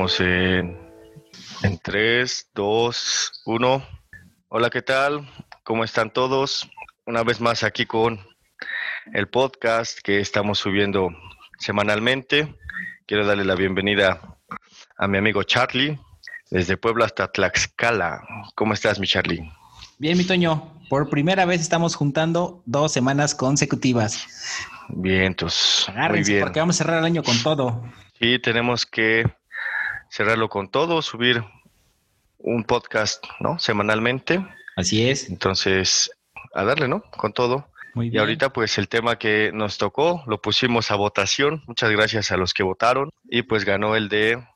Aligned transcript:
En, 0.00 0.78
en 1.64 1.78
3, 1.82 2.50
2, 2.54 3.42
1. 3.46 3.86
Hola, 4.46 4.70
¿qué 4.70 4.80
tal? 4.80 5.28
¿Cómo 5.64 5.82
están 5.82 6.12
todos? 6.12 6.70
Una 7.04 7.24
vez 7.24 7.40
más 7.40 7.64
aquí 7.64 7.84
con 7.84 8.20
el 9.12 9.26
podcast 9.26 9.98
que 9.98 10.20
estamos 10.20 10.60
subiendo 10.60 11.08
semanalmente. 11.58 12.54
Quiero 13.06 13.26
darle 13.26 13.44
la 13.44 13.56
bienvenida 13.56 14.38
a 14.98 15.08
mi 15.08 15.18
amigo 15.18 15.42
Charlie, 15.42 15.98
desde 16.48 16.76
Puebla 16.76 17.06
hasta 17.06 17.32
Tlaxcala. 17.32 18.22
¿Cómo 18.54 18.74
estás, 18.74 19.00
mi 19.00 19.08
Charlie? 19.08 19.50
Bien, 19.98 20.16
mi 20.16 20.22
Toño. 20.22 20.80
Por 20.88 21.10
primera 21.10 21.44
vez 21.44 21.60
estamos 21.60 21.96
juntando 21.96 22.62
dos 22.66 22.92
semanas 22.92 23.34
consecutivas. 23.34 24.28
Bien, 24.90 25.24
entonces. 25.24 25.86
Muy 25.88 25.96
Agárrense 25.98 26.32
bien. 26.34 26.44
porque 26.44 26.60
vamos 26.60 26.76
a 26.76 26.84
cerrar 26.84 27.00
el 27.00 27.04
año 27.04 27.24
con 27.24 27.36
todo. 27.42 27.82
Sí, 28.20 28.38
tenemos 28.38 28.86
que 28.86 29.24
cerrarlo 30.10 30.48
con 30.48 30.70
todo, 30.70 31.02
subir 31.02 31.44
un 32.38 32.64
podcast, 32.64 33.24
¿no? 33.40 33.58
Semanalmente. 33.58 34.44
Así 34.76 35.08
es. 35.08 35.28
Entonces, 35.28 36.10
a 36.54 36.64
darle, 36.64 36.88
¿no? 36.88 37.02
Con 37.16 37.32
todo. 37.32 37.68
Muy 37.94 38.06
Y 38.06 38.10
bien. 38.10 38.20
ahorita, 38.20 38.52
pues 38.52 38.78
el 38.78 38.88
tema 38.88 39.18
que 39.18 39.50
nos 39.52 39.76
tocó 39.78 40.22
lo 40.26 40.40
pusimos 40.40 40.90
a 40.90 40.94
votación. 40.96 41.62
Muchas 41.66 41.90
gracias 41.90 42.30
a 42.30 42.36
los 42.36 42.54
que 42.54 42.62
votaron. 42.62 43.10
Y 43.28 43.42
pues 43.42 43.64
ganó 43.64 43.96
el 43.96 44.08
de 44.08 44.46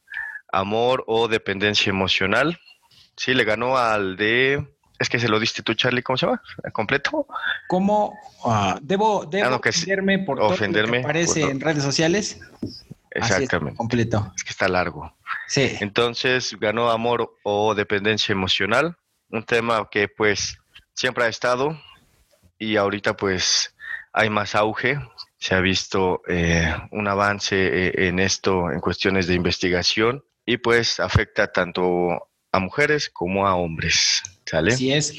amor 0.52 1.04
o 1.06 1.28
dependencia 1.28 1.90
emocional. 1.90 2.58
Sí, 3.16 3.34
le 3.34 3.44
ganó 3.44 3.76
al 3.78 4.16
de. 4.16 4.66
Es 4.98 5.08
que 5.08 5.18
se 5.18 5.28
lo 5.28 5.40
diste 5.40 5.62
tú, 5.62 5.74
Charlie, 5.74 6.02
¿cómo 6.02 6.16
se 6.16 6.26
llama? 6.26 6.40
¿Completo? 6.72 7.26
¿Cómo 7.66 8.16
ah, 8.44 8.78
debo, 8.80 9.24
debo 9.26 9.46
Ah, 9.48 9.50
no, 9.50 9.60
que 9.60 9.72
sí. 9.72 9.80
ofenderme 9.80 10.20
por 10.20 10.38
todo 10.38 10.50
lo 10.50 10.54
Ofenderme 10.54 10.98
que 10.98 11.04
aparece 11.04 11.40
por- 11.40 11.50
en 11.50 11.60
redes 11.60 11.82
sociales? 11.82 12.40
Así 12.62 12.84
es, 13.10 13.30
Exactamente. 13.40 13.76
completo. 13.76 14.32
Es 14.36 14.44
que 14.44 14.50
está 14.50 14.68
largo. 14.68 15.12
Sí. 15.46 15.76
Entonces 15.80 16.56
ganó 16.58 16.90
amor 16.90 17.34
o 17.42 17.74
dependencia 17.74 18.32
emocional, 18.32 18.96
un 19.28 19.44
tema 19.44 19.88
que 19.90 20.08
pues 20.08 20.58
siempre 20.94 21.24
ha 21.24 21.28
estado 21.28 21.80
y 22.58 22.76
ahorita 22.76 23.16
pues 23.16 23.74
hay 24.12 24.30
más 24.30 24.54
auge. 24.54 24.98
Se 25.38 25.54
ha 25.54 25.60
visto 25.60 26.22
eh, 26.28 26.72
un 26.92 27.08
avance 27.08 27.56
eh, 27.56 28.08
en 28.08 28.18
esto 28.18 28.70
en 28.70 28.80
cuestiones 28.80 29.26
de 29.26 29.34
investigación 29.34 30.24
y 30.46 30.58
pues 30.58 31.00
afecta 31.00 31.50
tanto 31.52 32.30
a 32.52 32.58
mujeres 32.58 33.10
como 33.10 33.46
a 33.46 33.56
hombres. 33.56 34.22
¿Sale? 34.44 34.74
Así 34.74 34.92
es. 34.92 35.14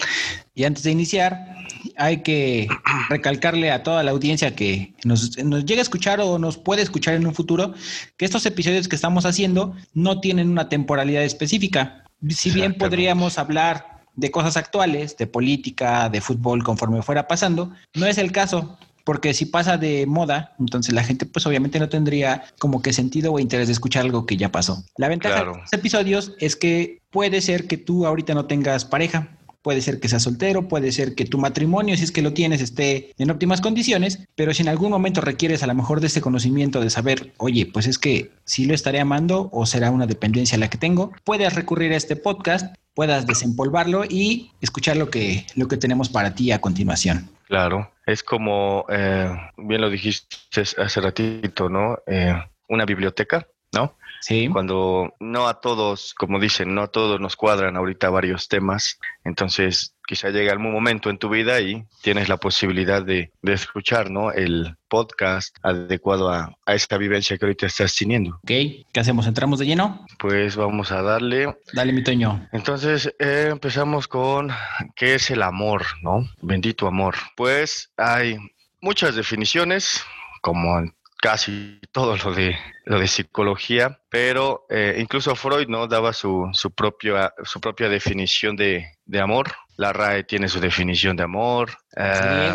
Y 0.54 0.66
antes 0.66 0.84
de 0.84 0.92
iniciar, 0.92 1.56
hay 1.98 2.22
que 2.22 2.68
recalcarle 3.10 3.72
a 3.72 3.84
toda 3.84 4.04
la 4.04 4.12
audiencia 4.12 4.56
que 4.56 4.94
nos, 5.04 5.38
nos 5.44 5.66
llega 5.66 5.82
a 5.82 5.84
escuchar 5.84 6.22
o 6.22 6.38
nos 6.38 6.58
puede 6.58 6.82
escuchar 6.82 7.16
en 7.16 7.26
un 7.26 7.34
futuro 7.34 7.74
que 8.18 8.26
estos 8.26 8.46
episodios 8.46 8.88
que 8.88 8.96
estamos 8.96 9.26
haciendo 9.26 9.76
no 9.94 10.20
tienen 10.20 10.50
una 10.50 10.70
temporalidad 10.70 11.24
específica. 11.24 12.06
Si 12.30 12.52
bien 12.52 12.76
podríamos 12.76 13.38
hablar 13.38 14.04
de 14.16 14.32
cosas 14.32 14.58
actuales, 14.58 15.18
de 15.18 15.28
política, 15.28 16.10
de 16.10 16.22
fútbol 16.22 16.64
conforme 16.64 17.02
fuera 17.02 17.28
pasando, 17.28 17.74
no 17.96 18.06
es 18.06 18.18
el 18.18 18.32
caso. 18.32 18.78
Porque 19.04 19.34
si 19.34 19.46
pasa 19.46 19.78
de 19.78 20.06
moda, 20.06 20.56
entonces 20.60 20.94
la 20.94 21.04
gente 21.04 21.26
pues 21.26 21.46
obviamente 21.46 21.80
no 21.80 21.90
tendría 21.90 22.44
como 22.60 22.82
que 22.82 22.94
sentido 22.94 23.34
o 23.34 23.40
interés 23.40 23.68
de 23.68 23.74
escuchar 23.74 24.06
algo 24.06 24.26
que 24.26 24.38
ya 24.38 24.52
pasó. 24.52 24.84
La 24.98 25.10
ventaja 25.10 25.36
Claro. 25.36 25.54
de 25.54 25.58
estos 25.60 25.74
episodios 25.80 26.34
es 26.40 26.56
que 26.56 27.00
puede 27.10 27.42
ser 27.42 27.68
que 27.68 27.78
tú 27.78 28.06
ahorita 28.06 28.34
no 28.34 28.46
tengas 28.46 28.86
pareja, 28.86 29.38
puede 29.62 29.82
ser 29.82 30.00
que 30.02 30.10
seas 30.10 30.24
soltero, 30.24 30.68
puede 30.68 30.92
ser 30.92 31.16
que 31.16 31.24
tu 31.26 31.38
matrimonio, 31.38 31.96
si 31.96 32.04
es 32.04 32.12
que 32.12 32.22
lo 32.22 32.34
tienes, 32.34 32.62
esté 32.62 33.14
en 33.18 33.32
óptimas 33.32 33.62
condiciones, 33.62 34.20
pero 34.36 34.54
si 34.54 34.62
en 34.62 34.68
algún 34.70 34.92
momento 34.92 35.22
requieres 35.22 35.64
a 35.64 35.68
lo 35.68 35.74
mejor 35.76 36.02
de 36.02 36.08
este 36.08 36.20
conocimiento 36.22 36.82
de 36.82 36.90
saber, 36.90 37.34
oye, 37.38 37.66
pues 37.66 37.88
es 37.88 37.98
que 37.98 38.32
si 38.44 38.66
lo 38.66 38.74
estaré 38.74 39.00
amando 39.00 39.50
o 39.54 39.66
será 39.66 39.90
una 39.92 40.06
dependencia 40.06 40.58
la 40.58 40.70
que 40.70 40.78
tengo, 40.78 41.12
puedes 41.24 41.54
recurrir 41.56 41.94
a 41.94 41.96
este 41.98 42.18
podcast, 42.18 42.76
puedas 42.94 43.26
desempolvarlo 43.26 44.04
y 44.06 44.52
escuchar 44.62 44.98
lo 44.98 45.10
que, 45.10 45.46
lo 45.56 45.68
que 45.68 45.78
tenemos 45.78 46.10
para 46.10 46.36
ti 46.36 46.52
a 46.52 46.62
continuación. 46.62 47.30
Claro, 47.48 47.92
es 48.06 48.24
como, 48.24 48.86
eh, 48.90 49.30
bien 49.58 49.82
lo 49.82 49.90
dijiste 49.90 50.38
hace 50.62 51.02
ratito, 51.02 51.70
¿no? 51.70 51.98
Eh, 52.08 52.34
una 52.70 52.86
biblioteca, 52.86 53.48
¿no? 53.74 53.96
Sí. 54.22 54.48
cuando 54.48 55.14
no 55.20 55.50
a 55.50 55.60
todos, 55.60 56.14
como 56.14 56.40
dicen, 56.40 56.74
no 56.74 56.84
a 56.84 56.88
todos 56.88 57.20
nos 57.20 57.36
cuadran 57.36 57.76
ahorita 57.76 58.10
varios 58.10 58.48
temas, 58.48 58.98
entonces 59.26 59.93
quizá 60.08 60.30
llega 60.30 60.52
algún 60.52 60.72
momento 60.72 61.10
en 61.10 61.18
tu 61.18 61.30
vida 61.30 61.62
y 61.62 61.84
tienes 62.02 62.30
la 62.30 62.38
posibilidad 62.38 63.04
de, 63.04 63.32
de 63.42 63.54
escuchar, 63.54 64.10
¿no? 64.10 64.32
El 64.32 64.76
podcast 64.88 65.56
adecuado 65.64 66.30
a, 66.30 66.56
a 66.66 66.74
esta 66.74 66.98
vivencia 66.98 67.38
que 67.38 67.46
ahorita 67.46 67.66
estás 67.66 67.96
teniendo. 67.96 68.36
Ok, 68.36 68.48
¿qué 68.48 69.00
hacemos? 69.00 69.28
¿Entramos 69.28 69.60
de 69.60 69.66
lleno? 69.66 70.06
Pues 70.20 70.56
vamos 70.56 70.92
a 70.92 71.02
darle. 71.02 71.56
Dale, 71.74 71.94
mi 71.94 72.04
Toño. 72.04 72.48
Entonces 72.52 73.14
eh, 73.20 73.48
empezamos 73.52 74.08
con 74.08 74.52
qué 74.96 75.16
es 75.16 75.32
el 75.32 75.42
amor, 75.42 75.86
¿no? 76.02 76.28
Bendito 76.42 76.88
amor. 76.88 77.16
Pues 77.36 77.92
hay 77.98 78.38
muchas 78.82 79.16
definiciones, 79.16 80.04
como 80.42 80.78
en 80.78 80.94
casi 81.22 81.80
todo 81.94 82.18
lo 82.18 82.34
de 82.34 82.58
lo 82.86 83.00
de 83.00 83.08
psicología, 83.08 84.02
pero 84.10 84.66
eh, 84.70 84.98
incluso 85.00 85.36
Freud 85.38 85.70
no 85.70 85.88
daba 85.88 86.12
su, 86.12 86.50
su 86.52 86.72
propia 86.72 87.34
su 87.46 87.62
propia 87.62 87.88
definición 87.88 88.58
de, 88.58 88.86
de 89.06 89.22
amor. 89.22 89.54
La 89.78 89.92
RAE 89.94 90.24
tiene 90.24 90.48
su 90.48 90.60
definición 90.60 91.16
de 91.16 91.24
amor. 91.24 91.72
Eh, 91.98 92.52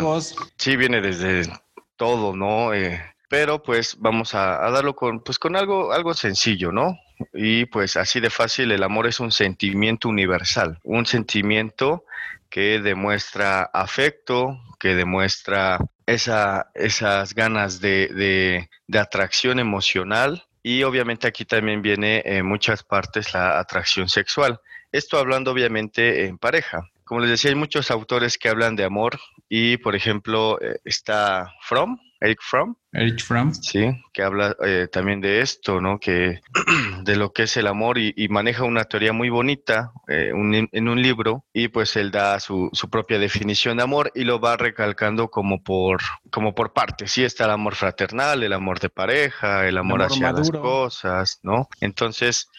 sí 0.57 0.75
viene 0.75 1.01
desde 1.01 1.51
todo, 1.97 2.35
¿no? 2.35 2.73
Eh, 2.73 3.01
pero 3.27 3.61
pues 3.61 3.95
vamos 3.99 4.33
a, 4.33 4.65
a 4.65 4.71
darlo 4.71 4.95
con 4.95 5.21
pues 5.21 5.37
con 5.37 5.55
algo 5.55 5.91
algo 5.91 6.13
sencillo, 6.13 6.71
¿no? 6.71 6.97
Y 7.33 7.65
pues 7.65 7.97
así 7.97 8.19
de 8.21 8.29
fácil, 8.29 8.71
el 8.71 8.81
amor 8.83 9.05
es 9.07 9.19
un 9.19 9.31
sentimiento 9.31 10.07
universal, 10.07 10.79
un 10.83 11.05
sentimiento 11.05 12.05
que 12.49 12.79
demuestra 12.79 13.63
afecto, 13.73 14.57
que 14.79 14.95
demuestra 14.95 15.79
esa, 16.07 16.71
esas 16.73 17.35
ganas 17.35 17.79
de, 17.81 18.07
de- 18.07 18.69
de 18.87 18.99
atracción 18.99 19.59
emocional 19.59 20.45
y 20.63 20.81
obviamente 20.83 21.27
aquí 21.27 21.45
también 21.45 21.81
viene 21.81 22.23
en 22.25 22.45
muchas 22.45 22.81
partes 22.83 23.33
la 23.33 23.59
atracción 23.59 24.07
sexual. 24.09 24.59
Esto 24.91 25.17
hablando 25.19 25.51
obviamente 25.51 26.25
en 26.25 26.37
pareja. 26.39 26.89
Como 27.09 27.21
les 27.21 27.31
decía, 27.31 27.49
hay 27.49 27.55
muchos 27.55 27.89
autores 27.89 28.37
que 28.37 28.49
hablan 28.49 28.75
de 28.75 28.83
amor 28.83 29.19
y 29.49 29.77
por 29.77 29.95
ejemplo 29.95 30.61
eh, 30.61 30.79
está 30.85 31.51
Fromm, 31.63 31.97
Eric 32.21 32.37
Fromm, 32.39 32.75
Erich 32.93 33.23
Fromm. 33.23 33.51
Sí, 33.51 33.89
que 34.13 34.21
habla 34.21 34.55
eh, 34.63 34.87
también 34.91 35.19
de 35.19 35.41
esto, 35.41 35.81
¿no? 35.81 35.99
Que 35.99 36.39
de 37.03 37.15
lo 37.15 37.31
que 37.33 37.43
es 37.43 37.57
el 37.57 37.65
amor 37.65 37.97
y, 37.97 38.13
y 38.15 38.27
maneja 38.27 38.63
una 38.63 38.83
teoría 38.83 39.11
muy 39.11 39.29
bonita 39.29 39.91
eh, 40.07 40.31
un- 40.33 40.69
en 40.71 40.87
un 40.87 41.01
libro 41.01 41.45
y 41.51 41.69
pues 41.69 41.95
él 41.95 42.11
da 42.11 42.39
su, 42.39 42.69
su 42.73 42.91
propia 42.91 43.17
definición 43.17 43.77
de 43.77 43.83
amor 43.83 44.11
y 44.13 44.23
lo 44.23 44.39
va 44.39 44.55
recalcando 44.55 45.29
como 45.29 45.63
por 45.63 46.01
como 46.29 46.53
por 46.53 46.73
partes. 46.73 47.11
Sí, 47.11 47.23
está 47.23 47.45
el 47.45 47.51
amor 47.51 47.73
fraternal, 47.73 48.43
el 48.43 48.53
amor 48.53 48.79
de 48.79 48.89
pareja, 48.89 49.67
el 49.67 49.79
amor, 49.79 50.03
amor 50.03 50.11
hacia 50.13 50.31
maduro. 50.31 50.59
las 50.59 50.61
cosas, 50.61 51.39
¿no? 51.41 51.67
Entonces 51.81 52.49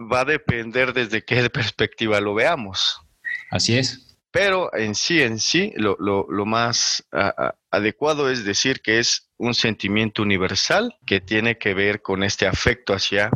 va 0.00 0.20
a 0.20 0.24
depender 0.24 0.94
desde 0.94 1.22
qué 1.22 1.50
perspectiva 1.50 2.18
lo 2.22 2.32
veamos. 2.32 2.98
Así 3.50 3.76
es. 3.76 4.16
Pero 4.32 4.72
en 4.74 4.94
sí, 4.94 5.20
en 5.22 5.40
sí, 5.40 5.72
lo, 5.76 5.96
lo- 5.98 6.26
lo 6.30 6.46
más 6.46 7.04
adecuado 7.70 8.30
es 8.30 8.44
decir 8.44 8.80
que 8.80 8.98
es 9.00 9.28
un 9.38 9.54
sentimiento 9.54 10.22
universal 10.22 10.94
que 11.06 11.20
tiene 11.20 11.58
que 11.58 11.74
ver 11.74 12.00
con 12.02 12.22
este 12.22 12.46
afecto 12.46 12.94
hacia 12.94 13.30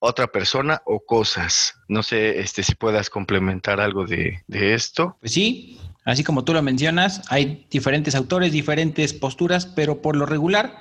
otra 0.00 0.26
persona 0.26 0.82
o 0.84 1.04
cosas. 1.06 1.74
No 1.88 2.02
sé 2.02 2.40
este, 2.40 2.64
si 2.64 2.74
puedas 2.74 3.08
complementar 3.08 3.80
algo 3.80 4.04
de, 4.04 4.42
de 4.48 4.74
esto. 4.74 5.16
Pues 5.20 5.32
sí, 5.32 5.78
así 6.04 6.24
como 6.24 6.42
tú 6.42 6.52
lo 6.52 6.62
mencionas, 6.62 7.22
hay 7.28 7.66
diferentes 7.70 8.16
autores, 8.16 8.50
diferentes 8.50 9.12
posturas, 9.14 9.66
pero 9.66 10.02
por 10.02 10.16
lo 10.16 10.26
regular 10.26 10.76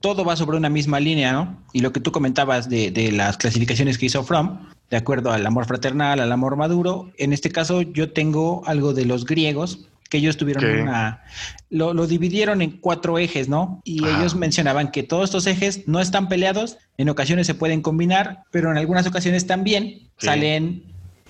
todo 0.00 0.24
va 0.24 0.34
sobre 0.34 0.56
una 0.56 0.68
misma 0.70 0.98
línea, 0.98 1.32
¿no? 1.32 1.64
Y 1.72 1.80
lo 1.80 1.92
que 1.92 2.00
tú 2.00 2.10
comentabas 2.10 2.68
de, 2.68 2.90
de 2.90 3.12
las 3.12 3.36
clasificaciones 3.36 3.96
que 3.98 4.06
hizo 4.06 4.24
Fromm, 4.24 4.68
de 4.90 4.96
acuerdo 4.96 5.32
al 5.32 5.44
amor 5.46 5.66
fraternal, 5.66 6.20
al 6.20 6.32
amor 6.32 6.56
maduro, 6.56 7.10
en 7.18 7.32
este 7.32 7.50
caso 7.50 7.82
yo 7.82 8.12
tengo 8.12 8.62
algo 8.66 8.94
de 8.94 9.04
los 9.04 9.24
griegos, 9.24 9.88
que 10.08 10.18
ellos 10.18 10.36
tuvieron 10.36 10.64
una... 10.64 11.22
Lo, 11.70 11.92
lo 11.92 12.06
dividieron 12.06 12.62
en 12.62 12.72
cuatro 12.78 13.18
ejes, 13.18 13.48
¿no? 13.48 13.82
Y 13.84 14.06
ellos 14.06 14.34
mencionaban 14.34 14.90
que 14.90 15.02
todos 15.02 15.24
estos 15.24 15.46
ejes 15.46 15.86
no 15.86 16.00
están 16.00 16.28
peleados, 16.28 16.78
en 16.96 17.10
ocasiones 17.10 17.46
se 17.46 17.54
pueden 17.54 17.82
combinar, 17.82 18.44
pero 18.50 18.70
en 18.70 18.78
algunas 18.78 19.06
ocasiones 19.06 19.46
también 19.46 20.08
salen 20.16 20.82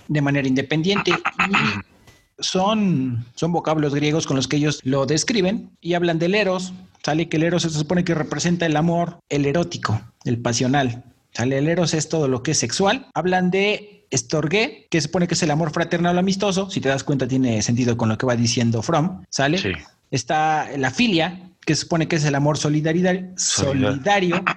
de 0.07 0.21
manera 0.21 0.47
independiente. 0.47 1.11
Y 1.11 2.43
son, 2.43 3.25
son 3.35 3.51
vocablos 3.51 3.93
griegos 3.93 4.25
con 4.25 4.37
los 4.37 4.47
que 4.47 4.57
ellos 4.57 4.79
lo 4.83 5.05
describen 5.05 5.71
y 5.81 5.93
hablan 5.93 6.19
del 6.19 6.35
eros. 6.35 6.73
Sale 7.03 7.27
que 7.27 7.37
el 7.37 7.43
eros 7.43 7.63
se 7.63 7.69
supone 7.69 8.03
que 8.03 8.15
representa 8.15 8.65
el 8.65 8.77
amor, 8.77 9.19
el 9.29 9.45
erótico, 9.45 10.01
el 10.25 10.39
pasional. 10.39 11.03
Sale 11.33 11.57
el 11.57 11.67
eros 11.67 11.93
es 11.93 12.09
todo 12.09 12.27
lo 12.27 12.43
que 12.43 12.51
es 12.51 12.57
sexual. 12.59 13.07
Hablan 13.13 13.51
de 13.51 14.05
estorgué, 14.11 14.87
que 14.89 14.99
se 15.01 15.07
supone 15.07 15.27
que 15.27 15.35
es 15.35 15.43
el 15.43 15.51
amor 15.51 15.71
fraternal 15.71 16.15
o 16.17 16.19
amistoso. 16.19 16.69
Si 16.69 16.81
te 16.81 16.89
das 16.89 17.03
cuenta, 17.03 17.27
tiene 17.27 17.61
sentido 17.61 17.95
con 17.97 18.09
lo 18.09 18.17
que 18.17 18.25
va 18.25 18.35
diciendo 18.35 18.81
Fromm. 18.81 19.23
Sale. 19.29 19.57
Sí. 19.59 19.71
Está 20.11 20.67
la 20.77 20.89
filia, 20.91 21.51
que 21.65 21.75
se 21.75 21.81
supone 21.81 22.07
que 22.07 22.15
es 22.15 22.25
el 22.25 22.33
amor 22.35 22.57
solidaridad- 22.57 23.35
Solidar- 23.35 23.91
solidario. 23.91 24.43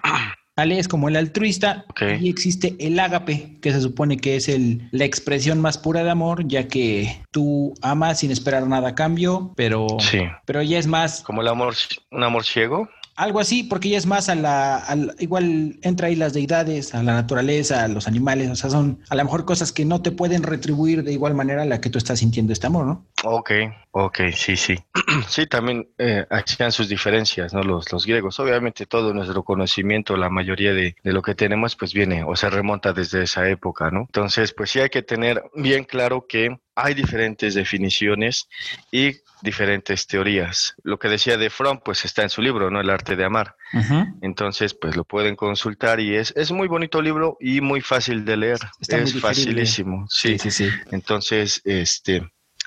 ¿Vale? 0.54 0.78
Es 0.78 0.86
como 0.86 1.08
el 1.08 1.16
altruista. 1.16 1.86
Y 2.20 2.28
existe 2.28 2.76
el 2.78 2.98
ágape, 3.00 3.56
que 3.62 3.72
se 3.72 3.80
supone 3.80 4.18
que 4.18 4.36
es 4.36 4.50
el, 4.50 4.86
la 4.90 5.06
expresión 5.06 5.60
más 5.62 5.78
pura 5.78 6.04
de 6.04 6.10
amor, 6.10 6.46
ya 6.46 6.68
que 6.68 7.22
tú 7.30 7.72
amas 7.80 8.20
sin 8.20 8.30
esperar 8.30 8.66
nada 8.66 8.90
a 8.90 8.94
cambio, 8.94 9.54
pero, 9.56 9.86
pero 10.44 10.60
ya 10.62 10.78
es 10.78 10.86
más... 10.86 11.22
Como 11.22 11.40
el 11.40 11.48
amor, 11.48 11.75
un 12.10 12.22
amor 12.22 12.44
ciego. 12.44 12.86
Algo 13.14 13.41
así, 13.41 13.62
porque 13.62 13.91
ya 13.91 13.99
es 13.99 14.06
más 14.06 14.29
a 14.29 14.35
la, 14.35 15.14
igual 15.19 15.79
entra 15.82 16.06
ahí 16.06 16.17
las 16.17 16.32
deidades, 16.32 16.94
a 16.94 17.03
la 17.03 17.12
naturaleza, 17.12 17.85
a 17.85 17.88
los 17.88 18.09
animales, 18.09 18.50
o 18.50 18.56
sea, 18.56 18.70
son 18.70 19.00
a 19.11 19.14
lo 19.14 19.25
mejor 19.25 19.44
cosas 19.44 19.70
que 19.70 19.85
no 19.85 20.00
te 20.00 20.12
pueden 20.12 20.43
retribuir 20.43 21.05
de 21.05 21.12
igual 21.12 21.35
manera 21.35 21.62
a 21.62 21.67
la 21.67 21.81
que 21.81 21.91
tú 21.91 21.99
estás 21.99 22.20
sintiendo 22.20 22.53
este 22.55 22.67
amor, 22.67 22.87
¿no? 22.87 23.06
Ok, 23.24 23.52
ok, 23.92 24.19
sí, 24.34 24.56
sí. 24.56 24.76
sí, 25.28 25.46
también 25.46 25.88
eh, 25.98 26.26
hacían 26.30 26.72
sus 26.72 26.88
diferencias, 26.88 27.54
¿no? 27.54 27.62
Los, 27.62 27.92
los 27.92 28.04
griegos. 28.04 28.40
Obviamente 28.40 28.86
todo 28.86 29.14
nuestro 29.14 29.44
conocimiento, 29.44 30.16
la 30.16 30.28
mayoría 30.28 30.72
de, 30.72 30.96
de 31.02 31.12
lo 31.12 31.22
que 31.22 31.34
tenemos, 31.34 31.76
pues 31.76 31.92
viene 31.94 32.24
o 32.24 32.34
se 32.34 32.50
remonta 32.50 32.92
desde 32.92 33.22
esa 33.22 33.48
época, 33.48 33.90
¿no? 33.90 34.00
Entonces, 34.00 34.52
pues 34.52 34.70
sí 34.70 34.80
hay 34.80 34.90
que 34.90 35.02
tener 35.02 35.42
bien 35.54 35.84
claro 35.84 36.26
que 36.28 36.58
hay 36.74 36.94
diferentes 36.94 37.54
definiciones 37.54 38.48
y 38.90 39.12
diferentes 39.42 40.06
teorías. 40.06 40.75
Lo 40.82 40.98
que 40.98 41.08
decía 41.08 41.36
de 41.36 41.50
Fromm, 41.50 41.80
pues 41.84 42.04
está 42.04 42.22
en 42.22 42.30
su 42.30 42.42
libro, 42.42 42.70
¿no? 42.70 42.80
El 42.80 42.90
arte 42.90 43.14
de 43.14 43.25
amar. 43.25 43.56
Entonces, 44.20 44.75
pues 44.75 44.96
lo 44.96 45.04
pueden 45.04 45.36
consultar 45.36 46.00
y 46.00 46.16
es, 46.16 46.32
es 46.36 46.50
muy 46.50 46.68
bonito 46.68 47.00
libro 47.00 47.36
y 47.40 47.60
muy 47.60 47.80
fácil 47.80 48.25
de 48.25 48.36
leer. 48.36 48.58
es 48.80 49.20
facilísimo. 49.20 50.06
Sí. 50.08 50.38
sí, 50.38 50.50
sí, 50.50 50.68
Entonces, 50.90 51.60
este 51.64 52.22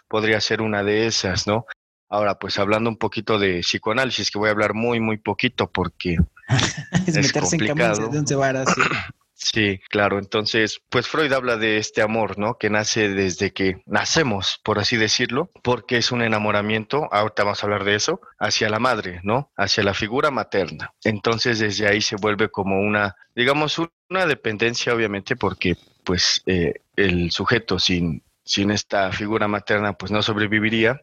podría 0.07 0.39
ser 0.41 0.61
una 0.61 0.83
de 0.83 1.07
esas, 1.07 1.47
¿no? 1.47 1.65
Ahora, 2.09 2.37
pues 2.37 2.59
hablando 2.59 2.89
un 2.89 2.97
poquito 2.97 3.39
de 3.39 3.61
psicoanálisis, 3.61 4.31
que 4.31 4.37
voy 4.37 4.49
a 4.49 4.51
hablar 4.51 4.73
muy, 4.73 4.99
muy 4.99 5.17
poquito 5.17 5.69
porque 5.71 6.17
es, 7.07 7.15
meterse 7.15 7.57
complicado. 7.57 8.05
en 8.05 8.25
de 8.25 8.35
un 8.35 8.65
Sí, 9.37 9.81
claro. 9.89 10.17
Entonces, 10.17 10.81
pues 10.89 11.07
Freud 11.07 11.31
habla 11.33 11.57
de 11.57 11.77
este 11.77 12.01
amor, 12.01 12.39
¿no? 12.39 12.57
Que 12.57 12.69
nace 12.69 13.09
desde 13.09 13.51
que 13.51 13.83
nacemos, 13.85 14.61
por 14.63 14.79
así 14.79 14.95
decirlo, 14.95 15.51
porque 15.61 15.97
es 15.97 16.11
un 16.11 16.21
enamoramiento, 16.21 17.09
ahorita 17.13 17.43
vamos 17.43 17.61
a 17.61 17.65
hablar 17.65 17.83
de 17.83 17.95
eso, 17.95 18.21
hacia 18.39 18.69
la 18.69 18.79
madre, 18.79 19.19
¿no? 19.23 19.51
Hacia 19.57 19.83
la 19.83 19.93
figura 19.93 20.31
materna. 20.31 20.93
Entonces, 21.03 21.59
desde 21.59 21.87
ahí 21.87 22.01
se 22.01 22.15
vuelve 22.15 22.49
como 22.49 22.79
una, 22.79 23.17
digamos, 23.35 23.77
una 24.09 24.25
dependencia, 24.25 24.95
obviamente, 24.95 25.35
porque 25.35 25.75
pues 26.05 26.41
eh, 26.45 26.81
el 26.95 27.29
sujeto 27.31 27.77
sin, 27.77 28.23
sin 28.45 28.71
esta 28.71 29.11
figura 29.11 29.47
materna, 29.47 29.93
pues 29.93 30.11
no 30.11 30.21
sobreviviría 30.21 31.01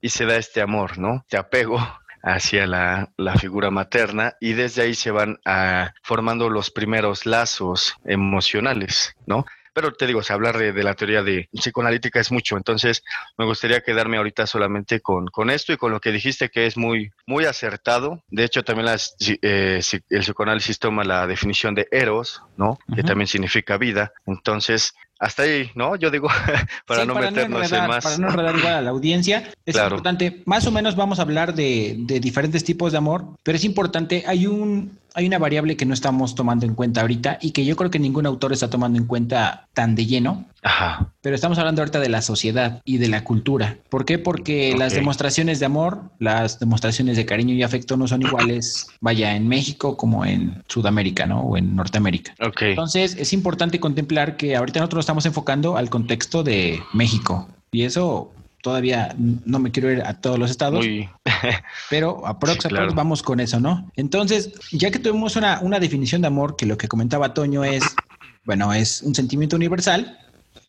y 0.00 0.10
se 0.10 0.26
da 0.26 0.36
este 0.36 0.62
amor, 0.62 0.98
¿no? 0.98 1.24
Te 1.28 1.36
apego 1.36 1.78
hacia 2.22 2.66
la, 2.66 3.10
figura 3.38 3.70
materna 3.70 4.34
y 4.40 4.54
desde 4.54 4.82
ahí 4.82 4.94
se 4.94 5.10
van 5.10 5.38
a, 5.44 5.82
ah, 5.82 5.94
formando 6.02 6.48
los 6.48 6.70
primeros 6.70 7.26
lazos 7.26 7.94
emocionales, 8.04 9.14
¿no? 9.26 9.44
Pero 9.74 9.92
te 9.92 10.06
digo, 10.06 10.22
se 10.22 10.32
hablar 10.32 10.56
de, 10.56 10.72
la 10.84 10.94
teoría 10.94 11.24
de 11.24 11.48
psicoanalítica 11.52 12.20
es 12.20 12.30
mucho, 12.30 12.56
entonces 12.56 13.02
me 13.36 13.44
gustaría 13.44 13.80
quedarme 13.80 14.18
ahorita 14.18 14.46
solamente 14.46 15.00
con, 15.00 15.26
con 15.26 15.50
esto 15.50 15.72
y 15.72 15.76
con 15.76 15.90
lo 15.90 16.00
que 16.00 16.12
dijiste 16.12 16.48
que 16.48 16.66
es 16.66 16.76
muy, 16.76 17.10
muy 17.26 17.44
acertado. 17.44 18.22
De 18.28 18.44
hecho, 18.44 18.62
también 18.62 18.86
las, 18.86 19.16
eh, 19.42 19.80
el 20.10 20.20
psicoanálisis 20.20 20.78
toma 20.78 21.02
la 21.02 21.26
definición 21.26 21.74
de 21.74 21.88
eros, 21.90 22.40
¿no? 22.56 22.78
Que 22.94 23.02
también 23.02 23.26
significa 23.26 23.76
vida. 23.76 24.12
Entonces, 24.26 24.94
hasta 25.24 25.44
ahí, 25.44 25.70
¿no? 25.74 25.96
Yo 25.96 26.10
digo, 26.10 26.28
para 26.86 27.04
no 27.04 27.14
meternos 27.14 27.72
en 27.72 27.86
más. 27.86 28.04
Para 28.04 28.18
no 28.18 28.28
enredar 28.28 28.56
igual 28.56 28.74
a 28.74 28.82
la 28.82 28.90
audiencia, 28.90 29.50
es 29.64 29.74
importante, 29.74 30.42
más 30.44 30.66
o 30.66 30.70
menos 30.70 30.96
vamos 30.96 31.18
a 31.18 31.22
hablar 31.22 31.54
de, 31.54 31.96
de, 32.00 32.20
diferentes 32.20 32.62
tipos 32.62 32.92
de 32.92 32.98
amor, 32.98 33.24
pero 33.42 33.56
es 33.56 33.64
importante, 33.64 34.24
hay 34.26 34.46
un, 34.46 34.98
hay 35.14 35.26
una 35.26 35.38
variable 35.38 35.76
que 35.76 35.86
no 35.86 35.94
estamos 35.94 36.34
tomando 36.34 36.66
en 36.66 36.74
cuenta 36.74 37.00
ahorita 37.00 37.38
y 37.40 37.52
que 37.52 37.64
yo 37.64 37.76
creo 37.76 37.90
que 37.90 38.00
ningún 38.00 38.26
autor 38.26 38.52
está 38.52 38.68
tomando 38.68 38.98
en 38.98 39.06
cuenta 39.06 39.68
tan 39.72 39.94
de 39.94 40.06
lleno. 40.06 40.44
Ajá. 40.62 41.12
Pero 41.20 41.36
estamos 41.36 41.56
hablando 41.58 41.82
ahorita 41.82 42.00
de 42.00 42.08
la 42.08 42.20
sociedad 42.20 42.82
y 42.84 42.98
de 42.98 43.08
la 43.08 43.22
cultura. 43.22 43.78
¿Por 43.90 44.04
qué? 44.04 44.18
Porque 44.18 44.74
las 44.76 44.94
demostraciones 44.94 45.60
de 45.60 45.66
amor, 45.66 46.10
las 46.18 46.58
demostraciones 46.58 47.16
de 47.16 47.26
cariño 47.26 47.54
y 47.54 47.62
afecto 47.62 47.96
no 47.96 48.08
son 48.08 48.22
iguales, 48.22 48.88
vaya, 49.00 49.36
en 49.36 49.46
México 49.46 49.96
como 49.96 50.24
en 50.24 50.62
Sudamérica, 50.68 51.26
¿no? 51.26 51.42
O 51.42 51.56
en 51.56 51.76
Norteamérica. 51.76 52.34
Okay. 52.44 52.70
Entonces, 52.70 53.16
es 53.16 53.32
importante 53.32 53.78
contemplar 53.78 54.36
que 54.36 54.56
ahorita 54.56 54.80
nosotros 54.80 55.04
estamos 55.04 55.26
enfocando 55.26 55.76
al 55.76 55.90
contexto 55.90 56.42
de 56.42 56.82
México. 56.92 57.48
Y 57.70 57.82
eso 57.82 58.32
todavía 58.64 59.14
no 59.18 59.58
me 59.58 59.70
quiero 59.70 59.92
ir 59.92 60.00
a 60.00 60.14
todos 60.22 60.38
los 60.38 60.50
estados, 60.50 60.86
pero 61.90 62.26
a 62.26 62.38
vamos 62.94 63.22
con 63.22 63.38
eso, 63.38 63.60
¿no? 63.60 63.92
Entonces, 63.94 64.52
ya 64.72 64.90
que 64.90 64.98
tuvimos 64.98 65.36
una, 65.36 65.60
una 65.60 65.78
definición 65.78 66.22
de 66.22 66.28
amor, 66.28 66.56
que 66.56 66.64
lo 66.64 66.78
que 66.78 66.88
comentaba 66.88 67.34
Toño 67.34 67.62
es, 67.62 67.84
bueno, 68.46 68.72
es 68.72 69.02
un 69.02 69.14
sentimiento 69.14 69.54
universal, 69.54 70.18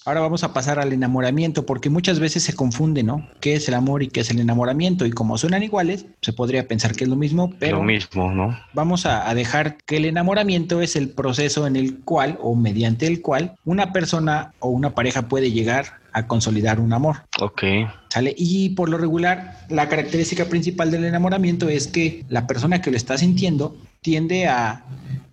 Ahora 0.08 0.22
vamos 0.22 0.44
a 0.44 0.54
pasar 0.54 0.78
al 0.78 0.94
enamoramiento, 0.94 1.66
porque 1.66 1.90
muchas 1.90 2.20
veces 2.20 2.44
se 2.44 2.54
confunde, 2.54 3.02
¿no? 3.02 3.28
¿Qué 3.40 3.56
es 3.56 3.68
el 3.68 3.74
amor 3.74 4.04
y 4.04 4.08
qué 4.08 4.20
es 4.20 4.30
el 4.30 4.40
enamoramiento? 4.40 5.08
Y 5.08 5.10
como 5.10 5.36
suenan 5.40 5.64
iguales, 5.64 6.06
se 6.22 6.32
podría 6.32 6.68
pensar 6.68 6.94
que 6.96 7.06
es 7.06 7.10
lo 7.10 7.16
mismo, 7.16 7.52
pero... 7.58 7.78
Lo 7.78 7.84
mismo, 7.84 8.32
¿no? 8.32 8.56
Vamos 8.74 9.08
a, 9.08 9.34
dejar 9.34 9.78
que 9.78 9.98
el 9.98 10.06
enamoramiento 10.06 10.80
es 10.82 10.96
el 10.96 11.10
proceso 11.10 11.66
en 11.66 11.76
el 11.76 12.02
cual 12.02 12.38
o 12.40 12.54
mediante 12.54 13.08
el 13.08 13.24
cual 13.24 13.56
una 13.66 13.94
persona 13.94 14.54
o 14.60 14.70
una 14.70 14.94
pareja 14.94 15.24
puede 15.24 15.52
llegar 15.52 15.94
a 16.14 16.28
consolidar 16.28 16.80
un 16.80 16.94
amor. 16.94 17.24
Ok. 17.42 17.64
¿Sale? 18.10 18.36
Y 18.38 18.70
por 18.70 18.90
lo 18.90 19.00
regular, 19.00 19.66
la 19.70 19.90
característica 19.90 20.46
principal 20.46 20.92
del 20.92 21.06
enamoramiento 21.06 21.68
es 21.68 21.88
que 21.88 22.24
la 22.30 22.46
persona 22.46 22.80
que 22.80 22.92
lo 22.92 22.98
está 22.98 23.18
sintiendo 23.18 23.76
tiende 24.02 24.46
a 24.46 24.86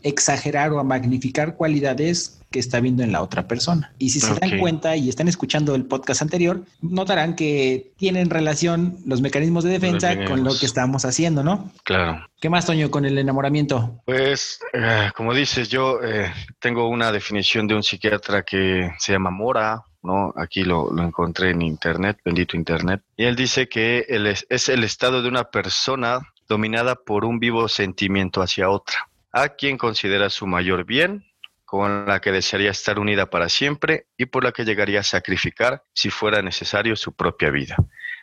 exagerar 0.02 0.72
o 0.72 0.80
a 0.80 0.82
magnificar 0.82 1.56
cualidades 1.56 2.41
que 2.52 2.60
está 2.60 2.78
viendo 2.78 3.02
en 3.02 3.10
la 3.10 3.22
otra 3.22 3.48
persona. 3.48 3.92
Y 3.98 4.10
si 4.10 4.20
se 4.20 4.34
dan 4.34 4.60
cuenta 4.60 4.94
y 4.94 5.08
están 5.08 5.26
escuchando 5.26 5.74
el 5.74 5.84
podcast 5.84 6.22
anterior, 6.22 6.62
notarán 6.80 7.34
que 7.34 7.90
tienen 7.96 8.30
relación 8.30 8.98
los 9.04 9.20
mecanismos 9.20 9.64
de 9.64 9.70
defensa 9.70 10.24
con 10.26 10.44
lo 10.44 10.56
que 10.56 10.66
estamos 10.66 11.04
haciendo, 11.04 11.42
¿no? 11.42 11.72
Claro. 11.82 12.24
¿Qué 12.40 12.48
más, 12.48 12.66
Toño, 12.66 12.90
con 12.90 13.04
el 13.04 13.18
enamoramiento? 13.18 14.02
Pues, 14.04 14.60
eh, 14.72 15.10
como 15.16 15.34
dices, 15.34 15.68
yo 15.68 16.00
eh, 16.02 16.32
tengo 16.60 16.88
una 16.88 17.10
definición 17.10 17.66
de 17.66 17.74
un 17.74 17.82
psiquiatra 17.82 18.42
que 18.42 18.92
se 18.98 19.12
llama 19.12 19.30
Mora, 19.30 19.82
¿no? 20.02 20.32
Aquí 20.36 20.64
lo, 20.64 20.90
encontré 21.02 21.50
en 21.50 21.62
Internet, 21.62 22.18
bendito 22.24 22.56
Internet. 22.56 23.02
Y 23.16 23.24
él 23.24 23.36
dice 23.36 23.68
que 23.68 24.06
es 24.48 24.68
el 24.68 24.84
estado 24.84 25.22
de 25.22 25.28
una 25.28 25.44
persona 25.44 26.20
dominada 26.48 26.96
por 26.96 27.24
un 27.24 27.38
vivo 27.38 27.68
sentimiento 27.68 28.42
hacia 28.42 28.68
otra, 28.68 29.08
a 29.32 29.50
quien 29.50 29.78
considera 29.78 30.28
su 30.28 30.46
mayor 30.46 30.84
bien 30.84 31.24
con 31.72 32.04
la 32.04 32.20
que 32.20 32.32
desearía 32.32 32.70
estar 32.70 32.98
unida 32.98 33.30
para 33.30 33.48
siempre 33.48 34.04
y 34.18 34.26
por 34.26 34.44
la 34.44 34.52
que 34.52 34.66
llegaría 34.66 35.00
a 35.00 35.02
sacrificar, 35.02 35.82
si 35.94 36.10
fuera 36.10 36.42
necesario, 36.42 36.96
su 36.96 37.16
propia 37.16 37.48
vida. 37.48 37.76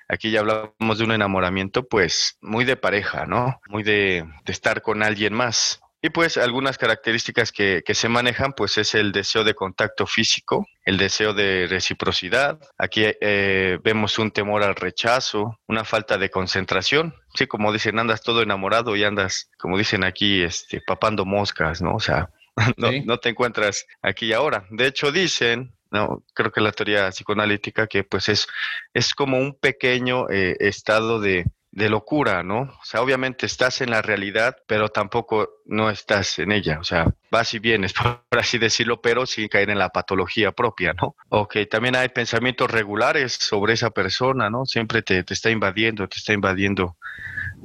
Aquí 0.08 0.30
ya 0.30 0.42
hablamos 0.42 1.00
de 1.00 1.04
un 1.04 1.14
enamoramiento, 1.14 1.88
pues, 1.88 2.38
muy 2.42 2.64
de 2.64 2.76
pareja, 2.76 3.26
¿no? 3.26 3.60
Muy 3.68 3.82
de, 3.82 4.24
estar 4.46 4.84
con 4.84 5.02
alguien 5.02 5.34
más. 5.34 5.82
Y 6.00 6.12
pues 6.12 6.38
algunas 6.38 6.78
características 6.78 7.52
que, 7.52 7.82
se 7.92 8.08
manejan, 8.08 8.54
pues 8.54 8.78
es 8.78 8.94
el 8.94 9.12
deseo 9.12 9.44
de 9.44 9.56
contacto 9.56 10.06
físico, 10.06 10.68
el 10.86 10.98
deseo 11.00 11.34
de 11.34 11.66
reciprocidad. 11.68 12.60
Aquí 12.78 13.04
eh, 13.20 13.80
vemos 13.84 14.20
un 14.20 14.30
temor 14.30 14.62
al 14.62 14.76
rechazo, 14.76 15.60
una 15.68 15.86
falta 15.86 16.20
de 16.20 16.30
concentración. 16.30 17.16
Sí, 17.34 17.48
como 17.48 17.74
dicen, 17.74 17.98
andas 17.98 18.22
todo 18.22 18.44
enamorado 18.44 18.96
y 18.96 19.04
andas, 19.04 19.50
como 19.58 19.76
dicen 19.76 20.04
aquí, 20.04 20.44
este, 20.44 20.82
papando 20.86 21.26
moscas, 21.26 21.82
¿no? 21.82 21.96
O 21.96 22.00
sea, 22.00 22.30
no, 23.06 23.18
te 23.20 23.30
encuentras 23.30 23.86
aquí 24.02 24.28
y 24.28 24.34
ahora. 24.34 24.66
De 24.70 24.88
hecho, 24.88 25.12
dicen, 25.12 25.74
no, 25.92 26.24
creo 26.34 26.52
que 26.52 26.62
la 26.62 26.72
teoría 26.72 27.10
psicoanalítica, 27.10 27.88
que 27.88 28.04
pues 28.04 28.30
es, 28.30 28.48
es 28.94 29.14
como 29.14 29.38
un 29.38 29.58
pequeño 29.58 30.30
eh, 30.30 30.56
estado 30.60 31.20
de, 31.20 31.46
locura, 31.72 32.44
¿no? 32.44 32.62
O 32.62 32.84
sea, 32.84 33.02
obviamente 33.02 33.46
estás 33.46 33.82
en 33.82 33.92
la 33.92 34.02
realidad, 34.02 34.58
pero 34.68 34.90
tampoco 34.90 35.50
no 35.66 35.90
estás 35.90 36.40
en 36.40 36.52
ella. 36.52 36.80
O 36.80 36.84
sea, 36.84 37.14
vas 37.32 37.54
y 37.54 37.60
vienes, 37.60 37.94
por 37.94 38.24
así 38.32 38.58
decirlo, 38.58 39.02
pero 39.02 39.26
sin 39.26 39.48
caer 39.48 39.70
en 39.70 39.80
la 39.80 39.90
patología 39.90 40.52
propia, 40.52 40.94
¿no? 40.94 41.16
Ok, 41.30 41.58
también 41.70 41.96
hay 41.96 42.10
pensamientos 42.10 42.70
regulares 42.70 43.34
sobre 43.34 43.74
esa 43.74 43.92
persona, 43.92 44.50
¿no? 44.50 44.66
Siempre 44.66 45.02
te, 45.02 45.24
te 45.24 45.34
está 45.34 45.50
invadiendo, 45.50 46.08
te 46.08 46.18
está 46.18 46.34
invadiendo 46.34 46.98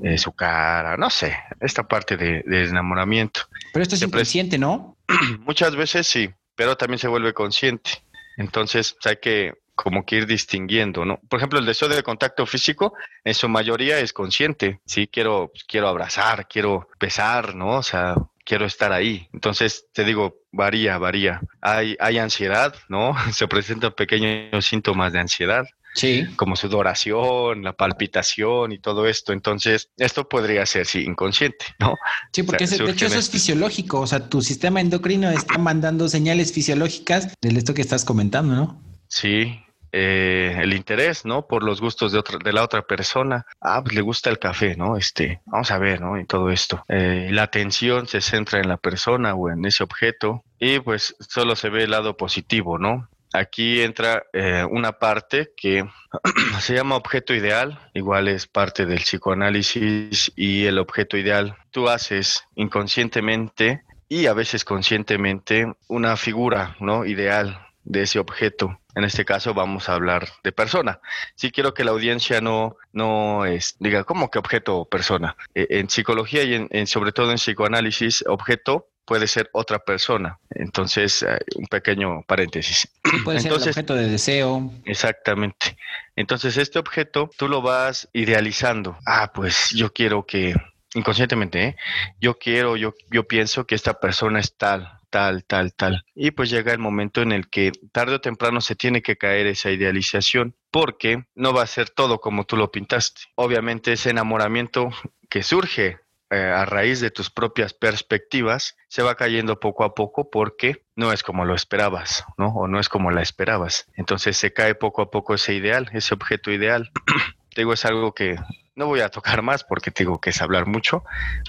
eh, 0.02 0.18
su 0.18 0.32
cara, 0.32 0.96
no 0.96 1.08
sé, 1.08 1.36
esta 1.60 1.86
parte 1.86 2.16
de, 2.16 2.42
enamoramiento. 2.46 3.42
Pero 3.72 3.82
esto 3.82 3.94
es 3.94 4.02
inconsciente, 4.02 4.58
¿no? 4.58 4.96
Muchas 5.40 5.76
veces 5.76 6.06
sí, 6.06 6.30
pero 6.56 6.76
también 6.76 6.98
se 6.98 7.08
vuelve 7.08 7.32
consciente. 7.32 8.02
Entonces 8.36 8.96
hay 9.04 9.16
que 9.16 9.54
como 9.74 10.04
que 10.04 10.16
ir 10.16 10.26
distinguiendo, 10.26 11.04
¿no? 11.04 11.18
Por 11.28 11.38
ejemplo, 11.38 11.58
el 11.58 11.66
deseo 11.66 11.88
de 11.88 12.02
contacto 12.02 12.46
físico 12.46 12.94
en 13.24 13.34
su 13.34 13.48
mayoría 13.48 13.98
es 13.98 14.12
consciente. 14.12 14.80
Sí, 14.84 15.06
quiero, 15.06 15.52
quiero 15.66 15.88
abrazar, 15.88 16.46
quiero 16.48 16.88
besar, 17.00 17.54
¿no? 17.54 17.78
O 17.78 17.82
sea, 17.82 18.14
quiero 18.44 18.66
estar 18.66 18.92
ahí. 18.92 19.28
Entonces, 19.32 19.86
te 19.92 20.04
digo, 20.04 20.36
varía, 20.52 20.98
varía. 20.98 21.40
Hay, 21.60 21.96
hay 22.00 22.18
ansiedad, 22.18 22.74
¿no? 22.88 23.14
Se 23.32 23.48
presentan 23.48 23.92
pequeños 23.92 24.64
síntomas 24.64 25.12
de 25.12 25.20
ansiedad 25.20 25.66
Sí. 25.94 26.26
Como 26.36 26.56
sudoración, 26.56 27.62
la 27.62 27.72
palpitación 27.72 28.72
y 28.72 28.78
todo 28.78 29.06
esto. 29.06 29.32
Entonces, 29.32 29.90
esto 29.96 30.28
podría 30.28 30.66
ser, 30.66 30.86
sí, 30.86 31.04
inconsciente, 31.04 31.66
¿no? 31.78 31.94
Sí, 32.32 32.42
porque 32.42 32.66
de 32.66 32.90
hecho 32.90 33.06
eso 33.06 33.18
es 33.18 33.30
fisiológico. 33.30 34.00
O 34.00 34.06
sea, 34.06 34.28
tu 34.28 34.42
sistema 34.42 34.80
endocrino 34.80 35.30
está 35.30 35.56
mandando 35.56 36.08
señales 36.08 36.52
fisiológicas 36.52 37.32
de 37.40 37.48
esto 37.56 37.74
que 37.74 37.82
estás 37.82 38.04
comentando, 38.04 38.54
¿no? 38.56 38.82
Sí, 39.14 39.64
eh, 39.92 40.58
el 40.60 40.74
interés, 40.74 41.24
¿no? 41.24 41.46
Por 41.46 41.62
los 41.62 41.80
gustos 41.80 42.10
de 42.10 42.18
otra, 42.18 42.38
de 42.42 42.52
la 42.52 42.64
otra 42.64 42.82
persona. 42.82 43.46
Ah, 43.60 43.80
pues 43.80 43.94
le 43.94 44.00
gusta 44.00 44.28
el 44.28 44.40
café, 44.40 44.74
¿no? 44.74 44.96
Este, 44.96 45.40
vamos 45.46 45.70
a 45.70 45.78
ver, 45.78 46.00
¿no? 46.00 46.18
Y 46.18 46.26
todo 46.26 46.50
esto. 46.50 46.84
Eh, 46.88 47.28
la 47.30 47.44
atención 47.44 48.08
se 48.08 48.20
centra 48.20 48.58
en 48.58 48.68
la 48.68 48.76
persona 48.76 49.34
o 49.34 49.50
en 49.50 49.64
ese 49.66 49.84
objeto 49.84 50.42
y 50.58 50.80
pues 50.80 51.14
solo 51.20 51.54
se 51.54 51.68
ve 51.68 51.84
el 51.84 51.92
lado 51.92 52.16
positivo, 52.16 52.76
¿no? 52.76 53.08
Aquí 53.32 53.82
entra 53.82 54.24
eh, 54.32 54.66
una 54.68 54.98
parte 54.98 55.52
que 55.56 55.88
se 56.58 56.74
llama 56.74 56.96
objeto 56.96 57.34
ideal, 57.34 57.78
igual 57.94 58.26
es 58.26 58.48
parte 58.48 58.84
del 58.84 58.98
psicoanálisis 58.98 60.32
y 60.34 60.64
el 60.64 60.80
objeto 60.80 61.16
ideal. 61.16 61.56
Tú 61.70 61.88
haces 61.88 62.42
inconscientemente 62.56 63.84
y 64.08 64.26
a 64.26 64.34
veces 64.34 64.64
conscientemente 64.64 65.72
una 65.86 66.16
figura, 66.16 66.76
¿no? 66.80 67.06
Ideal 67.06 67.60
de 67.84 68.02
ese 68.02 68.18
objeto. 68.18 68.78
En 68.94 69.04
este 69.04 69.24
caso 69.24 69.54
vamos 69.54 69.88
a 69.88 69.94
hablar 69.94 70.28
de 70.42 70.52
persona. 70.52 71.00
Sí 71.36 71.50
quiero 71.50 71.74
que 71.74 71.84
la 71.84 71.90
audiencia 71.90 72.40
no, 72.40 72.76
no 72.92 73.44
es, 73.44 73.76
diga, 73.78 74.04
¿cómo 74.04 74.30
que 74.30 74.38
objeto 74.38 74.78
o 74.78 74.88
persona? 74.88 75.36
E, 75.54 75.66
en 75.70 75.88
psicología 75.88 76.42
y 76.44 76.66
en, 76.68 76.86
sobre 76.86 77.12
todo 77.12 77.30
en 77.30 77.36
psicoanálisis, 77.36 78.24
objeto 78.26 78.88
puede 79.04 79.26
ser 79.26 79.50
otra 79.52 79.78
persona. 79.80 80.38
Entonces, 80.50 81.22
eh, 81.22 81.38
un 81.56 81.66
pequeño 81.66 82.22
paréntesis. 82.22 82.88
Puede 83.24 83.40
ser 83.40 83.52
el 83.52 83.58
objeto 83.58 83.94
de 83.94 84.08
deseo. 84.08 84.72
Exactamente. 84.84 85.76
Entonces, 86.16 86.56
este 86.56 86.78
objeto 86.78 87.30
tú 87.36 87.48
lo 87.48 87.60
vas 87.60 88.08
idealizando. 88.12 88.96
Ah, 89.06 89.32
pues 89.34 89.70
yo 89.70 89.92
quiero 89.92 90.24
que, 90.24 90.54
inconscientemente, 90.94 91.64
¿eh? 91.64 91.76
yo 92.20 92.38
quiero, 92.38 92.76
yo, 92.76 92.94
yo 93.10 93.26
pienso 93.26 93.66
que 93.66 93.74
esta 93.74 94.00
persona 94.00 94.40
es 94.40 94.56
tal, 94.56 95.00
tal, 95.14 95.44
tal, 95.44 95.72
tal. 95.74 96.04
Y 96.16 96.32
pues 96.32 96.50
llega 96.50 96.72
el 96.72 96.80
momento 96.80 97.22
en 97.22 97.30
el 97.30 97.48
que 97.48 97.70
tarde 97.92 98.16
o 98.16 98.20
temprano 98.20 98.60
se 98.60 98.74
tiene 98.74 99.00
que 99.00 99.16
caer 99.16 99.46
esa 99.46 99.70
idealización 99.70 100.56
porque 100.72 101.26
no 101.36 101.52
va 101.54 101.62
a 101.62 101.68
ser 101.68 101.88
todo 101.88 102.18
como 102.18 102.46
tú 102.46 102.56
lo 102.56 102.72
pintaste. 102.72 103.20
Obviamente 103.36 103.92
ese 103.92 104.10
enamoramiento 104.10 104.90
que 105.30 105.44
surge 105.44 106.00
eh, 106.30 106.36
a 106.36 106.64
raíz 106.64 106.98
de 106.98 107.12
tus 107.12 107.30
propias 107.30 107.74
perspectivas 107.74 108.76
se 108.88 109.04
va 109.04 109.14
cayendo 109.14 109.60
poco 109.60 109.84
a 109.84 109.94
poco 109.94 110.30
porque 110.30 110.84
no 110.96 111.12
es 111.12 111.22
como 111.22 111.44
lo 111.44 111.54
esperabas, 111.54 112.24
¿no? 112.36 112.48
O 112.48 112.66
no 112.66 112.80
es 112.80 112.88
como 112.88 113.12
la 113.12 113.22
esperabas. 113.22 113.86
Entonces 113.94 114.36
se 114.36 114.52
cae 114.52 114.74
poco 114.74 115.00
a 115.00 115.12
poco 115.12 115.34
ese 115.34 115.54
ideal, 115.54 115.90
ese 115.92 116.12
objeto 116.12 116.50
ideal. 116.50 116.90
Te 117.54 117.60
digo, 117.62 117.72
es 117.72 117.84
algo 117.84 118.12
que 118.12 118.36
no 118.76 118.86
voy 118.86 119.00
a 119.00 119.08
tocar 119.08 119.42
más 119.42 119.64
porque 119.64 119.92
digo 119.96 120.20
que 120.20 120.30
es 120.30 120.42
hablar 120.42 120.66
mucho, 120.66 121.04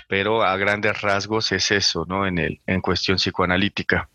pero 0.07 0.43
a 0.43 0.55
grandes 0.57 1.01
rasgos 1.01 1.51
es 1.51 1.71
eso, 1.71 2.05
¿no? 2.07 2.27
En, 2.27 2.37
el, 2.37 2.61
en 2.67 2.81
cuestión 2.81 3.17
psicoanalítica, 3.17 4.09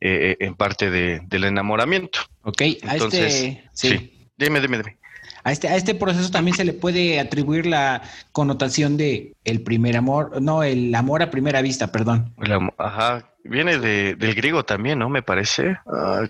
eh, 0.00 0.36
eh, 0.38 0.44
en 0.44 0.54
parte 0.54 0.90
del 0.90 1.44
enamoramiento. 1.44 2.20
Ok, 2.42 2.62
a 2.86 2.96
este, 2.96 3.64
sí. 3.72 4.28
Dime, 4.36 4.60
dime, 4.60 4.78
dime. 4.78 4.98
A 5.44 5.50
este, 5.50 5.68
a 5.68 5.76
este 5.76 5.94
proceso 5.94 6.30
también 6.30 6.56
se 6.56 6.64
le 6.64 6.72
puede 6.72 7.18
atribuir 7.18 7.66
la 7.66 8.02
connotación 8.30 8.96
de 8.96 9.34
el 9.44 9.62
primer 9.62 9.96
amor, 9.96 10.40
no, 10.40 10.62
el 10.62 10.94
amor 10.94 11.22
a 11.22 11.30
primera 11.30 11.62
vista, 11.62 11.90
perdón. 11.90 12.32
ajá, 12.78 13.32
viene 13.42 13.78
de, 13.78 14.14
del 14.14 14.34
griego 14.34 14.64
también, 14.64 15.00
¿no? 15.00 15.08
Me 15.08 15.22
parece. 15.22 15.78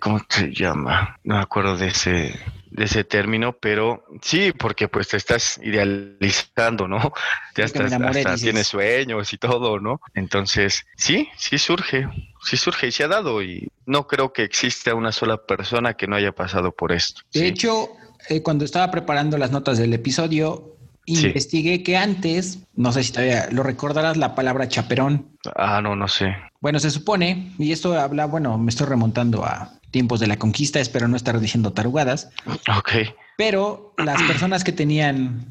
¿Cómo 0.00 0.20
se 0.28 0.52
llama? 0.54 1.18
No 1.24 1.36
me 1.36 1.42
acuerdo 1.42 1.76
de 1.76 1.88
ese 1.88 2.34
de 2.72 2.84
ese 2.84 3.04
término, 3.04 3.52
pero 3.52 4.04
sí, 4.22 4.52
porque 4.52 4.88
pues 4.88 5.08
te 5.08 5.18
estás 5.18 5.60
idealizando, 5.62 6.88
¿no? 6.88 7.12
Ya 7.54 7.64
estás, 7.64 7.92
hasta 7.92 8.36
tienes 8.36 8.68
sueños 8.68 9.32
y 9.32 9.38
todo, 9.38 9.78
¿no? 9.78 10.00
Entonces, 10.14 10.86
sí, 10.96 11.28
sí 11.36 11.58
surge, 11.58 12.08
sí 12.42 12.56
surge 12.56 12.86
y 12.86 12.92
se 12.92 13.04
ha 13.04 13.08
dado 13.08 13.42
y 13.42 13.68
no 13.84 14.06
creo 14.06 14.32
que 14.32 14.42
exista 14.42 14.94
una 14.94 15.12
sola 15.12 15.36
persona 15.46 15.94
que 15.94 16.06
no 16.06 16.16
haya 16.16 16.32
pasado 16.32 16.72
por 16.72 16.92
esto. 16.92 17.20
De 17.34 17.46
hecho, 17.46 17.90
eh, 18.28 18.42
cuando 18.42 18.64
estaba 18.64 18.90
preparando 18.90 19.36
las 19.36 19.50
notas 19.50 19.76
del 19.76 19.92
episodio, 19.92 20.76
investigué 21.04 21.82
que 21.82 21.96
antes, 21.98 22.60
no 22.74 22.92
sé 22.92 23.04
si 23.04 23.12
todavía 23.12 23.48
lo 23.50 23.62
recordarás, 23.62 24.16
la 24.16 24.34
palabra 24.34 24.68
chaperón. 24.68 25.36
Ah, 25.56 25.80
no, 25.82 25.94
no 25.94 26.08
sé. 26.08 26.34
Bueno, 26.60 26.78
se 26.78 26.90
supone, 26.90 27.52
y 27.58 27.72
esto 27.72 27.98
habla, 28.00 28.24
bueno, 28.26 28.56
me 28.56 28.70
estoy 28.70 28.86
remontando 28.86 29.44
a 29.44 29.72
tiempos 29.92 30.18
de 30.18 30.26
la 30.26 30.38
conquista, 30.38 30.80
espero 30.80 31.06
no 31.06 31.16
estar 31.16 31.38
diciendo 31.38 31.72
tarugadas. 31.72 32.30
Ok. 32.76 32.90
Pero 33.36 33.94
las 33.98 34.20
personas 34.26 34.64
que 34.64 34.72
tenían 34.72 35.46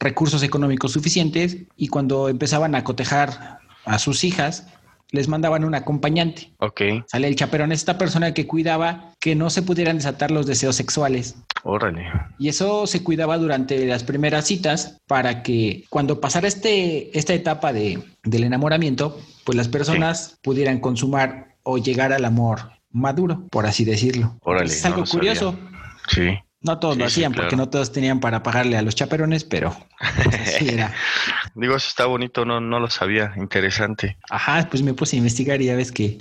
recursos 0.00 0.42
económicos 0.42 0.90
suficientes 0.92 1.58
y 1.76 1.86
cuando 1.86 2.28
empezaban 2.28 2.74
a 2.74 2.82
cotejar 2.82 3.60
a 3.84 3.98
sus 4.00 4.24
hijas, 4.24 4.66
les 5.12 5.28
mandaban 5.28 5.64
un 5.64 5.76
acompañante. 5.76 6.50
Ok. 6.58 6.80
Sale 7.06 7.28
el 7.28 7.36
chaperón, 7.36 7.70
esta 7.70 7.98
persona 7.98 8.34
que 8.34 8.48
cuidaba 8.48 9.12
que 9.20 9.36
no 9.36 9.48
se 9.48 9.62
pudieran 9.62 9.98
desatar 9.98 10.32
los 10.32 10.46
deseos 10.46 10.74
sexuales. 10.74 11.36
Órale. 11.62 12.10
Y 12.38 12.48
eso 12.48 12.86
se 12.88 13.04
cuidaba 13.04 13.38
durante 13.38 13.86
las 13.86 14.02
primeras 14.02 14.46
citas 14.46 14.98
para 15.06 15.42
que 15.42 15.84
cuando 15.88 16.20
pasara 16.20 16.48
este, 16.48 17.16
esta 17.16 17.32
etapa 17.32 17.72
de, 17.72 18.02
del 18.24 18.44
enamoramiento, 18.44 19.20
pues 19.44 19.56
las 19.56 19.68
personas 19.68 20.38
pudieran 20.42 20.80
consumar 20.80 21.54
o 21.62 21.78
llegar 21.78 22.12
al 22.12 22.24
amor 22.24 22.72
maduro, 22.94 23.46
por 23.50 23.66
así 23.66 23.84
decirlo. 23.84 24.38
es 24.62 24.84
algo 24.86 25.04
curioso. 25.04 25.58
Sí. 26.08 26.38
No 26.62 26.78
todos 26.78 26.96
lo 26.96 27.04
hacían 27.04 27.34
porque 27.34 27.56
no 27.56 27.68
todos 27.68 27.92
tenían 27.92 28.20
para 28.20 28.42
pagarle 28.42 28.78
a 28.78 28.82
los 28.82 28.94
chaperones, 28.94 29.44
pero 29.44 29.76
así 29.98 30.68
era. 30.72 30.94
Digo, 31.54 31.76
eso 31.76 31.88
está 31.88 32.06
bonito, 32.06 32.46
no, 32.46 32.58
no 32.58 32.80
lo 32.80 32.88
sabía, 32.88 33.34
interesante. 33.36 34.16
Ajá, 34.30 34.66
pues 34.70 34.82
me 34.82 34.94
puse 34.94 35.16
a 35.16 35.18
investigar 35.18 35.60
y 35.60 35.66
ya 35.66 35.76
ves 35.76 35.92
que 35.92 36.16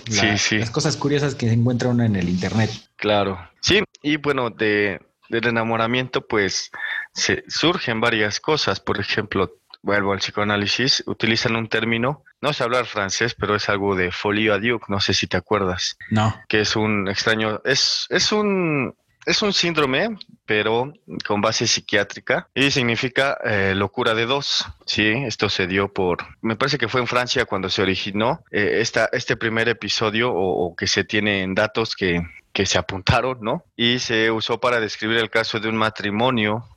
las 0.52 0.70
cosas 0.70 0.98
curiosas 0.98 1.36
que 1.36 1.48
se 1.48 1.54
encuentra 1.54 1.88
uno 1.88 2.04
en 2.04 2.18
el 2.18 2.28
internet. 2.28 2.70
Claro, 2.98 3.40
sí, 3.62 3.84
y 4.02 4.18
bueno, 4.18 4.50
de, 4.50 5.00
del 5.30 5.48
enamoramiento 5.48 6.28
pues 6.28 6.72
se, 7.14 7.46
surgen 7.48 8.02
varias 8.02 8.42
cosas, 8.42 8.82
por 8.82 9.00
ejemplo, 9.00 9.56
vuelvo 9.84 10.14
al 10.14 10.20
psicoanálisis, 10.20 11.04
utilizan 11.06 11.56
un 11.56 11.68
término, 11.68 12.24
no 12.42 12.54
sé 12.54 12.64
hablar 12.64 12.86
francés, 12.86 13.36
pero 13.36 13.56
es 13.56 13.70
algo 13.70 13.96
de 13.96 14.12
folio 14.12 14.56
à 14.56 14.60
no 14.88 15.00
sé 15.00 15.14
si 15.14 15.28
te 15.28 15.38
acuerdas. 15.38 15.98
No. 16.10 16.34
Que 16.48 16.62
es 16.62 16.76
un 16.76 17.08
extraño, 17.10 17.62
es, 17.66 18.08
es 18.10 18.32
un, 18.32 18.96
es 19.26 19.42
un 19.42 19.54
síndrome, 19.54 20.18
pero 20.46 20.94
con 21.28 21.42
base 21.42 21.68
psiquiátrica 21.68 22.48
y 22.56 22.72
significa 22.72 23.38
eh, 23.44 23.74
locura 23.76 24.14
de 24.14 24.26
dos. 24.26 24.66
Sí, 24.86 25.08
esto 25.08 25.50
se 25.50 25.68
dio 25.68 25.92
por, 25.92 26.26
me 26.42 26.56
parece 26.56 26.78
que 26.78 26.88
fue 26.88 27.02
en 27.02 27.08
Francia 27.08 27.46
cuando 27.46 27.70
se 27.70 27.82
originó 27.82 28.44
eh, 28.52 28.78
esta, 28.80 29.10
este 29.12 29.36
primer 29.36 29.68
episodio 29.68 30.32
o, 30.32 30.66
o, 30.66 30.76
que 30.76 30.88
se 30.88 31.04
tienen 31.04 31.56
datos 31.56 31.96
que, 31.96 32.22
que 32.54 32.66
se 32.66 32.78
apuntaron, 32.78 33.40
¿no? 33.42 33.66
Y 33.76 34.00
se 34.00 34.32
usó 34.32 34.60
para 34.60 34.80
describir 34.80 35.18
el 35.18 35.30
caso 35.30 35.60
de 35.60 35.68
un 35.68 35.76
matrimonio 35.76 36.70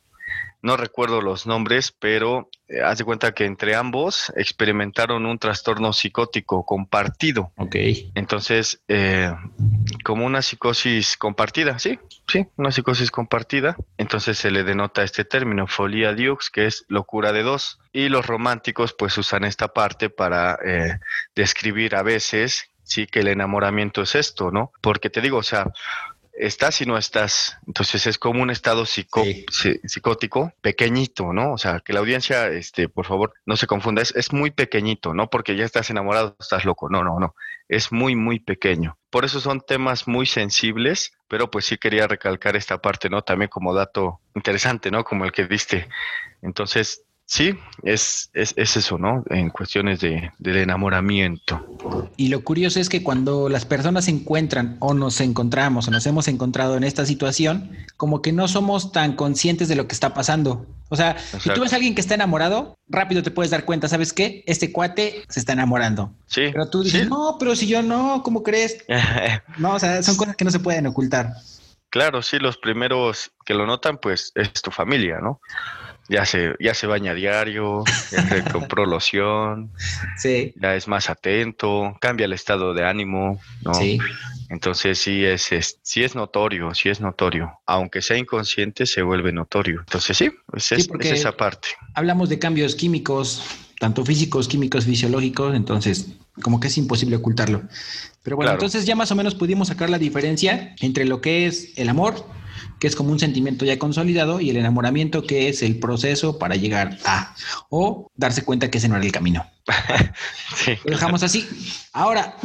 no 0.63 0.77
recuerdo 0.77 1.21
los 1.21 1.47
nombres, 1.47 1.93
pero 1.93 2.49
eh, 2.69 2.83
haz 2.83 2.99
de 2.99 3.05
cuenta 3.05 3.33
que 3.33 3.45
entre 3.45 3.77
ambos 3.77 4.33
experimentaron 4.37 5.27
un 5.27 5.39
trastorno 5.39 5.93
psicótico 5.93 6.65
compartido. 6.65 7.53
Ok. 7.57 7.77
Entonces, 8.15 8.83
eh, 8.89 9.33
como 10.05 10.27
una 10.27 10.43
psicosis 10.43 11.17
compartida, 11.17 11.79
sí, 11.79 11.99
sí, 12.27 12.47
una 12.57 12.73
psicosis 12.73 13.11
compartida. 13.11 13.77
Entonces 13.99 14.39
se 14.39 14.51
le 14.51 14.65
denota 14.65 15.03
este 15.03 15.25
término, 15.25 15.67
folia 15.67 16.13
diux, 16.13 16.51
que 16.51 16.67
es 16.67 16.85
locura 16.89 17.33
de 17.33 17.43
dos. 17.43 17.79
Y 17.93 18.09
los 18.09 18.27
románticos 18.27 18.93
pues 18.93 19.17
usan 19.19 19.45
esta 19.45 19.69
parte 19.69 20.11
para 20.11 20.59
eh, 20.65 20.99
describir 21.35 21.95
a 21.95 22.03
veces, 22.03 22.71
sí, 22.83 23.07
que 23.07 23.21
el 23.21 23.29
enamoramiento 23.29 24.03
es 24.03 24.15
esto, 24.15 24.51
¿no? 24.51 24.73
Porque 24.81 25.11
te 25.11 25.21
digo, 25.21 25.39
o 25.39 25.43
sea, 25.43 25.73
estás 26.37 26.81
y 26.81 26.87
no 26.87 26.99
estás. 26.99 27.59
Entonces 27.67 28.07
es 28.07 28.19
como 28.19 28.43
un 28.43 28.51
estado 28.51 28.85
psicótico 28.87 30.53
pequeñito, 30.61 31.33
¿no? 31.33 31.53
O 31.53 31.59
sea, 31.59 31.81
que 31.81 31.93
la 31.93 32.01
audiencia, 32.01 32.49
este, 32.49 32.89
por 32.89 33.07
favor, 33.07 33.35
no 33.47 33.57
se 33.57 33.67
confunda. 33.67 34.03
Es, 34.03 34.15
es 34.15 34.33
muy 34.33 34.51
pequeñito, 34.51 35.15
¿no? 35.15 35.29
Porque 35.31 35.57
ya 35.57 35.65
estás 35.65 35.91
enamorado, 35.91 36.37
estás 36.39 36.65
loco. 36.65 36.89
No, 36.89 37.03
no, 37.03 37.19
no. 37.19 37.35
Es 37.69 37.91
muy, 37.91 38.15
muy 38.15 38.39
pequeño. 38.39 38.97
Por 39.11 39.25
eso 39.25 39.41
son 39.41 39.61
temas 39.61 40.07
muy 40.07 40.27
sensibles, 40.27 41.13
pero 41.29 41.51
pues 41.51 41.65
sí 41.65 41.79
quería 41.79 42.07
recalcar 42.07 42.55
esta 42.55 42.79
parte, 42.79 43.09
¿no? 43.09 43.23
También 43.23 43.49
como 43.49 43.75
dato 43.75 44.21
interesante, 44.35 44.91
¿no? 44.91 45.05
Como 45.05 45.25
el 45.25 45.33
que 45.33 45.47
diste. 45.47 45.89
Entonces, 46.43 47.06
Sí, 47.29 47.59
es, 47.83 48.31
es, 48.35 48.55
es, 48.57 48.77
eso, 48.77 48.99
¿no? 48.99 49.25
En 49.31 49.51
cuestiones 49.51 49.99
de, 49.99 50.31
del 50.39 50.59
enamoramiento. 50.59 52.09
Y 52.17 52.29
lo 52.29 52.45
curioso 52.45 52.79
es 52.79 52.89
que 52.89 53.03
cuando 53.03 53.49
las 53.49 53.65
personas 53.67 54.05
se 54.05 54.13
encuentran 54.13 54.77
o 54.79 54.95
nos 54.95 55.21
encontramos 55.21 55.89
o 55.89 55.91
nos 55.91 56.07
hemos 56.07 56.29
encontrado 56.29 56.77
en 56.77 56.85
esta 56.85 57.05
situación, 57.05 57.77
como 57.97 58.23
que 58.23 58.33
no 58.33 58.47
somos 58.47 58.93
tan 58.93 59.17
conscientes 59.17 59.67
de 59.67 59.75
lo 59.75 59.89
que 59.89 59.95
está 59.95 60.15
pasando. 60.15 60.67
O 60.89 60.95
sea, 60.95 61.19
si 61.19 61.51
tú 61.51 61.63
ves 61.63 61.73
a 61.73 61.77
alguien 61.77 61.97
que 61.97 62.01
está 62.01 62.15
enamorado, 62.15 62.79
rápido 62.89 63.25
te 63.25 63.33
puedes 63.33 63.51
dar 63.51 63.65
cuenta, 63.65 63.89
¿sabes 63.89 64.13
qué? 64.13 64.45
Este 64.47 64.71
cuate 64.71 65.25
se 65.29 65.41
está 65.41 65.53
enamorando. 65.53 66.13
Sí. 66.27 66.51
Pero 66.53 66.71
tú 66.71 66.85
dices, 66.85 67.09
no, 67.09 67.39
pero 67.41 67.57
si 67.57 67.67
yo 67.67 67.83
no, 67.83 68.23
¿cómo 68.23 68.45
crees? 68.45 68.85
no, 69.59 69.75
o 69.75 69.79
sea, 69.81 70.01
son 70.05 70.17
cosas 70.17 70.37
que 70.37 70.45
no 70.45 70.53
se 70.53 70.61
pueden 70.61 70.87
ocultar. 70.87 71.33
Claro, 71.91 72.23
sí, 72.23 72.39
los 72.39 72.57
primeros 72.57 73.33
que 73.45 73.55
lo 73.55 73.67
notan, 73.67 73.99
pues 73.99 74.31
es 74.37 74.53
tu 74.63 74.71
familia, 74.71 75.19
¿no? 75.21 75.41
Ya 76.09 76.25
se, 76.25 76.55
ya 76.61 76.73
se 76.75 76.87
baña 76.87 77.11
a 77.11 77.15
diario, 77.15 77.83
ya 78.13 78.29
se 78.29 78.45
compró 78.53 78.87
loción, 78.87 79.73
Sí. 80.19 80.53
ya 80.61 80.75
es 80.77 80.87
más 80.89 81.11
atento, 81.11 81.97
cambia 82.01 82.27
el 82.27 82.33
estado 82.33 82.75
de 82.75 82.85
ánimo, 82.87 83.41
¿no? 83.63 83.75
Sí. 83.75 83.99
Entonces 84.49 84.99
sí 84.99 85.25
es, 85.25 85.51
es, 85.51 85.79
sí 85.83 86.05
es 86.05 86.15
notorio, 86.15 86.73
sí 86.75 86.89
es 86.89 87.01
notorio. 87.01 87.59
Aunque 87.67 88.01
sea 88.03 88.17
inconsciente, 88.17 88.87
se 88.87 89.03
vuelve 89.03 89.33
notorio. 89.33 89.81
Entonces 89.81 90.17
sí, 90.17 90.31
pues 90.47 90.71
es, 90.71 90.87
porque- 90.87 91.09
es 91.11 91.19
esa 91.21 91.37
parte. 91.37 91.69
Hablamos 91.95 92.29
de 92.29 92.39
cambios 92.39 92.77
químicos, 92.77 93.43
tanto 93.81 94.05
físicos, 94.05 94.47
químicos, 94.47 94.85
fisiológicos, 94.85 95.57
entonces 95.57 96.13
como 96.43 96.61
que 96.61 96.69
es 96.69 96.79
imposible 96.79 97.17
ocultarlo. 97.17 97.63
Pero 98.23 98.37
bueno, 98.37 98.51
Claro. 98.51 98.59
entonces 98.59 98.87
ya 98.87 98.95
más 98.95 99.11
o 99.11 99.17
menos 99.17 99.35
pudimos 99.35 99.69
sacar 99.69 99.91
la 99.91 99.99
diferencia 99.99 100.77
entre 100.81 101.05
lo 101.07 101.21
que 101.21 101.47
es 101.47 101.73
el 101.77 101.89
amor, 101.89 102.15
que 102.79 102.87
es 102.87 102.97
como 102.97 103.11
un 103.11 103.19
sentimiento 103.19 103.65
ya 103.65 103.79
consolidado, 103.79 104.41
y 104.41 104.51
el 104.51 104.57
enamoramiento, 104.57 105.23
que 105.23 105.49
es 105.49 105.63
el 105.63 105.79
proceso 105.79 106.39
para 106.39 106.57
llegar 106.57 106.99
a, 107.05 107.35
o 107.69 108.11
darse 108.17 108.45
cuenta 108.45 108.71
que 108.71 108.79
ese 108.79 108.89
no 108.89 108.97
era 108.97 109.05
el 109.05 109.13
camino. 109.13 109.47
Sí, 110.55 110.73
Lo 110.85 110.93
dejamos 110.93 111.23
así. 111.23 111.47
Ahora, 111.93 112.37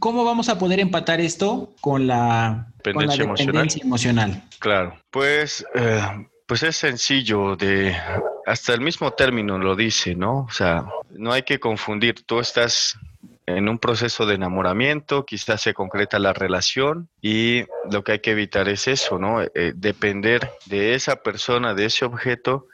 ¿cómo 0.00 0.24
vamos 0.24 0.48
a 0.48 0.58
poder 0.58 0.80
empatar 0.80 1.20
esto 1.20 1.72
con 1.80 2.08
la 2.08 2.66
con 2.82 3.06
la 3.06 3.12
Dependencia 3.12 3.24
emocional. 3.24 3.46
dependencia 3.46 3.82
emocional? 3.84 4.42
Claro, 4.58 4.98
pues, 5.10 5.64
eh, 5.74 6.26
pues 6.46 6.62
es 6.64 6.76
sencillo 6.76 7.54
de, 7.54 7.96
hasta 8.46 8.74
el 8.74 8.80
mismo 8.80 9.12
término 9.12 9.58
lo 9.58 9.76
dice, 9.76 10.14
¿no? 10.14 10.40
O 10.40 10.50
sea, 10.50 10.84
no 11.10 11.32
hay 11.32 11.42
que 11.42 11.60
confundir, 11.60 12.24
tú 12.26 12.40
estás 12.40 12.98
en 13.56 13.68
un 13.68 13.78
proceso 13.78 14.26
de 14.26 14.34
enamoramiento, 14.34 15.24
quizás 15.24 15.62
se 15.62 15.74
concreta 15.74 16.18
la 16.18 16.32
relación 16.32 17.08
y 17.20 17.64
lo 17.90 18.04
que 18.04 18.12
hay 18.12 18.18
que 18.20 18.32
evitar 18.32 18.68
es 18.68 18.88
eso, 18.88 19.18
¿no? 19.18 19.42
Eh, 19.42 19.72
depender 19.74 20.50
de 20.66 20.94
esa 20.94 21.16
persona, 21.16 21.74
de 21.74 21.86
ese 21.86 22.04
objeto 22.04 22.66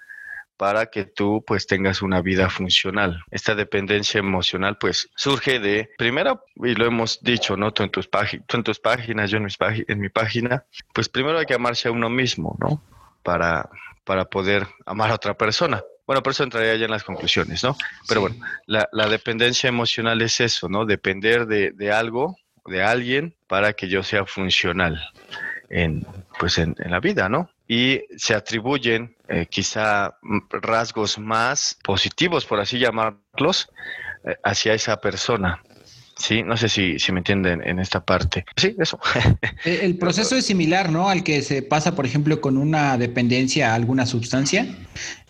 para 0.57 0.87
que 0.87 1.05
tú 1.05 1.45
pues 1.47 1.67
tengas 1.67 2.03
una 2.03 2.23
vida 2.23 2.49
funcional. 2.49 3.23
Esta 3.31 3.55
dependencia 3.55 4.19
emocional 4.19 4.79
pues 4.79 5.11
surge 5.15 5.61
de, 5.61 5.91
primero, 5.99 6.43
y 6.57 6.75
lo 6.75 6.87
hemos 6.87 7.23
dicho, 7.23 7.57
¿no? 7.57 7.73
Tú 7.73 7.83
en 7.83 7.91
tus, 7.91 8.09
tú 8.11 8.57
en 8.57 8.65
tus 8.65 8.81
páginas, 8.81 9.31
yo 9.31 9.39
en, 9.39 9.45
mis 9.45 9.59
en 9.61 10.01
mi 10.01 10.09
página, 10.09 10.65
pues 10.93 11.09
primero 11.09 11.39
hay 11.39 11.47
que 11.47 11.55
amarse 11.55 11.89
a 11.89 11.93
uno 11.93 12.09
mismo, 12.09 12.57
¿no? 12.59 12.81
Para, 13.23 13.69
para 14.05 14.25
poder 14.25 14.67
amar 14.87 15.11
a 15.11 15.15
otra 15.15 15.35
persona. 15.35 15.83
Bueno, 16.07 16.23
por 16.23 16.33
eso 16.33 16.45
entraría 16.45 16.77
ya 16.77 16.85
en 16.85 16.91
las 16.91 17.05
conclusiones, 17.05 17.63
¿no? 17.65 17.77
Pero 18.09 18.21
Sí. 18.21 18.29
bueno, 18.33 18.47
la, 18.67 18.89
la 18.93 19.09
dependencia 19.09 19.69
emocional 19.69 20.23
es 20.23 20.41
eso, 20.41 20.69
¿no? 20.69 20.85
Depender 20.87 21.47
de, 21.47 21.73
de 21.73 21.93
algo, 21.93 22.37
de 22.67 22.83
alguien, 22.83 23.35
para 23.47 23.73
que 23.73 23.89
yo 23.89 24.03
sea 24.03 24.25
funcional 24.25 25.01
en, 25.69 26.07
pues 26.39 26.59
en, 26.59 26.75
en 26.79 26.91
la 26.93 27.01
vida, 27.01 27.29
¿no? 27.29 27.51
Y 27.69 28.03
se 28.17 28.35
atribuyen 28.35 29.17
eh, 29.29 29.47
quizá 29.51 30.17
rasgos 30.51 31.19
más 31.19 31.77
positivos, 31.83 32.45
por 32.47 32.61
así 32.61 32.79
llamarlos, 32.79 33.69
eh, 34.25 34.37
hacia 34.45 34.75
esa 34.75 35.01
persona. 35.01 35.61
Sí, 36.19 36.43
no 36.43 36.57
sé 36.57 36.69
si, 36.71 36.99
si 36.99 37.13
me 37.13 37.19
entienden 37.21 37.61
en 37.67 37.79
esta 37.79 38.03
parte. 38.05 38.47
Sí, 38.57 38.75
eso. 38.79 38.99
El 39.65 39.81
el 39.81 39.99
proceso 39.99 40.35
es 40.37 40.47
similar, 40.47 40.91
¿no? 40.91 41.11
Al 41.11 41.23
que 41.25 41.43
se 41.43 41.63
pasa, 41.63 41.95
por 41.95 42.07
ejemplo, 42.07 42.41
con 42.41 42.57
una 42.57 42.97
dependencia 42.97 43.73
a 43.73 43.75
alguna 43.75 44.07
sustancia, 44.07 44.67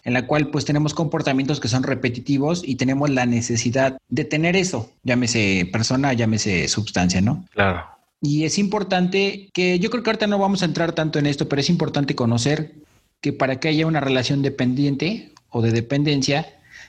en 0.07 0.13
la 0.13 0.27
cual 0.27 0.49
pues 0.49 0.65
tenemos 0.65 0.95
comportamientos 0.95 1.59
que 1.59 1.67
son 1.67 1.83
repetitivos 1.83 2.63
y 2.65 2.77
tenemos 2.77 3.11
la 3.11 3.27
necesidad 3.27 3.99
de 4.09 4.25
tener 4.25 4.55
eso, 4.55 4.93
llámese 5.03 5.69
persona, 5.73 6.13
llámese 6.13 6.69
sustancia, 6.69 7.21
¿no? 7.21 7.45
claro. 7.53 7.85
Y 8.23 8.45
es 8.45 8.59
importante 8.59 9.51
que 9.53 9.79
yo 9.79 9.91
creo 9.91 10.03
que 10.03 10.11
ahorita 10.11 10.27
no 10.27 10.39
vamos 10.39 10.63
a 10.63 10.65
entrar 10.65 10.93
tanto 10.93 11.19
en 11.19 11.27
esto, 11.27 11.49
pero 11.49 11.61
es 11.61 11.69
importante 11.69 12.15
conocer 12.15 12.73
que 13.21 13.33
para 13.35 13.61
que 13.61 13.69
haya 13.69 13.87
una 13.87 14.00
relación 14.00 14.41
dependiente 14.41 15.33
o 15.50 15.61
de 15.61 15.71
dependencia, 15.71 16.47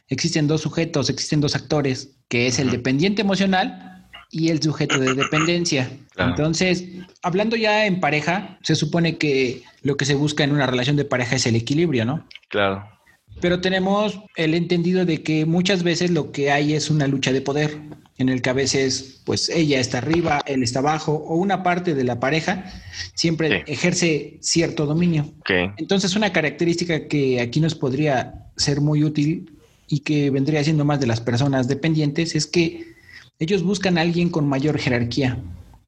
existen 0.08 0.48
dos 0.48 0.62
sujetos, 0.62 1.10
existen 1.10 1.42
dos 1.42 1.56
actores, 1.56 2.12
que 2.30 2.48
es 2.48 2.60
el 2.60 2.72
dependiente 2.72 3.24
emocional 3.24 4.08
y 4.32 4.50
el 4.50 4.62
sujeto 4.62 5.00
de 5.00 5.16
dependencia. 5.16 5.92
Claro. 6.14 6.32
Entonces, 6.32 6.86
hablando 7.22 7.58
ya 7.58 7.86
en 7.88 8.00
pareja, 8.00 8.58
se 8.62 8.76
supone 8.76 9.18
que 9.18 9.64
lo 9.82 9.98
que 9.98 10.06
se 10.06 10.16
busca 10.16 10.46
en 10.46 10.52
una 10.52 10.66
relación 10.66 10.96
de 10.96 11.06
pareja 11.06 11.36
es 11.36 11.46
el 11.46 11.56
equilibrio, 11.56 12.06
¿no? 12.06 12.26
Claro. 12.48 12.97
Pero 13.40 13.62
tenemos 13.62 14.20
el 14.36 14.54
entendido 14.54 15.06
de 15.06 15.22
que 15.22 15.46
muchas 15.46 15.84
veces 15.84 16.12
lo 16.12 16.32
que 16.32 16.52
hay 16.52 16.74
es 16.74 16.90
una 16.90 17.08
lucha 17.08 17.32
de 17.32 17.42
poder, 17.42 17.80
en 18.18 18.30
el 18.30 18.42
que 18.42 18.50
a 18.50 18.54
veces, 18.54 19.22
pues 19.26 19.48
ella 19.50 19.80
está 19.80 20.00
arriba, 20.00 20.42
él 20.48 20.64
está 20.64 20.80
abajo, 20.80 21.14
o 21.14 21.36
una 21.36 21.62
parte 21.62 21.94
de 21.94 22.04
la 22.04 22.20
pareja 22.20 22.66
siempre 23.14 23.64
Sí. 23.66 23.72
ejerce 23.72 24.38
cierto 24.42 24.88
dominio. 24.88 25.32
Entonces, 25.78 26.16
una 26.16 26.34
característica 26.34 27.08
que 27.08 27.40
aquí 27.40 27.60
nos 27.60 27.76
podría 27.76 28.48
ser 28.56 28.82
muy 28.82 29.04
útil 29.04 29.52
y 29.88 30.00
que 30.00 30.32
vendría 30.32 30.64
siendo 30.64 30.84
más 30.84 31.00
de 31.00 31.06
las 31.08 31.22
personas 31.22 31.68
dependientes 31.68 32.36
es 32.36 32.48
que 32.48 32.96
ellos 33.40 33.62
buscan 33.62 34.00
a 34.00 34.02
alguien 34.02 34.30
con 34.30 34.48
mayor 34.48 34.80
jerarquía 34.80 35.38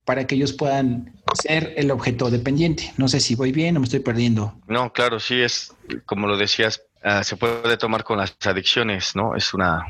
para 0.06 0.28
que 0.28 0.36
ellos 0.36 0.54
puedan 0.54 1.14
ser 1.42 1.74
el 1.78 1.90
objeto 1.92 2.30
dependiente. 2.30 2.92
No 2.98 3.08
sé 3.08 3.20
si 3.20 3.34
voy 3.36 3.52
bien 3.52 3.76
o 3.76 3.80
me 3.80 3.86
estoy 3.86 4.00
perdiendo. 4.02 4.54
No, 4.68 4.94
claro, 4.94 5.20
sí 5.20 5.42
es, 5.42 5.74
como 6.06 6.28
lo 6.28 6.38
decías, 6.38 6.82
ah, 7.04 7.24
se 7.24 7.38
puede 7.38 7.78
tomar 7.78 8.04
con 8.04 8.18
las 8.18 8.36
adicciones, 8.46 9.16
¿no? 9.16 9.36
Es 9.36 9.54
una 9.54 9.86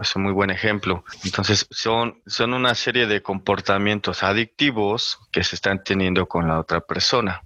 es 0.00 0.14
un 0.16 0.22
muy 0.22 0.32
buen 0.32 0.50
ejemplo. 0.50 1.04
Entonces, 1.24 1.66
son, 1.70 2.20
son 2.26 2.54
una 2.54 2.74
serie 2.74 3.06
de 3.06 3.22
comportamientos 3.22 4.22
adictivos 4.22 5.18
que 5.32 5.42
se 5.42 5.56
están 5.56 5.82
teniendo 5.82 6.26
con 6.26 6.46
la 6.46 6.60
otra 6.60 6.80
persona. 6.80 7.42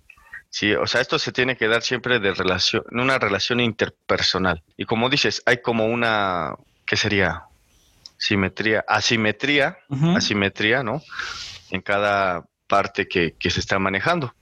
Sí, 0.51 0.75
o 0.75 0.87
sea, 0.87 1.01
esto 1.01 1.19
se 1.19 1.33
tiene 1.33 1.57
que 1.57 1.67
dar 1.67 1.83
siempre 1.83 2.19
de 2.19 2.35
relación, 2.35 2.85
en 2.91 3.01
una 3.01 3.19
relación 3.19 3.61
interpersonal. 3.61 4.63
Y 4.77 4.85
como 4.85 5.09
dices, 5.09 5.43
hay 5.47 5.63
como 5.63 5.87
una, 5.87 6.55
¿qué 6.85 6.97
sería? 6.97 7.45
Simetría, 8.19 8.85
asimetría, 8.87 9.79
asimetría, 10.15 10.83
¿no? 10.83 11.03
En 11.71 11.81
cada 11.81 12.45
parte 12.69 13.09
que, 13.09 13.35
que 13.39 13.51
se 13.51 13.61
está 13.61 13.79
manejando. 13.79 14.35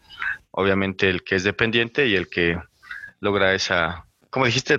Obviamente 0.51 1.09
el 1.09 1.23
que 1.23 1.37
es 1.37 1.45
dependiente 1.45 2.09
y 2.09 2.17
el 2.17 2.29
que 2.29 2.61
logra 3.21 3.55
esa, 3.55 4.05
¿cómo 4.31 4.47
dijiste? 4.47 4.79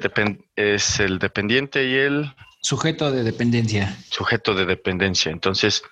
Es 0.56 1.00
el 1.00 1.20
dependiente 1.20 1.88
y 1.88 1.96
el 1.96 2.34
Sujeto 2.62 3.12
de 3.12 3.24
dependencia. 3.24 3.98
sujeto 4.10 4.54
de 4.54 4.66
dependencia. 4.66 5.32
Entonces, 5.32 5.84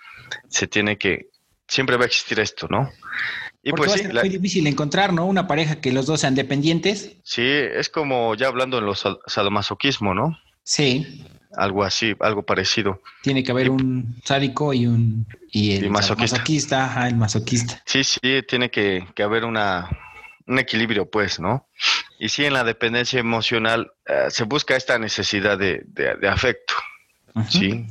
se 0.50 0.68
tiene 0.68 0.98
que, 0.98 1.30
siempre 1.68 1.98
va 1.98 2.04
a 2.04 2.08
existir 2.08 2.40
esto, 2.40 2.68
¿no? 2.70 2.92
Y 3.64 3.72
Porque 3.72 3.88
pues 3.88 4.02
sí, 4.02 4.08
la- 4.12 4.22
muy 4.22 4.30
difícil 4.30 4.68
encontrar, 4.68 5.12
¿no? 5.12 5.26
Una 5.26 5.48
pareja 5.48 5.82
que 5.82 5.92
los 5.92 6.06
dos 6.06 6.22
sean 6.22 6.36
dependientes. 6.36 7.14
sí, 7.24 7.42
es 7.44 7.90
como 7.90 8.36
ya 8.36 8.48
hablando 8.48 8.78
en 8.78 8.86
los 8.86 9.04
sadomasoquismo, 9.28 10.14
¿no? 10.14 10.38
Sí. 10.64 11.26
Algo 11.58 11.84
así, 11.84 12.14
algo 12.20 12.44
parecido. 12.44 13.02
Tiene 13.24 13.44
que 13.44 13.52
haber 13.52 13.72
un 13.72 14.16
sádico 14.24 14.72
y 14.72 14.86
un 14.86 15.26
y 15.52 15.72
el 15.78 15.86
Y 15.86 15.90
masoquista. 15.90 16.36
masoquista, 16.38 16.86
ajá, 16.86 17.08
el 17.08 17.16
masoquista. 17.16 17.82
Sí, 17.88 18.04
sí, 18.04 18.20
tiene 18.48 18.70
que, 18.70 19.08
que 19.16 19.24
haber 19.24 19.44
una, 19.46 19.90
un 20.46 20.60
equilibrio, 20.60 21.10
pues, 21.10 21.40
¿no? 21.40 21.68
Y 22.20 22.30
sí, 22.30 22.46
en 22.46 22.54
la 22.54 22.64
dependencia 22.64 23.20
emocional 23.20 23.92
eh, 24.06 24.26
se 24.30 24.44
busca 24.44 24.76
esta 24.76 25.00
necesidad 25.00 25.58
de, 25.58 25.82
de- 25.88 26.16
de 26.16 26.28
afecto. 26.28 26.74
¿sí? 27.50 27.86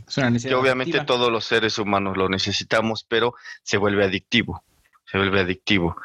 Que 0.50 0.54
obviamente 0.54 0.92
todos 1.06 1.32
los 1.32 1.44
seres 1.46 1.78
humanos 1.78 2.16
lo 2.16 2.28
necesitamos, 2.28 3.04
pero 3.08 3.34
se 3.62 3.78
vuelve 3.78 4.04
adictivo, 4.04 4.62
se 5.10 5.16
vuelve 5.18 5.40
adictivo. 5.40 5.96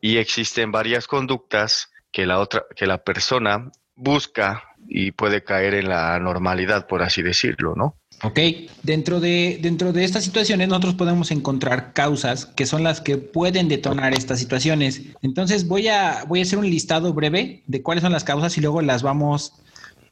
Y 0.00 0.16
existen 0.18 0.72
varias 0.72 1.06
conductas 1.06 1.90
que 2.10 2.24
la 2.26 2.38
otra, 2.38 2.64
que 2.74 2.86
la 2.86 2.98
persona 3.04 3.70
busca 3.94 4.62
y 4.88 5.10
puede 5.12 5.42
caer 5.44 5.74
en 5.74 5.88
la 5.88 6.18
normalidad, 6.20 6.86
por 6.86 7.02
así 7.02 7.22
decirlo, 7.22 7.74
¿no? 7.76 7.96
Ok, 8.22 8.38
dentro 8.82 9.20
de, 9.20 9.58
dentro 9.60 9.92
de 9.92 10.04
estas 10.04 10.24
situaciones 10.24 10.68
nosotros 10.68 10.94
podemos 10.94 11.30
encontrar 11.30 11.92
causas 11.92 12.46
que 12.46 12.66
son 12.66 12.82
las 12.82 13.00
que 13.00 13.18
pueden 13.18 13.68
detonar 13.68 14.14
estas 14.14 14.38
situaciones. 14.38 15.02
Entonces 15.22 15.68
voy 15.68 15.88
a, 15.88 16.24
voy 16.26 16.40
a 16.40 16.42
hacer 16.42 16.58
un 16.58 16.68
listado 16.68 17.12
breve 17.12 17.62
de 17.66 17.82
cuáles 17.82 18.02
son 18.02 18.12
las 18.12 18.24
causas 18.24 18.56
y 18.56 18.60
luego 18.60 18.80
las 18.82 19.02
vamos... 19.02 19.52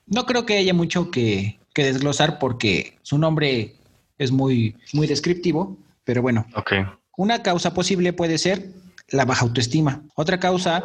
No 0.06 0.26
creo 0.26 0.44
que 0.44 0.58
haya 0.58 0.74
mucho 0.74 1.10
que, 1.10 1.58
que 1.72 1.84
desglosar 1.84 2.38
porque 2.38 2.98
su 3.02 3.16
nombre 3.16 3.76
es 4.18 4.30
muy, 4.32 4.76
muy 4.92 5.06
descriptivo, 5.06 5.78
pero 6.04 6.20
bueno, 6.20 6.46
Ok, 6.54 6.72
una 7.16 7.42
causa 7.42 7.72
posible 7.72 8.12
puede 8.12 8.38
ser 8.38 8.68
la 9.08 9.24
baja 9.24 9.44
autoestima. 9.44 10.02
Otra 10.14 10.38
causa 10.38 10.84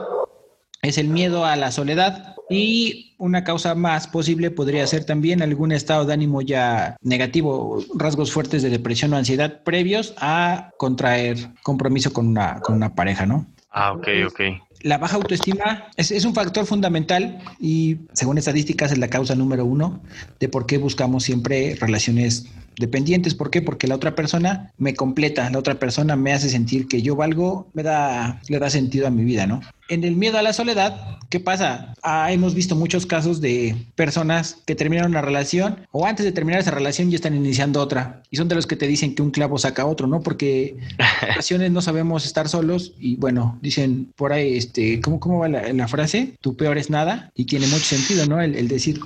es 0.81 0.97
el 0.97 1.07
miedo 1.07 1.45
a 1.45 1.55
la 1.55 1.71
soledad. 1.71 2.35
Y 2.49 3.13
una 3.19 3.43
causa 3.43 3.75
más 3.75 4.07
posible 4.07 4.49
podría 4.49 4.87
ser 4.87 5.05
también 5.05 5.41
algún 5.41 5.71
estado 5.71 6.05
de 6.05 6.13
ánimo 6.13 6.41
ya 6.41 6.97
negativo, 7.01 7.83
rasgos 7.93 8.31
fuertes 8.31 8.63
de 8.63 8.71
depresión 8.71 9.13
o 9.13 9.17
ansiedad 9.17 9.61
previos 9.63 10.15
a 10.17 10.71
contraer 10.77 11.37
compromiso 11.61 12.11
con 12.11 12.27
una, 12.27 12.59
con 12.61 12.75
una 12.75 12.95
pareja, 12.95 13.25
¿no? 13.25 13.45
ah, 13.71 13.93
ok, 13.93 14.07
ok. 14.27 14.41
La 14.81 14.97
baja 14.97 15.17
autoestima 15.17 15.89
es, 15.97 16.09
es 16.09 16.23
un 16.23 16.33
factor 16.33 16.65
fundamental 16.65 17.39
y 17.59 17.97
según 18.13 18.37
estadísticas 18.37 18.93
es 18.93 18.97
la 18.97 19.09
causa 19.09 19.35
número 19.35 19.65
uno 19.65 20.01
de 20.39 20.47
por 20.47 20.65
qué 20.65 20.77
buscamos 20.77 21.23
siempre 21.23 21.75
relaciones 21.79 22.47
dependientes. 22.79 23.35
¿Por 23.35 23.51
qué? 23.51 23.61
Porque 23.61 23.87
la 23.87 23.95
otra 23.95 24.15
persona 24.15 24.71
me 24.77 24.95
completa, 24.95 25.49
la 25.49 25.59
otra 25.59 25.75
persona 25.75 26.15
me 26.15 26.33
hace 26.33 26.49
sentir 26.49 26.87
que 26.87 27.01
yo 27.01 27.15
valgo, 27.15 27.69
me 27.73 27.83
da, 27.83 28.41
le 28.47 28.57
da 28.57 28.69
sentido 28.69 29.05
a 29.05 29.11
mi 29.11 29.23
vida, 29.23 29.45
¿no? 29.45 29.61
En 29.89 30.03
el 30.03 30.15
miedo 30.15 30.37
a 30.37 30.43
la 30.43 30.53
soledad, 30.53 31.17
¿qué 31.29 31.39
pasa? 31.39 31.95
Ah, 32.03 32.31
hemos 32.31 32.53
visto 32.53 32.75
muchos 32.75 33.05
casos 33.05 33.41
de 33.41 33.75
personas 33.95 34.57
que 34.65 34.75
terminaron 34.75 35.11
una 35.11 35.21
relación 35.21 35.87
o 35.91 36.05
antes 36.05 36.25
de 36.25 36.31
terminar 36.31 36.61
esa 36.61 36.71
relación 36.71 37.09
ya 37.09 37.15
están 37.15 37.35
iniciando 37.35 37.81
otra. 37.81 38.21
Y 38.29 38.37
son 38.37 38.47
de 38.47 38.55
los 38.55 38.67
que 38.67 38.75
te 38.75 38.87
dicen 38.87 39.15
que 39.15 39.23
un 39.23 39.31
clavo 39.31 39.57
saca 39.57 39.85
otro, 39.85 40.07
¿no? 40.07 40.21
Porque 40.21 40.77
en 40.97 41.31
ocasiones 41.31 41.71
no 41.71 41.81
sabemos 41.81 42.25
estar 42.25 42.47
solos 42.47 42.93
y 42.99 43.15
bueno, 43.15 43.57
dicen 43.61 44.13
por 44.15 44.31
ahí, 44.31 44.57
este, 44.57 45.01
¿cómo, 45.01 45.19
cómo 45.19 45.39
va 45.39 45.49
la, 45.49 45.73
la 45.73 45.87
frase? 45.87 46.35
Tu 46.39 46.55
peor 46.55 46.77
es 46.77 46.89
nada 46.89 47.31
y 47.35 47.45
tiene 47.45 47.67
mucho 47.67 47.85
sentido, 47.85 48.25
¿no? 48.27 48.39
El, 48.41 48.55
el 48.55 48.67
decir, 48.67 48.99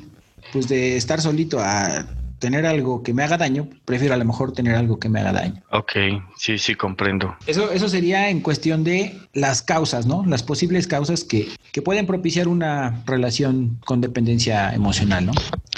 pues 0.52 0.68
de 0.68 0.98
estar 0.98 1.22
solito 1.22 1.60
a 1.60 2.06
tener 2.44 2.66
algo 2.66 3.04
que 3.04 3.14
me 3.14 3.24
haga 3.24 3.38
daño, 3.38 3.70
prefiero 3.86 4.16
a 4.16 4.18
lo 4.18 4.26
mejor 4.26 4.52
tener 4.52 4.76
algo 4.76 5.00
que 5.00 5.08
me 5.08 5.22
haga 5.22 5.32
daño. 5.32 5.64
Ok, 5.72 5.94
sí, 6.36 6.58
sí, 6.58 6.76
comprendo. 6.76 7.38
Eso, 7.48 7.72
eso 7.72 7.88
sería 7.88 8.30
en 8.30 8.42
cuestión 8.42 8.84
de 8.84 9.18
las 9.32 9.62
causas, 9.62 10.06
¿no? 10.06 10.26
Las 10.26 10.44
posibles 10.44 10.86
causas 10.86 11.24
que, 11.24 11.48
que 11.72 11.82
pueden 11.82 12.06
propiciar 12.06 12.50
una 12.50 13.02
relación 13.06 13.80
con 13.86 14.02
dependencia 14.02 14.74
emocional, 14.74 15.28
¿no? 15.28 15.32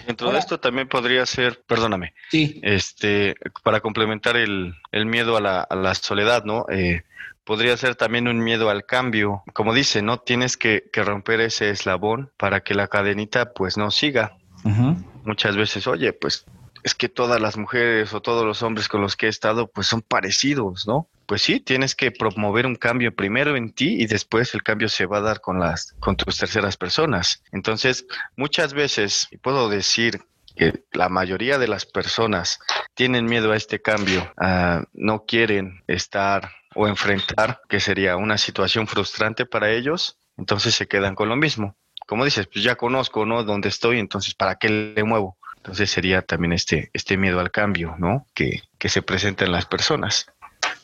Dentro 0.07 0.31
de 0.31 0.39
esto 0.39 0.59
también 0.59 0.87
podría 0.87 1.23
ser, 1.27 1.61
perdóname, 1.67 2.15
Sí, 2.31 2.59
este, 2.63 3.35
para 3.63 3.81
complementar 3.81 4.35
el, 4.35 4.73
el 4.91 5.05
miedo 5.05 5.37
a 5.37 5.41
la, 5.41 5.61
a 5.61 5.75
la 5.75 5.93
soledad, 5.93 6.45
¿no? 6.45 6.65
Eh, 6.71 7.03
podría 7.43 7.77
ser 7.77 7.93
también 7.93 8.27
un 8.27 8.39
miedo 8.43 8.71
al 8.71 8.87
cambio. 8.87 9.43
Como 9.53 9.71
dice, 9.75 10.01
¿no? 10.01 10.17
Tienes 10.17 10.57
que, 10.57 10.89
que 10.91 11.03
romper 11.03 11.41
ese 11.41 11.69
eslabón 11.69 12.31
para 12.37 12.61
que 12.61 12.73
la 12.73 12.87
cadenita 12.87 13.53
pues 13.53 13.77
no 13.77 13.91
siga. 13.91 14.35
Ujú. 14.63 14.95
Muchas 15.25 15.57
veces, 15.57 15.87
oye, 15.87 16.13
pues 16.13 16.45
es 16.83 16.93
que 16.93 17.09
todas 17.09 17.41
las 17.41 17.57
mujeres 17.57 18.13
o 18.13 18.21
todos 18.21 18.45
los 18.45 18.61
hombres 18.61 18.87
con 18.87 19.01
los 19.01 19.15
que 19.15 19.25
he 19.25 19.29
estado 19.29 19.67
pues 19.67 19.87
son 19.87 20.03
parecidos, 20.03 20.87
¿no? 20.87 21.09
Pues 21.25 21.41
sí, 21.41 21.59
tienes 21.59 21.95
que 21.95 22.11
promover 22.11 22.67
un 22.67 22.75
cambio 22.75 23.15
primero 23.15 23.55
en 23.55 23.73
ti 23.73 23.99
y 23.99 24.05
después 24.05 24.53
el 24.53 24.61
cambio 24.61 24.87
se 24.87 25.07
va 25.07 25.17
a 25.17 25.21
dar 25.21 25.41
con 25.41 25.59
las 25.59 25.93
con 25.99 26.15
tus 26.15 26.37
terceras 26.37 26.77
personas. 26.77 27.43
Entonces, 27.51 28.05
muchas 28.37 28.75
veces 28.75 29.27
y 29.31 29.37
puedo 29.37 29.67
decir 29.67 30.21
que 30.55 30.85
la 30.91 31.09
mayoría 31.09 31.57
de 31.57 31.67
las 31.67 31.87
personas 31.87 32.59
tienen 32.93 33.25
miedo 33.25 33.51
a 33.51 33.57
este 33.57 33.81
cambio, 33.81 34.31
ah, 34.37 34.83
no 34.93 35.25
quieren 35.25 35.83
estar 35.87 36.51
o 36.75 36.87
enfrentar, 36.87 37.61
que 37.67 37.79
sería 37.79 38.15
una 38.15 38.37
situación 38.37 38.85
frustrante 38.85 39.47
para 39.47 39.71
ellos, 39.71 40.19
entonces 40.37 40.75
se 40.75 40.87
quedan 40.87 41.15
con 41.15 41.29
lo 41.29 41.35
mismo. 41.35 41.75
Como 42.05 42.25
dices, 42.25 42.47
pues 42.47 42.63
ya 42.63 42.75
conozco, 42.75 43.25
¿no? 43.25 43.43
Dónde 43.43 43.69
estoy, 43.69 43.99
entonces 43.99 44.35
¿para 44.35 44.55
qué 44.55 44.69
le 44.69 45.03
muevo? 45.03 45.37
Entonces 45.57 45.89
sería 45.89 46.21
también 46.21 46.53
este, 46.53 46.89
este 46.93 47.17
miedo 47.17 47.39
al 47.39 47.49
cambio, 47.51 47.95
¿no? 47.97 48.27
Que, 48.35 48.61
que 48.77 48.89
se 48.89 49.01
presenta 49.01 49.45
en 49.45 49.51
las 49.51 49.65
personas. 49.65 50.27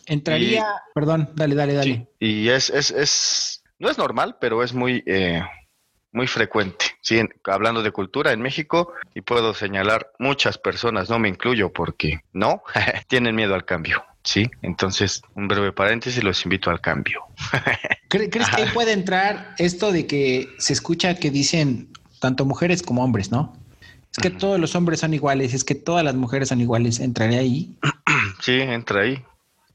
Entraría, 0.08 0.66
perdón, 0.96 1.30
dale, 1.36 1.54
dale, 1.56 1.74
dale. 1.74 1.94
Sí, 1.94 2.08
y 2.20 2.50
es, 2.50 2.70
es, 2.72 2.90
es, 2.92 3.64
no 3.78 3.90
es 3.90 3.98
normal, 3.98 4.38
pero 4.42 4.64
es 4.64 4.74
muy, 4.74 5.04
eh, 5.06 5.44
muy 6.12 6.26
frecuente. 6.28 6.86
Sí, 7.02 7.20
en- 7.20 7.30
hablando 7.46 7.84
de 7.84 7.92
cultura 7.92 8.32
en 8.32 8.42
México, 8.42 8.94
y 9.14 9.22
puedo 9.22 9.54
señalar 9.54 10.12
muchas 10.18 10.58
personas, 10.58 11.10
no 11.10 11.20
me 11.20 11.30
incluyo 11.30 11.72
porque 11.72 12.22
no, 12.34 12.64
tienen 13.08 13.36
miedo 13.36 13.54
al 13.54 13.66
cambio. 13.66 14.04
Sí, 14.24 14.50
entonces 14.62 15.22
un 15.36 15.48
breve 15.48 15.72
paréntesis, 15.72 16.24
los 16.24 16.44
invito 16.46 16.70
al 16.70 16.80
cambio. 16.80 17.22
¿Cre- 18.10 18.30
¿Crees 18.30 18.50
que 18.50 18.62
ahí 18.64 18.70
puede 18.74 18.92
entrar 18.94 19.56
esto 19.58 19.92
de 19.92 20.06
que 20.06 20.48
se 20.60 20.74
escucha 20.74 21.16
que 21.16 21.32
dicen 21.32 21.90
tanto 22.20 22.46
mujeres 22.46 22.84
como 22.84 23.04
hombres, 23.04 23.32
¿no? 23.32 23.54
Es 24.12 24.18
que 24.22 24.30
todos 24.30 24.60
los 24.60 24.76
hombres 24.76 25.00
son 25.00 25.14
iguales, 25.14 25.54
es 25.54 25.64
que 25.64 25.74
todas 25.74 26.04
las 26.04 26.16
mujeres 26.16 26.50
son 26.50 26.60
iguales. 26.60 27.00
¿Entraría 27.00 27.40
ahí? 27.40 27.78
Sí, 28.42 28.60
entra 28.60 29.02
ahí. 29.02 29.24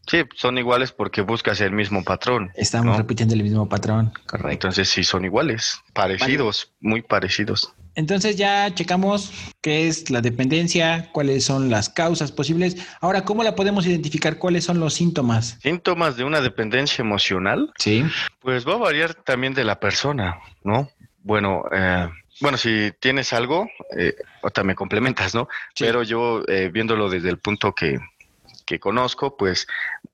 Sí, 0.08 0.18
son 0.34 0.58
iguales 0.58 0.92
porque 0.92 1.20
buscas 1.22 1.60
el 1.60 1.72
mismo 1.72 2.04
patrón. 2.04 2.50
Estamos 2.54 2.92
¿no? 2.92 2.98
repitiendo 2.98 3.34
el 3.34 3.42
mismo 3.42 3.68
patrón, 3.68 4.12
correcto. 4.26 4.50
Entonces 4.50 4.88
sí 4.88 5.02
son 5.04 5.24
iguales, 5.24 5.80
parecidos, 5.94 6.72
muy 6.80 7.02
parecidos. 7.02 7.72
Entonces 7.96 8.36
ya 8.36 8.72
checamos 8.74 9.32
qué 9.62 9.88
es 9.88 10.10
la 10.10 10.20
dependencia, 10.20 11.08
cuáles 11.12 11.44
son 11.44 11.70
las 11.70 11.88
causas 11.88 12.30
posibles. 12.30 12.76
Ahora, 13.00 13.24
¿cómo 13.24 13.42
la 13.42 13.54
podemos 13.54 13.86
identificar? 13.86 14.38
¿Cuáles 14.38 14.64
son 14.64 14.78
los 14.78 14.94
síntomas? 14.94 15.58
Síntomas 15.62 16.16
de 16.16 16.24
una 16.24 16.40
dependencia 16.42 17.02
emocional, 17.02 17.72
Sí. 17.78 18.04
pues 18.40 18.66
va 18.68 18.74
a 18.74 18.78
variar 18.78 19.14
también 19.14 19.54
de 19.54 19.64
la 19.64 19.80
persona, 19.80 20.38
¿no? 20.62 20.90
Bueno, 21.22 21.64
eh, 21.72 22.08
bueno, 22.42 22.58
si 22.58 22.92
tienes 23.00 23.32
algo, 23.32 23.66
eh, 23.98 24.14
ahorita 24.42 24.62
me 24.62 24.74
complementas, 24.74 25.34
¿no? 25.34 25.48
Sí. 25.74 25.84
Pero 25.84 26.02
yo 26.02 26.42
eh, 26.48 26.70
viéndolo 26.72 27.08
desde 27.08 27.30
el 27.30 27.38
punto 27.38 27.74
que, 27.74 27.98
que 28.66 28.78
conozco, 28.78 29.38
pues 29.38 29.66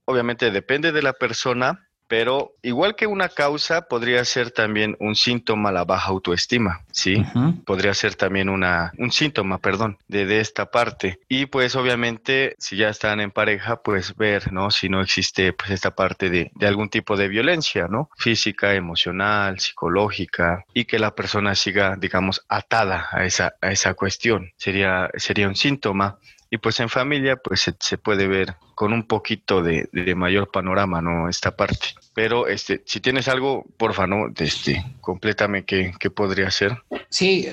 obviamente 0.04 0.52
depende 0.52 0.92
de 0.92 1.02
la 1.02 1.14
persona, 1.14 1.88
pero 2.12 2.52
igual 2.60 2.94
que 2.94 3.06
una 3.06 3.30
causa, 3.30 3.88
podría 3.88 4.22
ser 4.26 4.50
también 4.50 4.98
un 5.00 5.14
síntoma 5.16 5.72
la 5.72 5.86
baja 5.86 6.10
autoestima, 6.10 6.84
¿sí? 6.90 7.24
Podría 7.64 7.94
ser 7.94 8.16
también 8.16 8.50
una, 8.50 8.92
un 8.98 9.10
síntoma, 9.10 9.56
perdón, 9.56 9.96
de, 10.08 10.26
de 10.26 10.40
esta 10.40 10.70
parte. 10.70 11.20
Y 11.26 11.46
pues 11.46 11.74
obviamente 11.74 12.54
si 12.58 12.76
ya 12.76 12.90
están 12.90 13.20
en 13.20 13.30
pareja, 13.30 13.80
pues 13.82 14.14
ver, 14.14 14.52
¿no? 14.52 14.70
Si 14.70 14.90
no 14.90 15.00
existe 15.00 15.54
pues 15.54 15.70
esta 15.70 15.94
parte 15.94 16.28
de, 16.28 16.50
de 16.54 16.66
algún 16.66 16.90
tipo 16.90 17.16
de 17.16 17.28
violencia, 17.28 17.88
¿no? 17.88 18.10
Física, 18.18 18.74
emocional, 18.74 19.58
psicológica, 19.58 20.66
y 20.74 20.84
que 20.84 20.98
la 20.98 21.14
persona 21.14 21.54
siga, 21.54 21.96
digamos, 21.96 22.44
atada 22.46 23.08
a 23.10 23.24
esa, 23.24 23.54
a 23.62 23.72
esa 23.72 23.94
cuestión. 23.94 24.52
Sería, 24.58 25.08
sería 25.16 25.48
un 25.48 25.56
síntoma. 25.56 26.18
Y 26.52 26.58
pues 26.58 26.78
en 26.80 26.90
familia, 26.90 27.36
pues 27.36 27.62
se, 27.62 27.74
se 27.80 27.96
puede 27.96 28.28
ver 28.28 28.56
con 28.74 28.92
un 28.92 29.04
poquito 29.06 29.62
de, 29.62 29.88
de 29.90 30.14
mayor 30.14 30.50
panorama, 30.50 31.00
¿no? 31.00 31.30
Esta 31.30 31.56
parte. 31.56 31.94
Pero 32.12 32.46
este, 32.46 32.82
si 32.84 33.00
tienes 33.00 33.26
algo, 33.26 33.64
porfa, 33.78 34.06
¿no? 34.06 34.26
Este, 34.36 34.84
complétame 35.00 35.64
qué, 35.64 35.94
qué 35.98 36.10
podría 36.10 36.50
ser. 36.50 36.76
Sí, 37.08 37.48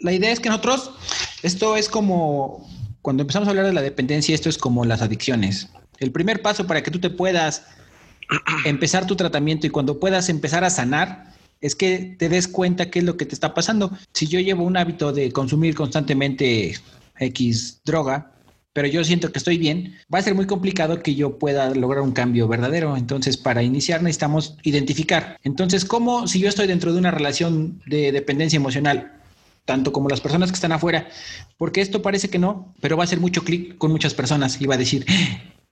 la 0.00 0.12
idea 0.12 0.30
es 0.30 0.38
que 0.38 0.50
nosotros, 0.50 0.92
esto 1.42 1.76
es 1.76 1.88
como, 1.88 2.68
cuando 3.00 3.22
empezamos 3.22 3.48
a 3.48 3.52
hablar 3.52 3.64
de 3.64 3.72
la 3.72 3.80
dependencia, 3.80 4.34
esto 4.34 4.50
es 4.50 4.58
como 4.58 4.84
las 4.84 5.00
adicciones. 5.00 5.70
El 5.98 6.12
primer 6.12 6.42
paso 6.42 6.66
para 6.66 6.82
que 6.82 6.90
tú 6.90 6.98
te 6.98 7.08
puedas 7.08 7.66
empezar 8.66 9.06
tu 9.06 9.16
tratamiento 9.16 9.66
y 9.66 9.70
cuando 9.70 9.98
puedas 9.98 10.28
empezar 10.28 10.62
a 10.62 10.68
sanar, 10.68 11.32
es 11.62 11.74
que 11.74 12.16
te 12.18 12.28
des 12.28 12.48
cuenta 12.48 12.90
qué 12.90 12.98
es 12.98 13.06
lo 13.06 13.16
que 13.16 13.24
te 13.24 13.34
está 13.34 13.54
pasando. 13.54 13.92
Si 14.12 14.26
yo 14.26 14.40
llevo 14.40 14.62
un 14.64 14.76
hábito 14.76 15.10
de 15.10 15.32
consumir 15.32 15.74
constantemente 15.74 16.74
X 17.18 17.80
droga, 17.82 18.31
pero 18.72 18.88
yo 18.88 19.04
siento 19.04 19.30
que 19.32 19.38
estoy 19.38 19.58
bien, 19.58 19.94
va 20.12 20.18
a 20.18 20.22
ser 20.22 20.34
muy 20.34 20.46
complicado 20.46 21.02
que 21.02 21.14
yo 21.14 21.38
pueda 21.38 21.74
lograr 21.74 22.02
un 22.02 22.12
cambio 22.12 22.48
verdadero. 22.48 22.96
Entonces, 22.96 23.36
para 23.36 23.62
iniciar 23.62 24.02
necesitamos 24.02 24.56
identificar. 24.62 25.38
Entonces, 25.44 25.84
¿cómo 25.84 26.26
si 26.26 26.40
yo 26.40 26.48
estoy 26.48 26.66
dentro 26.66 26.92
de 26.92 26.98
una 26.98 27.10
relación 27.10 27.82
de 27.86 28.12
dependencia 28.12 28.56
emocional? 28.56 29.18
tanto 29.64 29.92
como 29.92 30.08
las 30.08 30.20
personas 30.20 30.50
que 30.50 30.56
están 30.56 30.72
afuera, 30.72 31.08
porque 31.56 31.80
esto 31.80 32.02
parece 32.02 32.28
que 32.28 32.38
no, 32.38 32.74
pero 32.80 32.96
va 32.96 33.04
a 33.04 33.06
hacer 33.06 33.20
mucho 33.20 33.44
clic 33.44 33.78
con 33.78 33.92
muchas 33.92 34.14
personas 34.14 34.60
y 34.60 34.66
va 34.66 34.74
a 34.74 34.78
decir, 34.78 35.06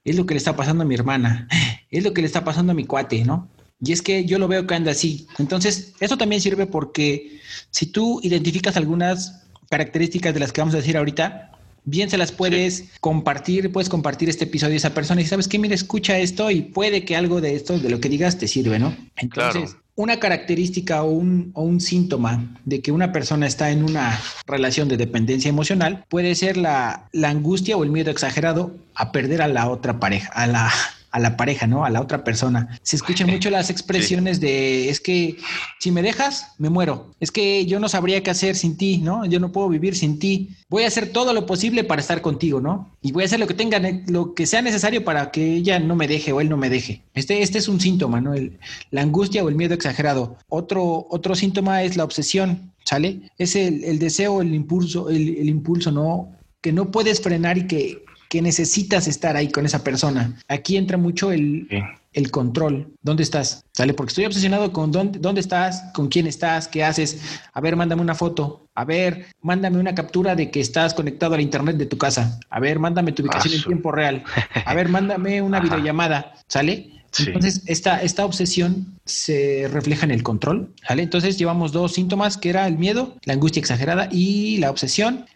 es 0.04 0.16
lo 0.16 0.26
que 0.26 0.34
le 0.34 0.38
está 0.38 0.56
pasando 0.56 0.82
a 0.82 0.86
mi 0.86 0.94
hermana, 0.94 1.48
es 1.90 2.04
lo 2.04 2.12
que 2.12 2.20
le 2.20 2.26
está 2.26 2.44
pasando 2.44 2.72
a 2.72 2.74
mi 2.74 2.84
cuate, 2.84 3.24
¿no? 3.24 3.48
Y 3.82 3.92
es 3.92 4.02
que 4.02 4.26
yo 4.26 4.38
lo 4.38 4.46
veo 4.46 4.66
que 4.66 4.74
anda 4.74 4.92
así. 4.92 5.26
Entonces, 5.38 5.94
esto 6.00 6.18
también 6.18 6.42
sirve 6.42 6.66
porque 6.66 7.40
si 7.70 7.86
tú 7.86 8.20
identificas 8.22 8.76
algunas 8.76 9.46
características 9.70 10.34
de 10.34 10.40
las 10.40 10.52
que 10.52 10.60
vamos 10.60 10.74
a 10.74 10.78
decir 10.78 10.96
ahorita, 10.96 11.49
bien 11.84 12.10
se 12.10 12.18
las 12.18 12.32
puedes 12.32 12.84
compartir, 13.00 13.72
puedes 13.72 13.88
compartir 13.88 14.28
este 14.28 14.44
episodio 14.44 14.74
a 14.74 14.76
esa 14.76 14.94
persona 14.94 15.20
y 15.20 15.26
sabes 15.26 15.48
que, 15.48 15.58
mira, 15.58 15.74
escucha 15.74 16.18
esto 16.18 16.50
y 16.50 16.62
puede 16.62 17.04
que 17.04 17.16
algo 17.16 17.40
de 17.40 17.54
esto, 17.54 17.78
de 17.78 17.90
lo 17.90 18.00
que 18.00 18.08
digas, 18.08 18.38
te 18.38 18.48
sirve, 18.48 18.78
¿no? 18.78 18.96
Entonces, 19.16 19.70
Claro. 19.70 19.82
una 19.96 20.18
característica 20.18 21.02
o 21.02 21.10
un, 21.10 21.50
o 21.54 21.62
un 21.62 21.80
síntoma 21.80 22.56
de 22.64 22.80
que 22.80 22.92
una 22.92 23.12
persona 23.12 23.46
está 23.46 23.70
en 23.70 23.84
una 23.84 24.18
relación 24.46 24.88
de 24.88 24.96
dependencia 24.96 25.48
emocional 25.48 26.04
puede 26.08 26.34
ser 26.34 26.56
la, 26.56 27.08
la 27.12 27.30
angustia 27.30 27.76
o 27.76 27.84
el 27.84 27.90
miedo 27.90 28.10
exagerado 28.10 28.76
a 28.94 29.12
perder 29.12 29.42
a 29.42 29.48
la 29.48 29.68
otra 29.68 29.98
pareja, 30.00 30.30
a 30.32 30.46
la, 30.46 30.70
a 31.10 31.18
la 31.18 31.36
pareja, 31.36 31.66
¿no? 31.66 31.84
A 31.84 31.90
la 31.90 32.00
otra 32.00 32.22
persona. 32.24 32.78
Se 32.82 32.96
escuchan 32.96 33.28
mucho 33.28 33.50
las 33.50 33.68
expresiones 33.70 34.40
de 34.40 34.88
es 34.90 35.00
que 35.00 35.36
si 35.80 35.90
me 35.90 36.02
dejas, 36.02 36.52
me 36.58 36.70
muero. 36.70 37.10
Es 37.20 37.30
que 37.32 37.66
yo 37.66 37.80
no 37.80 37.88
sabría 37.88 38.22
qué 38.22 38.30
hacer 38.30 38.54
sin 38.56 38.76
ti, 38.76 38.98
¿no? 38.98 39.24
Yo 39.26 39.40
no 39.40 39.50
puedo 39.52 39.68
vivir 39.68 39.96
sin 39.96 40.18
ti. 40.18 40.50
Voy 40.68 40.84
a 40.84 40.86
hacer 40.86 41.10
todo 41.12 41.32
lo 41.32 41.46
posible 41.46 41.82
para 41.84 42.00
estar 42.00 42.20
contigo, 42.22 42.60
¿no? 42.60 42.90
Y 43.02 43.10
voy 43.12 43.24
a 43.24 43.26
hacer 43.26 43.40
lo 43.40 43.46
que 43.48 43.54
tenga, 43.54 43.80
lo 44.06 44.34
que 44.34 44.46
sea 44.46 44.62
necesario 44.62 45.04
para 45.04 45.30
que 45.32 45.54
ella 45.56 45.80
no 45.80 45.96
me 45.96 46.06
deje 46.06 46.32
o 46.32 46.40
él 46.40 46.48
no 46.48 46.56
me 46.56 46.70
deje. 46.70 47.02
Este, 47.14 47.42
este 47.42 47.58
es 47.58 47.68
un 47.68 47.80
síntoma, 47.80 48.20
¿no? 48.20 48.34
El- 48.34 48.58
la 48.90 49.02
angustia 49.02 49.42
o 49.42 49.48
el 49.48 49.56
miedo 49.56 49.74
exagerado. 49.74 50.36
Otro, 50.48 51.06
otro 51.10 51.34
síntoma 51.34 51.82
es 51.82 51.96
la 51.96 52.04
obsesión, 52.04 52.72
¿sale? 52.84 53.22
Es 53.38 53.56
el, 53.56 53.82
el 53.84 53.98
deseo, 53.98 54.42
el 54.42 54.54
impulso, 54.54 55.10
el, 55.10 55.36
el 55.38 55.48
impulso, 55.48 55.90
¿no? 55.90 56.30
Que 56.60 56.72
no 56.72 56.90
puedes 56.90 57.20
frenar 57.20 57.58
y 57.58 57.66
que 57.66 58.04
que 58.30 58.40
necesitas 58.40 59.08
estar 59.08 59.36
ahí 59.36 59.50
con 59.50 59.66
esa 59.66 59.82
persona. 59.82 60.36
Aquí 60.46 60.76
entra 60.76 60.96
mucho 60.96 61.32
el, 61.32 61.68
el 62.12 62.30
control. 62.30 62.94
¿Dónde 63.02 63.24
estás? 63.24 63.64
¿Sale? 63.72 63.92
Porque 63.92 64.10
estoy 64.10 64.24
obsesionado 64.24 64.72
con 64.72 64.92
dónde, 64.92 65.18
dónde 65.18 65.40
estás, 65.40 65.82
con 65.94 66.06
quién 66.06 66.28
estás, 66.28 66.68
qué 66.68 66.84
haces. 66.84 67.40
A 67.52 67.60
ver, 67.60 67.74
mándame 67.74 68.02
una 68.02 68.14
foto. 68.14 68.68
A 68.76 68.84
ver, 68.84 69.26
mándame 69.42 69.80
una 69.80 69.96
captura 69.96 70.36
de 70.36 70.48
que 70.48 70.60
estás 70.60 70.94
conectado 70.94 71.34
al 71.34 71.40
internet 71.40 71.76
de 71.76 71.86
tu 71.86 71.98
casa. 71.98 72.38
A 72.50 72.60
ver, 72.60 72.78
mándame 72.78 73.10
tu 73.10 73.22
ubicación 73.22 73.54
en 73.54 73.64
tiempo 73.64 73.90
real. 73.90 74.22
A 74.64 74.74
ver, 74.74 74.88
mándame 74.88 75.42
una 75.42 75.58
videollamada. 75.58 76.32
¿Sale? 76.46 76.99
Entonces, 77.18 77.62
esta, 77.66 78.02
esta 78.02 78.24
obsesión 78.24 78.98
se 79.04 79.68
refleja 79.72 80.04
en 80.04 80.12
el 80.12 80.22
control, 80.22 80.72
¿vale? 80.88 81.02
Entonces, 81.02 81.38
llevamos 81.38 81.72
dos 81.72 81.92
síntomas, 81.92 82.36
que 82.36 82.50
era 82.50 82.66
el 82.66 82.78
miedo, 82.78 83.16
la 83.24 83.34
angustia 83.34 83.60
exagerada 83.60 84.08
y 84.10 84.58
la 84.58 84.70
obsesión. 84.70 85.26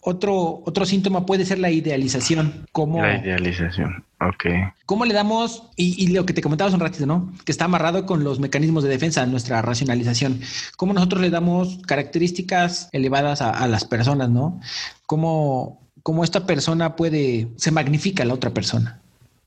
otro, 0.00 0.62
otro 0.64 0.86
síntoma 0.86 1.26
puede 1.26 1.44
ser 1.44 1.58
la 1.58 1.70
idealización. 1.70 2.66
Como, 2.72 3.02
la 3.02 3.18
idealización, 3.18 4.04
ok. 4.20 4.44
¿Cómo 4.86 5.04
le 5.04 5.14
damos, 5.14 5.64
y, 5.76 6.08
lo 6.08 6.24
que 6.24 6.32
te 6.32 6.42
comentabas 6.42 6.74
un 6.74 6.80
ratito, 6.80 7.06
¿no? 7.06 7.32
Que 7.44 7.52
está 7.52 7.66
amarrado 7.66 8.06
con 8.06 8.24
los 8.24 8.40
mecanismos 8.40 8.82
de 8.82 8.90
defensa, 8.90 9.26
nuestra 9.26 9.60
racionalización. 9.60 10.40
¿Cómo 10.76 10.94
nosotros 10.94 11.20
le 11.20 11.30
damos 11.30 11.78
características 11.86 12.88
elevadas 12.92 13.42
a, 13.42 13.50
a 13.50 13.66
las 13.68 13.84
personas, 13.84 14.30
¿no? 14.30 14.60
¿Cómo, 15.06 15.82
cómo 16.02 16.24
esta 16.24 16.46
persona 16.46 16.96
puede, 16.96 17.48
se 17.56 17.70
magnifica 17.70 18.22
a 18.22 18.26
la 18.26 18.34
otra 18.34 18.54
persona? 18.54 19.01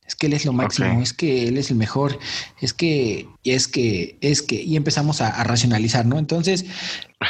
Es 0.08 0.16
que 0.16 0.28
él 0.28 0.34
es 0.34 0.46
lo 0.46 0.54
máximo, 0.54 1.02
es 1.02 1.14
que 1.14 1.48
él 1.48 1.58
es 1.58 1.72
el 1.72 1.78
mejor, 1.78 2.20
es 2.62 2.74
que, 2.74 3.28
es 3.44 3.68
que, 3.68 4.18
es 4.22 4.42
que, 4.42 4.62
y 4.62 4.76
empezamos 4.76 5.22
a, 5.22 5.44
racionalizar, 5.44 6.06
¿no? 6.06 6.20
Entonces, 6.20 6.66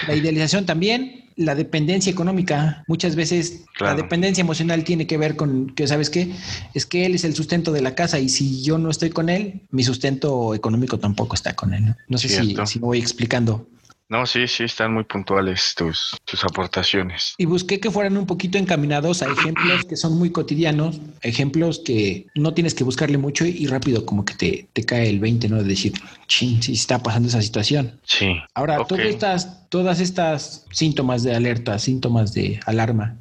la 0.07 0.15
idealización 0.15 0.65
también, 0.65 1.25
la 1.37 1.55
dependencia 1.55 2.11
económica, 2.11 2.83
muchas 2.87 3.15
veces 3.15 3.63
la 3.79 3.95
dependencia 3.95 4.41
emocional 4.41 4.83
tiene 4.83 5.07
que 5.07 5.17
ver 5.17 5.35
con 5.35 5.69
que, 5.69 5.87
¿sabes 5.87 6.09
qué? 6.09 6.31
Es 6.73 6.85
que 6.85 7.05
él 7.05 7.15
es 7.15 7.23
el 7.23 7.35
sustento 7.35 7.71
de 7.71 7.81
la 7.81 7.95
casa 7.95 8.19
y 8.19 8.29
si 8.29 8.63
yo 8.63 8.77
no 8.77 8.89
estoy 8.89 9.09
con 9.09 9.29
él, 9.29 9.61
mi 9.71 9.83
sustento 9.83 10.53
económico 10.53 10.99
tampoco 10.99 11.35
está 11.35 11.55
con 11.55 11.73
él, 11.73 11.85
¿no? 11.85 11.95
No 12.07 12.17
sé 12.17 12.29
si, 12.29 12.55
si 12.65 12.79
me 12.79 12.85
voy 12.85 12.99
explicando. 12.99 13.67
No, 14.07 14.27
sí, 14.27 14.47
sí, 14.47 14.65
están 14.65 14.93
muy 14.93 15.03
puntuales 15.03 15.73
tus, 15.75 16.15
tus 16.25 16.43
aportaciones. 16.43 17.33
Y 17.39 17.45
busqué 17.45 17.79
que 17.79 17.89
fueran 17.89 18.17
un 18.17 18.27
poquito 18.27 18.59
encaminados 18.59 19.23
a 19.23 19.31
ejemplos 19.31 19.83
que 19.85 19.95
son 19.95 20.17
muy 20.19 20.31
cotidianos, 20.31 21.01
ejemplos 21.21 21.81
que 21.83 22.27
no 22.35 22.53
tienes 22.53 22.75
que 22.75 22.83
buscarle 22.83 23.17
mucho 23.17 23.45
y 23.45 23.65
rápido 23.65 24.05
como 24.05 24.23
que 24.23 24.35
te, 24.35 24.67
te 24.73 24.85
cae 24.85 25.09
el 25.09 25.19
20, 25.19 25.49
¿no? 25.49 25.57
De 25.57 25.63
decir, 25.63 25.93
ching, 26.27 26.61
sí 26.61 26.73
está 26.73 27.01
pasando 27.01 27.29
esa 27.29 27.41
situación. 27.41 27.99
Sí. 28.03 28.37
Ahora, 28.53 28.85
todas, 28.85 29.05
estas, 29.07 29.69
todas 29.69 29.99
estas 29.99 30.67
síntomas 30.71 31.23
de 31.23 31.35
alerta, 31.35 31.79
síntomas 31.79 32.33
de 32.33 32.59
alarma, 32.65 33.17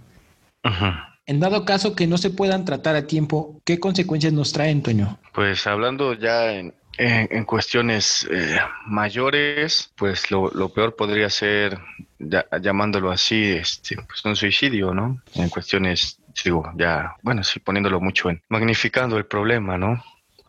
En 1.26 1.40
dado 1.40 1.64
caso 1.64 1.96
que 1.96 2.06
no 2.06 2.18
se 2.18 2.28
puedan 2.28 2.66
tratar 2.66 2.94
a 2.96 3.06
tiempo, 3.06 3.58
¿qué 3.64 3.80
consecuencias 3.80 4.34
nos 4.34 4.52
traen, 4.52 4.82
Toño? 4.82 5.18
Pues 5.32 5.66
hablando 5.66 6.12
ya 6.12 6.52
en, 6.52 6.74
en, 6.98 7.44
cuestiones 7.44 8.26
eh, 8.30 8.58
mayores, 8.86 9.92
pues 9.96 10.30
lo, 10.30 10.68
peor 10.72 10.96
podría 10.96 11.28
ser, 11.30 11.78
llamándolo 12.60 13.10
así, 13.10 13.52
este, 13.52 13.96
pues 13.96 14.24
un 14.24 14.36
suicidio, 14.36 14.94
¿no? 14.94 15.20
En 15.34 15.48
cuestiones, 15.48 16.18
digo, 16.44 16.72
ya, 16.76 17.16
bueno, 17.22 17.42
sí, 17.44 17.60
poniéndolo 17.60 18.00
mucho 18.00 18.30
en, 18.30 18.42
magnificando 18.48 19.16
el 19.16 19.26
problema, 19.26 19.78
¿no? 19.78 20.02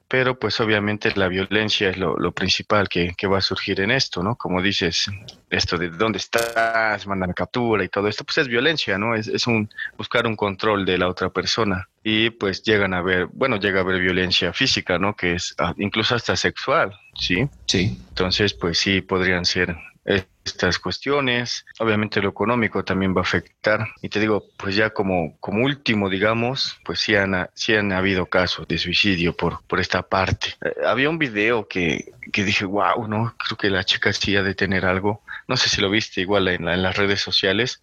pero 0.08 0.38
pues 0.38 0.60
obviamente 0.62 1.12
la 1.16 1.28
violencia 1.28 1.90
es 1.90 1.98
lo, 1.98 2.32
principal 2.32 2.88
que, 2.88 3.16
va 3.28 3.40
a 3.40 3.42
surgir 3.42 3.82
en 3.82 3.90
esto, 3.90 4.22
¿no? 4.22 4.36
Como 4.36 4.62
dices, 4.62 5.08
esto 5.50 5.78
de 5.78 5.90
dónde 5.90 6.20
estás, 6.20 7.08
mándame 7.08 7.34
captura 7.34 7.84
y 7.84 7.90
todo 7.90 8.08
esto, 8.08 8.24
pues 8.24 8.38
es 8.38 8.48
violencia, 8.48 9.00
¿no? 9.00 9.16
Es, 9.16 9.28
es 9.28 9.48
un 9.48 9.68
buscar 9.98 10.28
un 10.28 10.36
control 10.36 10.86
de 10.86 11.00
la 11.00 11.10
otra 11.10 11.30
persona 11.30 11.90
y 12.08 12.30
pues 12.30 12.62
llegan 12.62 12.94
a 12.94 13.02
ver, 13.02 13.26
bueno, 13.34 13.58
llega 13.58 13.80
a 13.80 13.82
haber 13.82 14.00
violencia 14.00 14.54
física, 14.54 15.00
¿no? 15.00 15.16
Que 15.16 15.34
es 15.34 15.56
ah, 15.58 15.74
incluso 15.78 16.14
hasta 16.14 16.36
sexual, 16.36 16.94
¿sí? 17.20 17.50
Sí. 17.66 18.00
Entonces, 18.10 18.54
pues 18.54 18.78
sí, 18.78 19.02
podrían 19.02 19.44
ser 19.44 19.76
estas 20.06 20.78
cuestiones. 20.78 21.66
Obviamente 21.80 22.22
lo 22.22 22.30
económico 22.30 22.86
también 22.86 23.16
va 23.16 23.22
a 23.22 23.24
afectar. 23.24 23.88
Y 24.04 24.10
te 24.10 24.20
digo, 24.20 24.46
pues 24.56 24.76
ya 24.76 24.92
como, 24.92 25.36
como 25.40 25.66
último, 25.66 26.08
digamos, 26.08 26.78
pues 26.86 27.00
sí 27.00 27.16
han, 27.16 27.50
sí 27.56 27.74
han 27.74 27.92
habido 27.92 28.28
casos 28.28 28.68
de 28.68 28.78
suicidio 28.78 29.36
por, 29.36 29.64
por 29.66 29.80
esta 29.80 30.04
parte. 30.04 30.50
Eh, 30.64 30.86
había 30.86 31.10
un 31.10 31.18
video 31.18 31.68
que, 31.68 32.14
que 32.32 32.44
dije, 32.44 32.66
wow, 32.66 33.08
¿no? 33.08 33.34
Creo 33.40 33.58
que 33.58 33.72
la 33.72 33.84
chica 33.84 34.14
sí 34.14 34.36
ha 34.36 34.44
de 34.44 34.54
tener 34.54 34.86
algo. 34.86 35.24
No 35.48 35.58
sé 35.58 35.70
si 35.70 35.82
lo 35.82 35.90
viste 35.90 36.22
igual 36.22 36.50
en, 36.50 36.68
en 36.70 36.84
las 36.84 36.96
redes 36.96 37.20
sociales. 37.20 37.82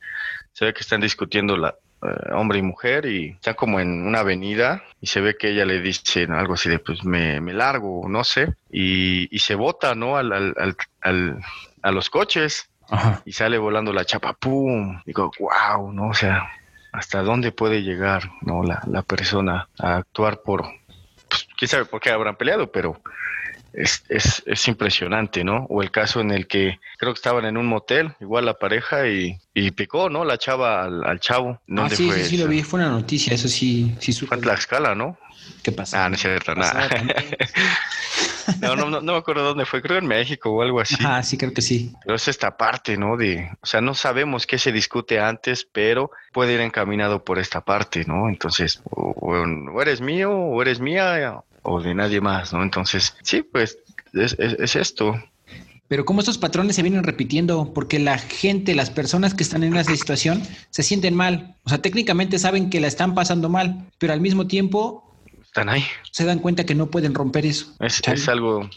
Se 0.52 0.64
ve 0.64 0.72
que 0.72 0.82
están 0.82 1.00
discutiendo 1.00 1.56
la, 1.56 1.74
eh, 2.02 2.32
hombre 2.32 2.58
y 2.58 2.62
mujer 2.62 3.06
y 3.06 3.30
están 3.30 3.54
como 3.54 3.78
en 3.78 4.06
una 4.06 4.20
avenida 4.20 4.82
y 5.00 5.06
se 5.06 5.20
ve 5.20 5.36
que 5.36 5.50
ella 5.50 5.64
le 5.64 5.80
dice 5.80 6.26
algo 6.30 6.54
así 6.54 6.68
de 6.68 6.78
pues 6.78 7.04
me, 7.04 7.40
me 7.40 7.52
largo, 7.52 8.08
no 8.08 8.24
sé, 8.24 8.54
y, 8.70 9.34
y 9.34 9.38
se 9.38 9.54
bota, 9.54 9.94
¿no? 9.94 10.16
Al, 10.16 10.32
al, 10.32 10.76
al, 11.00 11.40
a 11.82 11.90
los 11.92 12.10
coches 12.10 12.68
y 13.24 13.32
sale 13.32 13.58
volando 13.58 13.92
la 13.92 14.04
chapa, 14.04 14.34
¡pum! 14.34 15.00
Digo, 15.06 15.30
wow, 15.38 15.92
¿no? 15.92 16.08
O 16.08 16.14
sea, 16.14 16.50
¿hasta 16.92 17.22
dónde 17.22 17.52
puede 17.52 17.82
llegar, 17.82 18.30
¿no? 18.42 18.62
La, 18.62 18.82
la 18.86 19.02
persona 19.02 19.68
a 19.78 19.96
actuar 19.96 20.42
por, 20.42 20.64
pues, 21.28 21.48
quién 21.56 21.68
sabe 21.68 21.84
por 21.84 22.00
qué 22.00 22.10
habrán 22.10 22.36
peleado, 22.36 22.70
pero 22.70 23.00
es, 23.72 24.04
es, 24.08 24.42
es, 24.46 24.68
impresionante, 24.68 25.44
¿no? 25.44 25.66
O 25.68 25.82
el 25.82 25.90
caso 25.90 26.20
en 26.20 26.30
el 26.30 26.46
que 26.46 26.78
creo 26.98 27.12
que 27.12 27.18
estaban 27.18 27.44
en 27.44 27.56
un 27.56 27.66
motel, 27.66 28.14
igual 28.20 28.44
la 28.44 28.58
pareja, 28.58 29.08
y, 29.08 29.38
y 29.54 29.70
picó, 29.70 30.10
¿no? 30.10 30.24
La 30.24 30.38
chava 30.38 30.84
al, 30.84 31.20
chavo. 31.20 31.60
Ah, 31.76 31.88
sí, 31.90 32.10
sí, 32.12 32.24
sí, 32.24 32.36
lo 32.36 32.48
vi, 32.48 32.62
fue 32.62 32.80
una 32.80 32.90
noticia, 32.90 33.34
eso 33.34 33.48
sí, 33.48 33.94
sí 33.98 34.12
Fue 34.12 34.36
en 34.36 34.42
Tlaxcala, 34.42 34.94
¿no? 34.94 35.18
¿Qué 35.62 35.72
pasa? 35.72 36.04
Ah, 36.04 36.08
no 36.08 36.16
es 36.16 36.20
cierto, 36.20 36.54
nada. 36.54 36.88
no, 38.60 38.76
no, 38.76 38.90
no, 38.90 39.00
no, 39.00 39.12
me 39.12 39.18
acuerdo 39.18 39.44
dónde 39.44 39.64
fue, 39.64 39.80
creo 39.80 39.98
en 39.98 40.06
México 40.06 40.50
o 40.50 40.62
algo 40.62 40.80
así. 40.80 40.96
Ah, 41.04 41.22
sí, 41.22 41.38
creo 41.38 41.52
que 41.52 41.62
sí. 41.62 41.92
Pero 42.04 42.16
es 42.16 42.28
esta 42.28 42.56
parte, 42.56 42.96
¿no? 42.96 43.16
De, 43.16 43.50
o 43.60 43.66
sea, 43.66 43.80
no 43.80 43.94
sabemos 43.94 44.46
qué 44.46 44.58
se 44.58 44.72
discute 44.72 45.20
antes, 45.20 45.66
pero 45.70 46.10
puede 46.32 46.54
ir 46.54 46.60
encaminado 46.60 47.24
por 47.24 47.38
esta 47.38 47.62
parte, 47.62 48.04
¿no? 48.06 48.28
Entonces, 48.28 48.80
o, 48.84 49.14
o 49.20 49.82
eres 49.82 50.00
mío 50.00 50.32
o 50.32 50.60
eres 50.62 50.80
mía, 50.80 51.42
o 51.62 51.80
de 51.80 51.94
nadie 51.94 52.20
más, 52.20 52.52
¿no? 52.52 52.62
Entonces, 52.62 53.16
sí, 53.22 53.42
pues 53.42 53.78
es, 54.12 54.76
esto. 54.76 55.14
Pero 55.88 56.04
cómo 56.04 56.20
estos 56.20 56.38
patrones 56.38 56.76
se 56.76 56.82
vienen 56.82 57.04
repitiendo, 57.04 57.72
porque 57.74 57.98
la 57.98 58.18
gente, 58.18 58.74
las 58.74 58.90
personas 58.90 59.34
que 59.34 59.42
están 59.42 59.62
en 59.62 59.76
esa 59.76 59.94
situación, 59.94 60.42
se 60.70 60.82
sienten 60.82 61.14
mal. 61.14 61.56
O 61.64 61.68
sea, 61.68 61.78
técnicamente 61.78 62.38
saben 62.38 62.70
que 62.70 62.80
la 62.80 62.88
están 62.88 63.14
pasando 63.14 63.48
mal, 63.48 63.90
pero 63.98 64.12
al 64.12 64.20
mismo 64.20 64.46
tiempo 64.46 65.16
están 65.42 65.68
ahí. 65.68 65.84
Se 66.10 66.24
dan 66.24 66.38
cuenta 66.38 66.64
que 66.64 66.74
no 66.74 66.90
pueden 66.90 67.14
romper 67.14 67.46
eso. 67.46 67.74
Es, 67.80 68.00
es 68.06 68.28
algo 68.28 68.68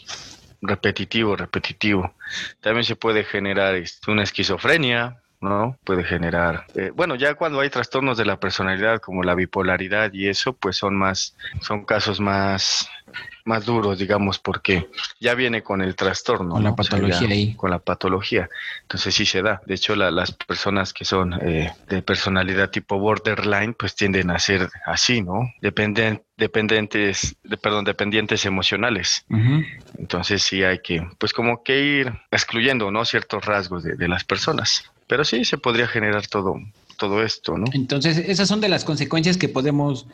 repetitivo, 0.60 1.36
repetitivo. 1.36 2.14
También 2.60 2.84
se 2.84 2.96
puede 2.96 3.24
generar 3.24 3.74
este, 3.76 4.10
una 4.10 4.22
esquizofrenia, 4.22 5.22
¿no? 5.48 5.78
Puede 5.84 6.04
generar, 6.04 6.66
eh, 6.74 6.90
bueno, 6.94 7.14
ya 7.14 7.34
cuando 7.34 7.60
hay 7.60 7.70
trastornos 7.70 8.18
de 8.18 8.24
la 8.24 8.38
personalidad 8.38 9.00
como 9.00 9.22
la 9.22 9.34
bipolaridad 9.34 10.12
y 10.12 10.28
eso, 10.28 10.52
pues 10.52 10.76
son 10.76 10.96
más, 10.96 11.36
son 11.60 11.84
casos 11.84 12.20
más, 12.20 12.88
más 13.44 13.64
duros, 13.64 13.98
digamos, 13.98 14.38
porque 14.38 14.88
ya 15.20 15.34
viene 15.34 15.62
con 15.62 15.80
el 15.80 15.94
trastorno. 15.94 16.54
Con 16.54 16.64
la 16.64 16.74
patología 16.74 17.28
ahí. 17.28 17.54
Con 17.54 17.70
la 17.70 17.78
patología. 17.78 18.48
Entonces 18.82 19.14
sí 19.14 19.24
se 19.24 19.42
da. 19.42 19.62
De 19.66 19.74
hecho, 19.74 19.94
las 19.94 20.32
personas 20.32 20.92
que 20.92 21.04
son 21.04 21.34
eh, 21.40 21.72
de 21.88 22.02
personalidad 22.02 22.70
tipo 22.70 22.98
borderline, 22.98 23.74
pues 23.74 23.94
tienden 23.94 24.30
a 24.30 24.38
ser 24.38 24.68
así, 24.84 25.22
¿no? 25.22 25.52
Dependen, 25.60 26.22
dependientes, 26.36 27.36
de, 27.44 27.56
perdón, 27.56 27.84
dependientes 27.84 28.44
emocionales. 28.44 29.24
Entonces 29.96 30.42
sí 30.42 30.64
hay 30.64 30.80
que, 30.80 31.06
pues 31.18 31.32
como 31.32 31.62
que 31.62 31.80
ir 31.80 32.12
excluyendo, 32.30 32.90
¿no? 32.90 33.04
Ciertos 33.04 33.44
rasgos 33.44 33.84
de, 33.84 33.96
de 33.96 34.08
las 34.08 34.24
personas. 34.24 34.90
Pero 35.06 35.24
sí 35.24 35.44
se 35.44 35.58
podría 35.58 35.86
generar 35.86 36.26
todo, 36.26 36.56
todo 36.96 37.22
esto, 37.22 37.56
¿no? 37.56 37.66
Entonces, 37.72 38.18
esas 38.18 38.48
son 38.48 38.60
de 38.60 38.68
las 38.68 38.84
consecuencias 38.84 39.36
que 39.36 39.48
podemos 39.48 40.06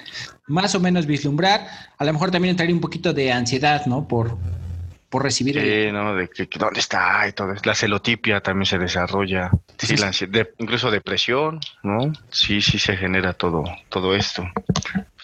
más 0.46 0.74
o 0.74 0.80
menos 0.80 1.06
vislumbrar. 1.06 1.66
A 1.96 2.04
lo 2.04 2.12
mejor 2.12 2.30
también 2.30 2.50
entraría 2.50 2.74
un 2.74 2.80
poquito 2.80 3.12
de 3.12 3.32
ansiedad, 3.32 3.86
¿no? 3.86 4.06
Por, 4.06 4.36
por 5.08 5.22
recibir. 5.22 5.60
Sí, 5.60 5.92
¿no? 5.92 6.14
De 6.14 6.28
que, 6.28 6.48
dónde 6.58 6.80
está 6.80 7.26
y 7.28 7.32
todo. 7.32 7.54
La 7.64 7.74
celotipia 7.74 8.40
también 8.40 8.66
se 8.66 8.78
desarrolla. 8.78 9.50
Sí, 9.78 9.96
la 9.96 10.10
incluso 10.58 10.90
depresión, 10.90 11.60
¿no? 11.82 12.12
Sí, 12.30 12.60
sí 12.60 12.78
se 12.78 12.96
genera 12.96 13.32
todo, 13.32 13.64
todo 13.88 14.14
esto. 14.14 14.46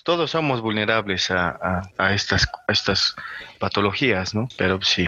Todos 0.04 0.30
somos 0.30 0.62
vulnerables 0.62 1.30
a, 1.30 1.82
a, 1.98 2.14
estas, 2.14 2.48
a 2.66 2.72
estas 2.72 3.14
patologías, 3.58 4.34
¿no? 4.34 4.48
Pero 4.56 4.80
sí, 4.80 5.06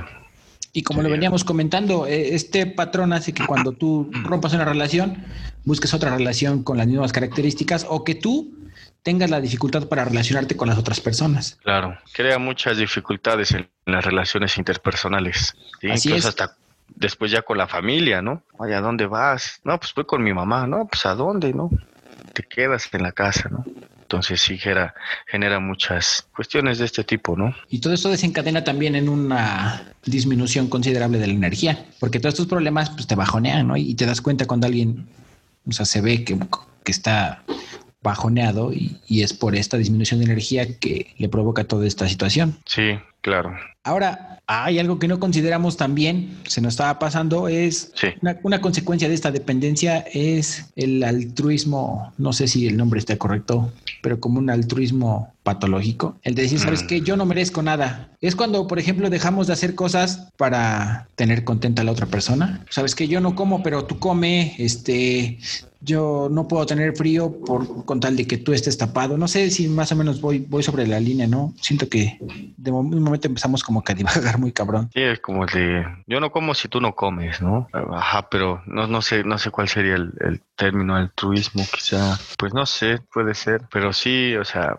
y 0.73 0.83
como 0.83 1.03
lo 1.03 1.11
veníamos 1.11 1.45
comentando, 1.45 2.07
eh, 2.07 2.35
este 2.35 2.67
patrón 2.67 3.13
hace 3.13 3.33
que 3.33 3.45
cuando 3.45 3.73
tú 3.73 4.11
rompas 4.25 4.53
una 4.53 4.65
relación, 4.65 5.25
busques 5.65 5.93
otra 5.95 6.17
relación 6.17 6.63
con 6.63 6.79
las 6.79 6.87
mismas 6.87 7.13
características 7.13 7.87
o 7.89 8.05
que 8.05 8.15
tú 8.15 8.55
tengas 9.03 9.31
la 9.31 9.41
dificultad 9.41 9.89
para 9.89 10.05
relacionarte 10.05 10.57
con 10.57 10.69
las 10.69 10.79
otras 10.79 11.01
personas. 11.01 11.59
Claro, 11.63 11.99
crea 12.13 12.39
muchas 12.39 12.77
dificultades 12.77 13.53
en 13.53 13.69
las 13.87 14.05
relaciones 14.05 14.59
interpersonales. 14.59 15.55
Incluso 15.83 16.29
hasta 16.29 16.57
después 16.95 17.31
ya 17.31 17.43
con 17.43 17.59
la 17.59 17.67
familia, 17.67 18.23
¿no? 18.23 18.43
Oye, 18.59 18.75
¿a 18.75 18.81
dónde 18.81 19.07
vas? 19.07 19.61
No, 19.65 19.79
pues 19.79 19.95
voy 19.95 20.05
con 20.05 20.23
mi 20.23 20.33
mamá, 20.33 20.67
¿no? 20.67 20.87
Pues 20.87 21.07
¿a 21.07 21.15
dónde, 21.15 21.53
no? 21.53 21.71
Te 22.33 22.43
quedas 22.43 22.89
en 22.93 23.03
la 23.03 23.13
casa, 23.13 23.49
¿no? 23.49 23.65
Entonces 24.11 24.41
sí 24.41 24.59
genera, 24.59 24.93
genera 25.29 25.61
muchas 25.61 26.27
cuestiones 26.35 26.79
de 26.79 26.87
este 26.87 27.05
tipo, 27.05 27.37
¿no? 27.37 27.55
Y 27.69 27.79
todo 27.79 27.93
esto 27.93 28.09
desencadena 28.09 28.65
también 28.65 28.97
en 28.97 29.09
una 29.09 29.95
disminución 30.05 30.67
considerable 30.67 31.21
de 31.21 31.29
la 31.29 31.33
energía, 31.33 31.87
porque 32.01 32.19
todos 32.19 32.35
estos 32.35 32.49
problemas 32.49 32.91
pues 32.91 33.07
te 33.07 33.15
bajonean, 33.15 33.69
¿no? 33.69 33.77
Y 33.77 33.95
te 33.95 34.07
das 34.07 34.21
cuenta 34.21 34.49
cuando 34.49 34.67
alguien, 34.67 35.07
o 35.65 35.71
sea, 35.71 35.87
se 35.87 36.01
ve 36.01 36.25
que, 36.25 36.37
que 36.83 36.91
está 36.91 37.45
bajoneado 38.03 38.73
y, 38.73 38.99
y, 39.07 39.23
es 39.23 39.33
por 39.33 39.55
esta 39.55 39.77
disminución 39.77 40.21
de 40.21 40.27
energía 40.27 40.79
que 40.79 41.15
le 41.19 41.29
provoca 41.29 41.65
toda 41.65 41.87
esta 41.87 42.09
situación. 42.09 42.59
Sí, 42.65 42.99
claro. 43.21 43.55
Ahora, 43.85 44.41
hay 44.47 44.79
algo 44.79 44.99
que 44.99 45.07
no 45.07 45.21
consideramos 45.21 45.77
también, 45.77 46.37
se 46.45 46.61
nos 46.61 46.75
estaba 46.75 46.99
pasando, 46.99 47.47
es 47.47 47.93
sí. 47.95 48.09
una, 48.21 48.37
una, 48.43 48.61
consecuencia 48.61 49.09
de 49.09 49.15
esta 49.15 49.31
dependencia 49.31 50.05
es 50.13 50.73
el 50.75 51.05
altruismo, 51.05 52.13
no 52.19 52.33
sé 52.33 52.49
si 52.49 52.67
el 52.67 52.77
nombre 52.77 52.99
está 52.99 53.17
correcto, 53.17 53.73
pero 54.03 54.19
como 54.19 54.41
un 54.41 54.51
altruismo 54.51 55.33
patológico, 55.45 56.19
el 56.23 56.35
de 56.35 56.43
decir, 56.43 56.59
sabes 56.59 56.83
que 56.83 57.01
yo 57.01 57.17
no 57.17 57.27
merezco 57.27 57.63
nada. 57.63 58.11
Es 58.21 58.35
cuando, 58.35 58.67
por 58.67 58.79
ejemplo, 58.79 59.09
dejamos 59.09 59.47
de 59.47 59.53
hacer 59.53 59.75
cosas 59.75 60.29
para 60.37 61.09
tener 61.15 61.45
contenta 61.45 61.83
a 61.83 61.85
la 61.85 61.93
otra 61.93 62.07
persona. 62.07 62.65
Sabes 62.71 62.95
que 62.95 63.09
yo 63.09 63.21
no 63.21 63.35
como, 63.35 63.63
pero 63.63 63.85
tú 63.85 63.99
come, 63.99 64.55
este, 64.59 65.39
yo 65.81 66.29
no 66.31 66.47
puedo 66.47 66.67
tener 66.67 66.95
frío 66.95 67.41
por 67.45 67.85
con 67.85 68.01
tal 68.01 68.17
de 68.17 68.27
que 68.27 68.37
tú 68.39 68.53
estés 68.53 68.77
tapado. 68.77 69.17
No 69.17 69.29
sé 69.29 69.51
si 69.51 69.69
más 69.69 69.91
o 69.93 69.97
menos 69.97 70.21
voy, 70.21 70.41
voy 70.41 70.63
sobre 70.63 70.87
la 70.87 71.01
línea, 71.01 71.27
¿no? 71.27 71.55
Siento 71.61 71.89
que 71.89 72.19
de 72.57 72.71
un 72.71 73.03
momento 73.03 73.29
empezamos 73.29 73.63
como 73.63 73.83
que 73.83 73.93
a 73.93 73.95
divagar 73.95 74.39
muy 74.39 74.53
cabrón. 74.53 74.91
Sí, 74.93 75.01
es 75.01 75.21
como 75.21 75.47
de 75.47 75.87
yo 76.07 76.21
no 76.21 76.31
como 76.31 76.55
si 76.55 76.69
tú 76.69 76.81
no 76.81 76.95
comes, 76.95 77.41
¿no? 77.41 77.69
Ajá, 77.73 78.29
pero 78.31 78.63
no, 78.67 78.87
no 78.87 79.03
sé, 79.03 79.25
no 79.25 79.39
sé 79.39 79.51
cuál 79.51 79.69
sería 79.69 79.95
el, 79.95 80.13
el 80.21 80.43
término 80.57 80.97
altruismo, 80.97 81.65
quizá, 81.73 82.19
pues 82.39 82.53
no 82.53 82.67
sé, 82.67 82.99
puede 83.13 83.35
ser, 83.35 83.63
pero 83.73 83.93
sí, 83.93 84.35
o 84.37 84.45
sea, 84.45 84.79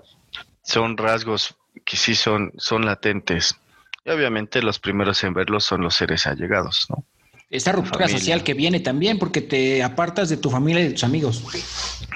son 0.64 0.98
rasgos 0.98 1.56
que 1.86 1.98
sí 1.98 2.16
son, 2.16 2.52
son 2.58 2.86
latentes. 2.86 3.60
Y 4.04 4.10
obviamente 4.10 4.62
los 4.62 4.80
primeros 4.80 5.24
en 5.24 5.34
verlos 5.34 5.64
son 5.64 5.82
los 5.82 5.96
seres 5.96 6.26
allegados, 6.28 6.88
¿no? 6.90 7.04
Esta 7.52 7.74
ruptura 7.74 8.06
familia. 8.06 8.18
social 8.18 8.44
que 8.44 8.54
viene 8.54 8.80
también 8.80 9.20
porque 9.20 9.42
te 9.42 9.84
apartas 9.84 10.30
de 10.30 10.38
tu 10.38 10.50
familia 10.50 10.82
y 10.82 10.88
de 10.88 10.94
tus 10.94 11.04
amigos. 11.04 11.44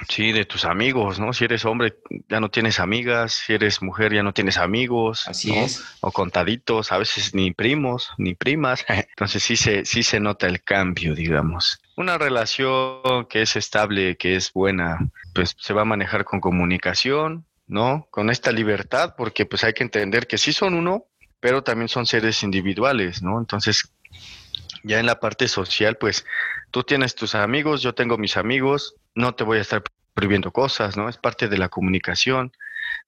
Sí, 0.10 0.32
de 0.32 0.45
tus 0.45 0.63
amigos, 0.63 1.19
¿no? 1.19 1.34
Si 1.34 1.43
eres 1.43 1.65
hombre, 1.65 1.98
ya 2.30 2.39
no 2.39 2.50
tienes 2.50 2.80
amigas, 2.80 3.34
si 3.45 3.54
eres 3.54 3.82
mujer, 3.82 4.13
ya 4.13 4.24
no 4.24 4.34
tienes 4.34 4.58
amigos. 4.58 5.28
Así 5.28 5.52
¿no? 5.52 5.65
es. 5.65 5.84
O 6.00 6.12
contaditos, 6.12 6.93
a 6.93 6.98
veces 6.98 7.34
ni 7.34 7.52
primos, 7.52 8.12
ni 8.17 8.34
primas. 8.34 8.86
Entonces 8.88 9.43
sí 9.43 9.58
se, 9.58 9.84
sí 9.84 10.04
se 10.04 10.21
nota 10.21 10.48
el 10.48 10.63
cambio, 10.63 11.13
digamos. 11.13 11.80
Una 11.98 12.17
relación 12.17 13.26
que 13.30 13.41
es 13.41 13.58
estable, 13.58 14.15
que 14.15 14.38
es 14.38 14.54
buena, 14.54 15.00
pues 15.34 15.56
se 15.60 15.74
va 15.74 15.82
a 15.82 15.86
manejar 15.86 16.24
con 16.24 16.39
comunicación, 16.39 17.45
¿no? 17.67 18.08
Con 18.10 18.30
esta 18.30 18.54
libertad, 18.54 19.15
porque 19.17 19.45
pues 19.45 19.65
hay 19.65 19.74
que 19.74 19.84
entender 19.84 20.28
que 20.28 20.38
sí 20.38 20.54
son 20.54 20.76
uno, 20.76 21.06
pero 21.39 21.63
también 21.63 21.89
son 21.89 22.06
seres 22.06 22.41
individuales, 22.43 23.21
¿no? 23.21 23.39
Entonces, 23.39 23.91
ya 24.86 25.00
en 25.00 25.06
la 25.06 25.19
parte 25.19 25.48
social, 25.48 25.98
pues 25.98 26.26
tú 26.71 26.84
tienes 26.84 27.15
tus 27.15 27.36
amigos, 27.36 27.82
yo 27.82 27.93
tengo 27.93 28.17
mis 28.17 28.38
amigos, 28.38 28.95
no 29.15 29.34
te 29.34 29.43
voy 29.43 29.58
a 29.58 29.62
estar 29.62 29.84
prohibiendo 30.13 30.52
cosas, 30.52 30.95
¿no? 30.95 31.10
Es 31.10 31.17
parte 31.17 31.48
de 31.48 31.58
la 31.58 31.69
comunicación, 31.69 32.52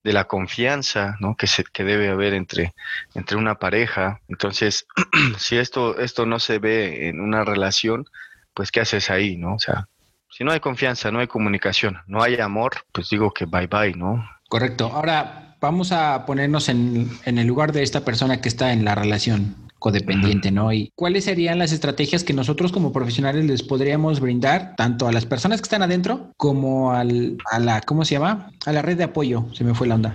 de 0.02 0.12
la 0.12 0.24
confianza, 0.24 1.16
¿no? 1.20 1.36
Que 1.36 1.46
se 1.46 1.64
que 1.64 1.84
debe 1.84 2.08
haber 2.08 2.34
entre 2.34 2.74
entre 3.14 3.36
una 3.36 3.54
pareja. 3.58 4.20
Entonces, 4.28 4.86
si 5.38 5.56
esto 5.56 5.98
esto 5.98 6.26
no 6.26 6.40
se 6.40 6.58
ve 6.58 7.08
en 7.08 7.20
una 7.20 7.44
relación, 7.44 8.06
pues 8.54 8.72
qué 8.72 8.80
haces 8.80 9.08
ahí, 9.10 9.36
¿no? 9.36 9.54
O 9.54 9.58
sea, 9.58 9.88
si 10.30 10.44
no 10.44 10.50
hay 10.50 10.60
confianza, 10.60 11.10
no 11.10 11.20
hay 11.20 11.28
comunicación, 11.28 11.98
no 12.06 12.22
hay 12.22 12.36
amor, 12.40 12.72
pues 12.92 13.08
digo 13.08 13.32
que 13.32 13.46
bye 13.46 13.68
bye, 13.68 13.94
¿no? 13.94 14.28
Correcto. 14.48 14.90
Ahora 14.92 15.56
vamos 15.60 15.92
a 15.92 16.26
ponernos 16.26 16.68
en, 16.68 17.08
en 17.24 17.38
el 17.38 17.46
lugar 17.46 17.72
de 17.72 17.82
esta 17.82 18.04
persona 18.04 18.40
que 18.40 18.48
está 18.48 18.72
en 18.72 18.84
la 18.84 18.94
relación 18.94 19.67
codependiente, 19.78 20.50
¿no? 20.50 20.72
Y 20.72 20.92
cuáles 20.94 21.24
serían 21.24 21.58
las 21.58 21.72
estrategias 21.72 22.24
que 22.24 22.32
nosotros 22.32 22.72
como 22.72 22.92
profesionales 22.92 23.44
les 23.44 23.62
podríamos 23.62 24.20
brindar 24.20 24.74
tanto 24.76 25.06
a 25.06 25.12
las 25.12 25.26
personas 25.26 25.60
que 25.60 25.66
están 25.66 25.82
adentro 25.82 26.32
como 26.36 26.92
al, 26.92 27.38
a 27.50 27.58
la, 27.58 27.80
¿cómo 27.82 28.04
se 28.04 28.14
llama? 28.14 28.50
A 28.66 28.72
la 28.72 28.82
red 28.82 28.96
de 28.96 29.04
apoyo, 29.04 29.46
se 29.52 29.64
me 29.64 29.74
fue 29.74 29.86
la 29.86 29.94
onda. 29.94 30.14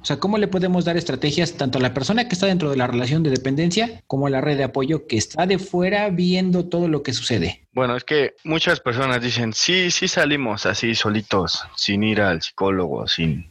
O 0.00 0.04
sea, 0.04 0.18
¿cómo 0.18 0.38
le 0.38 0.48
podemos 0.48 0.84
dar 0.84 0.96
estrategias 0.96 1.54
tanto 1.54 1.78
a 1.78 1.82
la 1.82 1.94
persona 1.94 2.28
que 2.28 2.34
está 2.34 2.46
dentro 2.46 2.70
de 2.70 2.76
la 2.76 2.86
relación 2.86 3.22
de 3.22 3.30
dependencia 3.30 4.02
como 4.06 4.26
a 4.26 4.30
la 4.30 4.40
red 4.40 4.56
de 4.56 4.64
apoyo 4.64 5.06
que 5.06 5.16
está 5.16 5.46
de 5.46 5.58
fuera 5.58 6.10
viendo 6.10 6.66
todo 6.66 6.88
lo 6.88 7.02
que 7.02 7.12
sucede? 7.12 7.66
Bueno, 7.72 7.96
es 7.96 8.04
que 8.04 8.34
muchas 8.44 8.80
personas 8.80 9.22
dicen, 9.22 9.52
sí, 9.52 9.90
sí 9.90 10.08
salimos 10.08 10.66
así 10.66 10.94
solitos, 10.94 11.64
sin 11.76 12.02
ir 12.02 12.20
al 12.20 12.42
psicólogo, 12.42 13.06
sin 13.06 13.46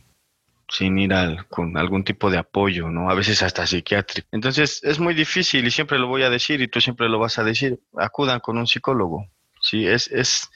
sin 0.69 0.97
ir 0.99 1.13
al, 1.13 1.47
con 1.47 1.77
algún 1.77 2.03
tipo 2.03 2.29
de 2.29 2.37
apoyo, 2.37 2.89
¿no? 2.89 3.09
A 3.09 3.13
veces 3.15 3.41
hasta 3.43 3.65
psiquiátrico. 3.65 4.27
Entonces 4.31 4.81
es 4.83 4.99
muy 4.99 5.13
difícil 5.13 5.65
y 5.65 5.71
siempre 5.71 5.99
lo 5.99 6.07
voy 6.07 6.23
a 6.23 6.29
decir 6.29 6.61
y 6.61 6.67
tú 6.67 6.81
siempre 6.81 7.09
lo 7.09 7.19
vas 7.19 7.39
a 7.39 7.43
decir, 7.43 7.79
acudan 7.97 8.39
con 8.39 8.57
un 8.57 8.67
psicólogo. 8.67 9.27
Sí, 9.61 9.87
es, 9.87 10.07
es, 10.09 10.49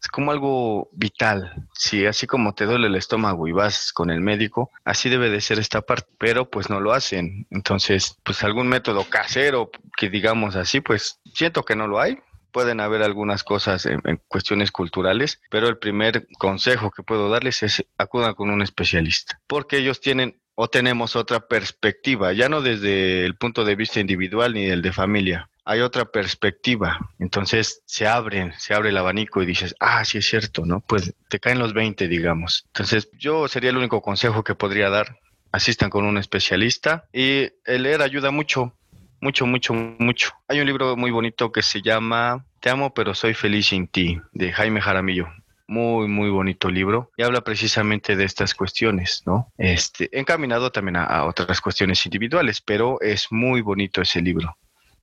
es 0.00 0.08
como 0.08 0.32
algo 0.32 0.90
vital. 0.92 1.66
Sí, 1.72 2.04
así 2.06 2.26
como 2.26 2.54
te 2.54 2.66
duele 2.66 2.88
el 2.88 2.96
estómago 2.96 3.48
y 3.48 3.52
vas 3.52 3.92
con 3.92 4.10
el 4.10 4.20
médico, 4.20 4.70
así 4.84 5.08
debe 5.08 5.30
de 5.30 5.40
ser 5.40 5.58
esta 5.58 5.82
parte, 5.82 6.10
pero 6.18 6.50
pues 6.50 6.68
no 6.68 6.80
lo 6.80 6.92
hacen. 6.92 7.46
Entonces, 7.50 8.18
pues 8.22 8.42
algún 8.42 8.68
método 8.68 9.04
casero 9.04 9.70
que 9.96 10.10
digamos 10.10 10.56
así, 10.56 10.80
pues 10.80 11.20
siento 11.32 11.64
que 11.64 11.76
no 11.76 11.86
lo 11.86 12.00
hay, 12.00 12.18
pueden 12.54 12.78
haber 12.78 13.02
algunas 13.02 13.42
cosas 13.42 13.84
en, 13.84 14.00
cuestiones 14.28 14.70
culturales, 14.70 15.42
pero 15.50 15.68
el 15.68 15.76
primer 15.76 16.28
consejo 16.38 16.92
que 16.92 17.02
puedo 17.02 17.28
darles 17.28 17.64
es 17.64 17.84
acudan 17.98 18.34
con 18.34 18.48
un 18.48 18.62
especialista, 18.62 19.40
porque 19.48 19.78
ellos 19.78 20.00
tienen 20.00 20.40
o 20.54 20.68
tenemos 20.68 21.16
otra 21.16 21.48
perspectiva, 21.48 22.32
ya 22.32 22.48
no 22.48 22.62
desde 22.62 23.26
el 23.26 23.34
punto 23.34 23.64
de 23.64 23.74
vista 23.74 23.98
individual 23.98 24.54
ni 24.54 24.66
el 24.66 24.82
de 24.82 24.92
familia. 24.92 25.50
Hay 25.64 25.80
otra 25.80 26.04
perspectiva, 26.04 27.10
entonces 27.18 27.82
se 27.86 28.06
abren, 28.06 28.52
se 28.56 28.72
abre 28.72 28.90
el 28.90 28.98
abanico 28.98 29.42
y 29.42 29.46
dices, 29.46 29.74
ah, 29.80 30.04
sí 30.04 30.18
es 30.18 30.26
cierto, 30.26 30.64
¿no? 30.64 30.78
Pues 30.80 31.12
te 31.28 31.40
caen 31.40 31.58
los 31.58 31.74
20, 31.74 32.06
digamos. 32.06 32.66
Entonces 32.68 33.08
yo 33.18 33.48
sería 33.48 33.70
el 33.70 33.78
único 33.78 34.00
consejo 34.00 34.44
que 34.44 34.54
podría 34.54 34.90
dar, 34.90 35.18
asistan 35.50 35.90
con 35.90 36.04
un 36.04 36.18
especialista 36.18 37.06
y 37.12 37.50
el 37.64 37.82
leer 37.82 38.02
ayuda 38.02 38.30
mucho, 38.30 38.74
mucho, 39.20 39.46
mucho, 39.46 39.74
mucho. 39.74 40.30
Hay 40.48 40.60
un 40.60 40.66
libro 40.66 40.96
muy 40.96 41.10
bonito 41.10 41.52
que 41.52 41.62
se 41.62 41.82
llama 41.82 42.44
Te 42.60 42.70
amo 42.70 42.92
pero 42.94 43.14
soy 43.14 43.34
feliz 43.34 43.68
sin 43.68 43.86
ti, 43.88 44.20
de 44.32 44.52
Jaime 44.52 44.80
Jaramillo. 44.80 45.28
Muy, 45.66 46.08
muy 46.08 46.28
bonito 46.28 46.68
libro 46.68 47.10
y 47.16 47.22
habla 47.22 47.40
precisamente 47.40 48.16
de 48.16 48.24
estas 48.24 48.54
cuestiones, 48.54 49.22
¿no? 49.24 49.50
Este, 49.56 50.10
encaminado 50.18 50.70
también 50.70 50.96
a, 50.96 51.24
otras 51.24 51.60
cuestiones 51.62 52.04
individuales, 52.04 52.60
pero 52.60 53.00
es 53.00 53.28
muy 53.30 53.62
bonito 53.62 54.02
ese 54.02 54.20
libro. 54.20 54.58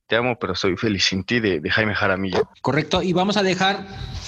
Te 0.06 0.16
amo, 0.16 0.38
pero 0.38 0.54
soy 0.54 0.76
feliz 0.76 1.04
sin 1.04 1.24
ti, 1.24 1.40
de, 1.40 1.58
de 1.58 1.70
Jaime 1.70 1.94
Jaramillo. 1.94 2.48
Correcto, 2.60 3.02
y 3.02 3.12
vamos 3.12 3.36
a 3.36 3.42
dejar, 3.42 3.86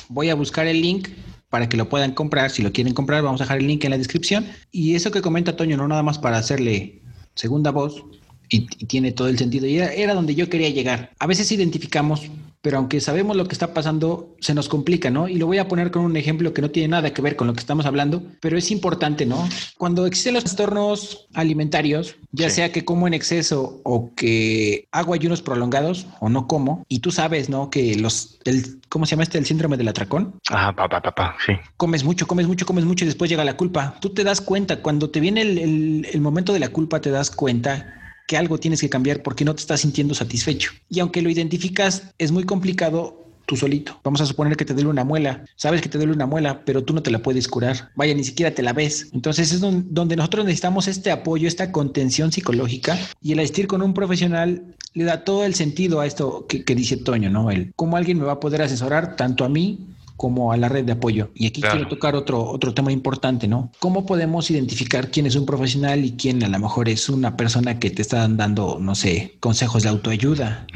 voy 0.08 0.30
a 0.30 0.34
buscar 0.34 0.66
el 0.66 0.80
link 0.80 1.08
para 1.54 1.68
que 1.68 1.76
lo 1.76 1.88
puedan 1.88 2.10
comprar. 2.10 2.50
Si 2.50 2.64
lo 2.64 2.72
quieren 2.72 2.94
comprar, 2.94 3.22
vamos 3.22 3.40
a 3.40 3.44
dejar 3.44 3.58
el 3.58 3.68
link 3.68 3.84
en 3.84 3.90
la 3.90 3.98
descripción. 3.98 4.44
Y 4.72 4.96
eso 4.96 5.12
que 5.12 5.22
comenta 5.22 5.54
Toño, 5.54 5.76
no 5.76 5.86
nada 5.86 6.02
más 6.02 6.18
para 6.18 6.36
hacerle 6.36 7.00
segunda 7.36 7.70
voz, 7.70 8.04
y, 8.48 8.66
y, 8.78 8.86
tiene 8.86 9.12
todo 9.12 9.28
el 9.28 9.38
sentido. 9.38 9.66
Y 9.66 9.76
era, 9.76 9.92
era, 9.92 10.14
donde 10.14 10.34
yo 10.34 10.48
quería 10.48 10.68
llegar. 10.70 11.10
A 11.18 11.26
veces 11.26 11.50
identificamos, 11.52 12.30
pero 12.64 12.78
aunque 12.78 13.00
sabemos 13.00 13.36
lo 13.36 13.46
que 13.46 13.52
está 13.52 13.74
pasando, 13.74 14.36
se 14.40 14.54
nos 14.54 14.70
complica, 14.70 15.10
¿no? 15.10 15.28
Y 15.28 15.36
lo 15.36 15.46
voy 15.46 15.58
a 15.58 15.68
poner 15.68 15.90
con 15.90 16.02
un 16.02 16.16
ejemplo 16.16 16.54
que 16.54 16.62
no 16.62 16.70
tiene 16.70 16.88
nada 16.88 17.12
que 17.12 17.20
ver 17.20 17.36
con 17.36 17.46
lo 17.46 17.52
que 17.52 17.60
estamos 17.60 17.84
hablando, 17.84 18.22
pero 18.40 18.56
es 18.56 18.70
importante, 18.70 19.26
¿no? 19.26 19.46
Cuando 19.76 20.06
existen 20.06 20.32
los 20.32 20.44
trastornos 20.44 21.26
alimentarios, 21.34 22.16
ya 22.32 22.48
sí. 22.48 22.56
sea 22.56 22.72
que 22.72 22.82
como 22.82 23.06
en 23.06 23.12
exceso 23.12 23.82
o 23.84 24.14
que 24.14 24.88
hago 24.92 25.12
ayunos 25.12 25.42
prolongados 25.42 26.06
o 26.20 26.30
no 26.30 26.46
como, 26.48 26.86
y 26.88 27.00
tú 27.00 27.10
sabes, 27.10 27.50
¿no? 27.50 27.68
Que 27.68 27.96
los, 27.96 28.38
el, 28.46 28.80
¿cómo 28.88 29.04
se 29.04 29.10
llama 29.10 29.24
este? 29.24 29.36
El 29.36 29.44
síndrome 29.44 29.76
del 29.76 29.88
atracón. 29.88 30.40
Ajá, 30.48 30.74
papá, 30.74 31.02
papá, 31.02 31.36
sí. 31.44 31.52
Comes 31.76 32.02
mucho, 32.02 32.26
comes 32.26 32.46
mucho, 32.46 32.64
comes 32.64 32.86
mucho 32.86 33.04
y 33.04 33.08
después 33.08 33.28
llega 33.28 33.44
la 33.44 33.58
culpa. 33.58 33.98
Tú 34.00 34.14
te 34.14 34.24
das 34.24 34.40
cuenta, 34.40 34.80
cuando 34.80 35.10
te 35.10 35.20
viene 35.20 35.42
el, 35.42 35.58
el, 35.58 36.08
el 36.10 36.20
momento 36.22 36.54
de 36.54 36.60
la 36.60 36.70
culpa, 36.70 37.02
te 37.02 37.10
das 37.10 37.30
cuenta 37.30 38.00
que 38.26 38.36
algo 38.36 38.58
tienes 38.58 38.80
que 38.80 38.88
cambiar 38.88 39.22
porque 39.22 39.44
no 39.44 39.54
te 39.54 39.60
estás 39.60 39.80
sintiendo 39.80 40.14
satisfecho. 40.14 40.72
Y 40.88 41.00
aunque 41.00 41.22
lo 41.22 41.30
identificas, 41.30 42.04
es 42.18 42.32
muy 42.32 42.44
complicado 42.44 43.24
tú 43.46 43.56
solito. 43.56 44.00
Vamos 44.02 44.20
a 44.20 44.26
suponer 44.26 44.56
que 44.56 44.64
te 44.64 44.74
duele 44.74 44.88
una 44.88 45.04
muela. 45.04 45.44
Sabes 45.56 45.82
que 45.82 45.88
te 45.88 45.98
duele 45.98 46.12
una 46.12 46.26
muela, 46.26 46.64
pero 46.64 46.82
tú 46.84 46.94
no 46.94 47.02
te 47.02 47.10
la 47.10 47.20
puedes 47.20 47.48
curar. 47.48 47.90
Vaya, 47.94 48.14
ni 48.14 48.24
siquiera 48.24 48.54
te 48.54 48.62
la 48.62 48.72
ves. 48.72 49.08
Entonces 49.12 49.52
es 49.52 49.60
donde 49.60 50.16
nosotros 50.16 50.44
necesitamos 50.44 50.88
este 50.88 51.10
apoyo, 51.10 51.48
esta 51.48 51.72
contención 51.72 52.32
psicológica 52.32 52.98
y 53.20 53.32
el 53.32 53.40
asistir 53.40 53.66
con 53.66 53.82
un 53.82 53.94
profesional 53.94 54.74
le 54.94 55.04
da 55.04 55.24
todo 55.24 55.44
el 55.44 55.54
sentido 55.54 56.00
a 56.00 56.06
esto 56.06 56.46
que, 56.46 56.74
dice 56.74 56.96
Toño, 56.96 57.30
¿no? 57.30 57.50
El 57.50 57.72
cómo 57.76 57.96
alguien 57.96 58.18
me 58.18 58.24
va 58.24 58.32
a 58.32 58.40
poder 58.40 58.62
asesorar 58.62 59.16
tanto 59.16 59.44
a 59.44 59.48
mí 59.48 59.88
como 60.16 60.52
a 60.52 60.56
la 60.56 60.68
red 60.68 60.84
de 60.84 60.92
apoyo. 60.92 61.30
Y 61.34 61.46
aquí 61.46 61.60
claro. 61.60 61.76
quiero 61.76 61.88
tocar 61.88 62.16
otro, 62.16 62.44
otro 62.44 62.74
tema 62.74 62.92
importante, 62.92 63.48
¿no? 63.48 63.70
¿Cómo 63.78 64.06
podemos 64.06 64.50
identificar 64.50 65.10
quién 65.10 65.26
es 65.26 65.36
un 65.36 65.46
profesional 65.46 66.04
y 66.04 66.16
quién 66.16 66.42
a 66.44 66.48
lo 66.48 66.58
mejor 66.58 66.88
es 66.88 67.08
una 67.08 67.36
persona 67.36 67.78
que 67.78 67.90
te 67.90 68.02
está 68.02 68.28
dando, 68.28 68.78
no 68.80 68.94
sé, 68.94 69.36
consejos 69.40 69.82
de 69.82 69.88
autoayuda? 69.88 70.66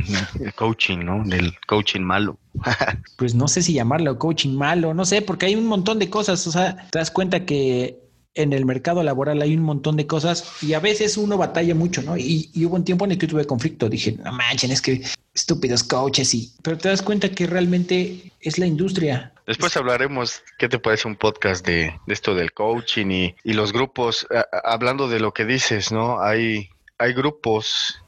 El 0.40 0.52
coaching, 0.54 0.98
¿no? 0.98 1.22
Del 1.24 1.52
coaching 1.66 2.00
malo. 2.00 2.38
pues 3.16 3.34
no 3.34 3.48
sé 3.48 3.62
si 3.62 3.72
llamarlo 3.72 4.18
coaching 4.18 4.54
malo, 4.56 4.94
no 4.94 5.04
sé, 5.04 5.22
porque 5.22 5.46
hay 5.46 5.54
un 5.54 5.66
montón 5.66 5.98
de 5.98 6.10
cosas, 6.10 6.46
o 6.46 6.52
sea, 6.52 6.88
te 6.90 6.98
das 6.98 7.10
cuenta 7.10 7.44
que 7.44 8.07
en 8.34 8.52
el 8.52 8.64
mercado 8.64 9.02
laboral 9.02 9.42
hay 9.42 9.54
un 9.56 9.62
montón 9.62 9.96
de 9.96 10.06
cosas 10.06 10.62
y 10.62 10.74
a 10.74 10.80
veces 10.80 11.16
uno 11.16 11.36
batalla 11.36 11.74
mucho, 11.74 12.02
¿no? 12.02 12.16
Y, 12.16 12.50
hubo 12.64 12.76
un 12.76 12.84
tiempo 12.84 13.04
en 13.04 13.12
el 13.12 13.18
que 13.18 13.26
tuve 13.26 13.46
conflicto. 13.46 13.88
Dije, 13.88 14.16
no 14.22 14.32
manchen, 14.32 14.70
es 14.70 14.80
que 14.80 15.02
estúpidos 15.34 15.82
coaches 15.82 16.34
y... 16.34 16.52
Pero 16.62 16.78
te 16.78 16.88
das 16.88 17.02
cuenta 17.02 17.30
que 17.30 17.46
realmente 17.46 18.32
es 18.40 18.58
la 18.58 18.66
industria. 18.66 19.32
Después 19.46 19.76
hablaremos, 19.76 20.42
¿qué 20.58 20.68
te 20.68 20.78
parece 20.78 21.08
un 21.08 21.16
podcast 21.16 21.66
de, 21.66 21.98
esto 22.06 22.34
del 22.34 22.52
coaching 22.52 23.10
y, 23.10 23.34
y 23.44 23.52
los 23.54 23.72
grupos? 23.72 24.26
hablando 24.64 25.08
de 25.08 25.20
lo 25.20 25.32
que 25.32 25.44
dices, 25.44 25.90
¿no? 25.90 26.20
Hay, 26.20 26.70
hay 26.98 27.12
grupos, 27.14 28.02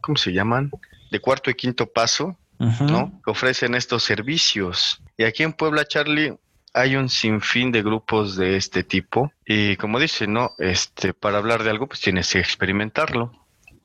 ¿cómo 0.00 0.16
se 0.16 0.32
llaman? 0.32 0.70
De 1.10 1.20
cuarto 1.20 1.50
y 1.50 1.54
quinto 1.54 1.86
paso, 1.86 2.36
¿no? 2.58 3.20
Que 3.24 3.30
ofrecen 3.30 3.74
estos 3.74 4.02
servicios. 4.02 5.02
Y 5.16 5.24
aquí 5.24 5.42
en 5.42 5.52
Puebla, 5.52 5.84
Charlie, 5.86 6.36
hay 6.76 6.94
un 6.94 7.08
sinfín 7.08 7.72
de 7.72 7.82
grupos 7.82 8.36
de 8.36 8.56
este 8.56 8.84
tipo. 8.84 9.32
Y 9.46 9.76
como 9.76 9.98
dice, 9.98 10.26
¿no? 10.26 10.52
Este, 10.58 11.14
para 11.14 11.38
hablar 11.38 11.64
de 11.64 11.70
algo, 11.70 11.86
pues 11.86 12.00
tienes 12.00 12.30
que 12.30 12.38
experimentarlo. 12.38 13.32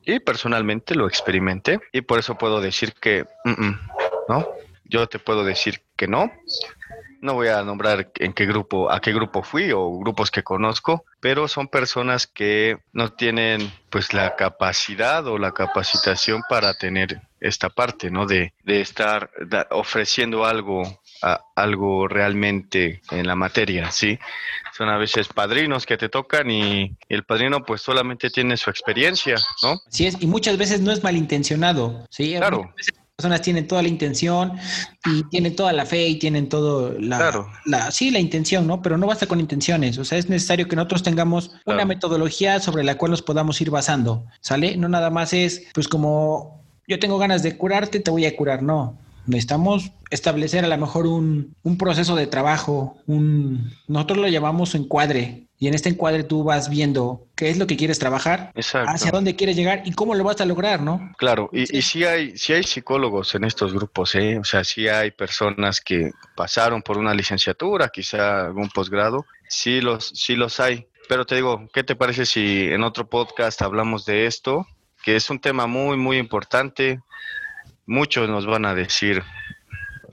Y 0.04 0.20
personalmente 0.20 0.94
lo 0.94 1.08
experimenté. 1.08 1.80
Y 1.90 2.02
por 2.02 2.18
eso 2.18 2.36
puedo 2.36 2.60
decir 2.60 2.92
que, 2.92 3.24
¿no? 4.28 4.46
Yo 4.84 5.08
te 5.08 5.18
puedo 5.18 5.42
decir 5.42 5.80
que 5.96 6.06
no. 6.06 6.30
No 7.22 7.34
voy 7.34 7.48
a 7.48 7.62
nombrar 7.62 8.10
en 8.16 8.32
qué 8.32 8.46
grupo, 8.46 8.90
a 8.90 9.00
qué 9.00 9.12
grupo 9.12 9.44
fui 9.44 9.70
o 9.70 9.98
grupos 9.98 10.32
que 10.32 10.42
conozco, 10.42 11.04
pero 11.20 11.46
son 11.46 11.68
personas 11.68 12.26
que 12.26 12.78
no 12.92 13.12
tienen 13.12 13.72
pues 13.90 14.12
la 14.12 14.34
capacidad 14.34 15.24
o 15.28 15.38
la 15.38 15.52
capacitación 15.52 16.42
para 16.48 16.74
tener 16.74 17.22
esta 17.38 17.70
parte, 17.70 18.10
¿no? 18.10 18.26
De, 18.26 18.52
de 18.64 18.80
estar 18.80 19.30
ofreciendo 19.70 20.44
algo, 20.44 20.82
algo 21.54 22.08
realmente 22.08 23.02
en 23.12 23.28
la 23.28 23.36
materia, 23.36 23.92
¿sí? 23.92 24.18
Son 24.76 24.88
a 24.88 24.98
veces 24.98 25.28
padrinos 25.28 25.86
que 25.86 25.96
te 25.96 26.08
tocan 26.08 26.50
y, 26.50 26.96
el 27.08 27.22
padrino 27.22 27.64
pues 27.64 27.82
solamente 27.82 28.30
tiene 28.30 28.56
su 28.56 28.68
experiencia, 28.68 29.36
¿no? 29.62 29.80
Sí 29.88 30.06
es, 30.08 30.20
y 30.20 30.26
muchas 30.26 30.58
veces 30.58 30.80
no 30.80 30.90
es 30.90 31.04
malintencionado, 31.04 32.04
¿sí? 32.10 32.34
Claro 32.36 32.74
personas 33.16 33.42
tienen 33.42 33.66
toda 33.66 33.82
la 33.82 33.88
intención 33.88 34.52
y 35.04 35.22
tienen 35.24 35.54
toda 35.54 35.72
la 35.72 35.86
fe 35.86 36.08
y 36.08 36.18
tienen 36.18 36.48
todo 36.48 36.98
la, 36.98 37.46
la, 37.66 37.90
sí, 37.90 38.10
la 38.10 38.18
intención, 38.18 38.66
¿no? 38.66 38.82
Pero 38.82 38.96
no 38.98 39.06
basta 39.06 39.26
con 39.26 39.40
intenciones, 39.40 39.98
o 39.98 40.04
sea, 40.04 40.18
es 40.18 40.28
necesario 40.28 40.66
que 40.66 40.76
nosotros 40.76 41.02
tengamos 41.02 41.52
una 41.66 41.84
metodología 41.84 42.58
sobre 42.60 42.84
la 42.84 42.96
cual 42.96 43.10
nos 43.10 43.22
podamos 43.22 43.60
ir 43.60 43.70
basando, 43.70 44.24
¿sale? 44.40 44.76
No 44.76 44.88
nada 44.88 45.10
más 45.10 45.32
es, 45.32 45.66
pues 45.74 45.88
como 45.88 46.64
yo 46.88 46.98
tengo 46.98 47.18
ganas 47.18 47.42
de 47.42 47.56
curarte, 47.56 48.00
te 48.00 48.10
voy 48.10 48.26
a 48.26 48.36
curar, 48.36 48.62
no. 48.62 48.98
Necesitamos 49.26 49.92
establecer 50.10 50.64
a 50.64 50.68
lo 50.68 50.78
mejor 50.78 51.06
un, 51.06 51.54
un 51.62 51.78
proceso 51.78 52.16
de 52.16 52.26
trabajo, 52.26 52.96
un, 53.06 53.70
nosotros 53.86 54.18
lo 54.18 54.28
llamamos 54.28 54.74
encuadre, 54.74 55.46
y 55.62 55.68
en 55.68 55.74
este 55.74 55.90
encuadre 55.90 56.24
tú 56.24 56.42
vas 56.42 56.68
viendo 56.68 57.28
qué 57.36 57.48
es 57.48 57.56
lo 57.56 57.68
que 57.68 57.76
quieres 57.76 58.00
trabajar, 58.00 58.52
hacia 58.56 59.12
dónde 59.12 59.36
quieres 59.36 59.54
llegar 59.54 59.82
y 59.84 59.92
cómo 59.92 60.16
lo 60.16 60.24
vas 60.24 60.40
a 60.40 60.44
lograr, 60.44 60.82
¿no? 60.82 61.12
Claro, 61.18 61.50
y, 61.52 61.66
sí. 61.66 61.76
y 61.76 61.82
sí 61.82 62.04
hay, 62.04 62.36
sí 62.36 62.52
hay 62.52 62.64
psicólogos 62.64 63.36
en 63.36 63.44
estos 63.44 63.72
grupos, 63.72 64.16
¿eh? 64.16 64.38
O 64.40 64.44
sea, 64.44 64.64
sí 64.64 64.88
hay 64.88 65.12
personas 65.12 65.80
que 65.80 66.10
pasaron 66.34 66.82
por 66.82 66.98
una 66.98 67.14
licenciatura, 67.14 67.90
quizá 67.90 68.46
algún 68.46 68.70
posgrado, 68.70 69.24
sí 69.48 69.80
los, 69.80 70.08
sí 70.08 70.34
los 70.34 70.58
hay. 70.58 70.88
Pero 71.08 71.26
te 71.26 71.36
digo, 71.36 71.68
¿qué 71.72 71.84
te 71.84 71.94
parece 71.94 72.26
si 72.26 72.64
en 72.64 72.82
otro 72.82 73.08
podcast 73.08 73.62
hablamos 73.62 74.04
de 74.04 74.26
esto? 74.26 74.66
Que 75.04 75.14
es 75.14 75.30
un 75.30 75.38
tema 75.38 75.68
muy, 75.68 75.96
muy 75.96 76.18
importante. 76.18 76.98
Muchos 77.86 78.28
nos 78.28 78.46
van 78.46 78.64
a 78.64 78.74
decir, 78.74 79.22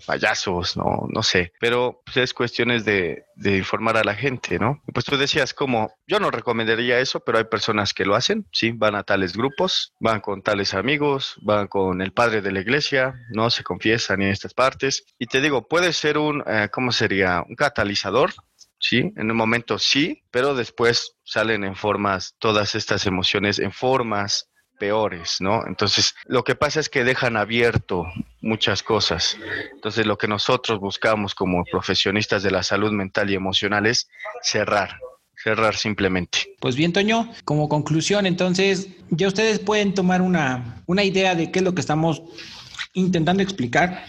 payasos, 0.06 0.78
no, 0.78 1.08
no 1.10 1.24
sé, 1.24 1.54
pero 1.60 2.02
pues, 2.06 2.18
es 2.18 2.34
cuestiones 2.34 2.86
de, 2.86 3.24
de, 3.36 3.58
informar 3.58 3.97
a 3.97 4.04
la 4.04 4.16
gente, 4.16 4.60
¿no? 4.60 4.82
Pues 4.93 5.06
tú 5.06 5.18
decías 5.18 5.54
como, 5.54 5.93
yo 6.08 6.20
no 6.20 6.32
recomendaría 6.32 7.00
eso, 7.00 7.20
pero 7.22 7.38
hay 7.38 7.45
personas 7.45 7.93
que 7.93 8.06
lo 8.06 8.16
hacen, 8.16 8.47
sí, 8.52 8.72
van 8.72 8.95
a 8.95 9.04
tales 9.04 9.36
grupos, 9.36 9.93
van 10.00 10.22
con 10.22 10.41
tales 10.41 10.74
amigos, 10.74 11.36
van 11.41 11.68
con 11.68 12.02
el 12.02 12.14
padre 12.14 12.41
de 12.41 12.52
la 12.52 12.62
iglesia, 12.62 13.16
no 13.32 13.50
se 13.50 13.64
confiesan 13.64 14.22
en 14.22 14.30
estas 14.30 14.54
partes, 14.54 15.06
y 15.18 15.26
te 15.26 15.41
digo, 15.41 15.68
puede 15.68 15.93
ser 15.93 16.18
un, 16.18 16.43
eh, 16.47 16.70
¿cómo 16.72 16.91
sería? 16.91 17.43
Un 17.47 17.56
catalizador 17.56 18.32
¿sí? 18.80 19.12
En 19.16 19.30
un 19.30 19.38
momento 19.38 19.78
sí, 19.78 20.24
pero 20.32 20.56
después 20.56 21.18
salen 21.24 21.64
en 21.64 21.76
formas, 21.76 22.36
todas 22.39 22.76
estas 22.76 23.06
emociones 23.06 23.60
en 23.60 23.72
formas 23.72 24.50
peores, 24.80 25.38
¿no? 25.40 25.66
Entonces, 25.68 26.16
lo 26.26 26.44
que 26.44 26.56
pasa 26.56 26.80
es 26.80 26.90
que 26.90 27.04
dejan 27.04 27.38
abierto 27.38 28.06
muchas 28.42 28.82
cosas. 28.82 29.38
Entonces, 29.74 30.06
lo 30.06 30.18
que 30.18 30.28
nosotros 30.28 30.80
buscamos 30.80 31.36
como 31.36 31.64
profesionistas 31.66 32.42
de 32.42 32.52
la 32.52 32.64
salud 32.64 32.92
mental 32.92 33.30
y 33.30 33.36
emocional 33.36 33.86
es 33.86 34.10
cerrar, 34.42 34.98
cerrar 35.36 35.76
simplemente. 35.76 36.56
Pues 36.60 36.76
bien, 36.76 36.94
Toño, 36.94 37.32
como 37.46 37.70
conclusión, 37.70 38.26
entonces, 38.26 38.88
ya 39.10 39.28
ustedes 39.28 39.60
pueden 39.60 39.94
tomar 39.94 40.22
una, 40.22 40.82
una 40.88 41.04
idea 41.04 41.36
de 41.36 41.52
qué 41.52 41.60
es 41.60 41.66
lo 41.66 41.76
que 41.76 41.82
estamos 41.82 42.24
intentando 42.94 43.44
explicar. 43.44 44.06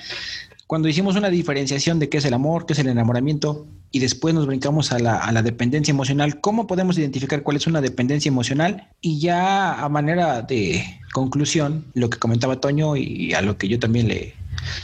Cuando 0.70 0.86
hicimos 0.86 1.16
una 1.16 1.30
diferenciación 1.30 1.98
de 1.98 2.08
qué 2.08 2.18
es 2.18 2.24
el 2.26 2.32
amor, 2.32 2.64
qué 2.64 2.74
es 2.74 2.78
el 2.78 2.86
enamoramiento, 2.86 3.66
y 3.90 3.98
después 3.98 4.36
nos 4.36 4.46
brincamos 4.46 4.92
a 4.92 5.00
la, 5.00 5.42
dependencia 5.42 5.90
emocional, 5.90 6.40
¿cómo 6.40 6.68
podemos 6.68 6.96
identificar 6.96 7.42
cuál 7.42 7.56
es 7.56 7.66
una 7.66 7.80
dependencia 7.80 8.28
emocional? 8.28 8.86
Y 9.00 9.18
ya 9.18 9.82
a 9.82 9.88
manera 9.88 10.42
de 10.42 10.84
conclusión, 11.12 11.86
lo 11.94 12.08
que 12.08 12.20
comentaba 12.20 12.60
Toño 12.60 12.96
y 12.96 13.34
a 13.34 13.42
lo 13.42 13.58
que 13.58 13.66
yo 13.66 13.80
también 13.80 14.06
le 14.06 14.36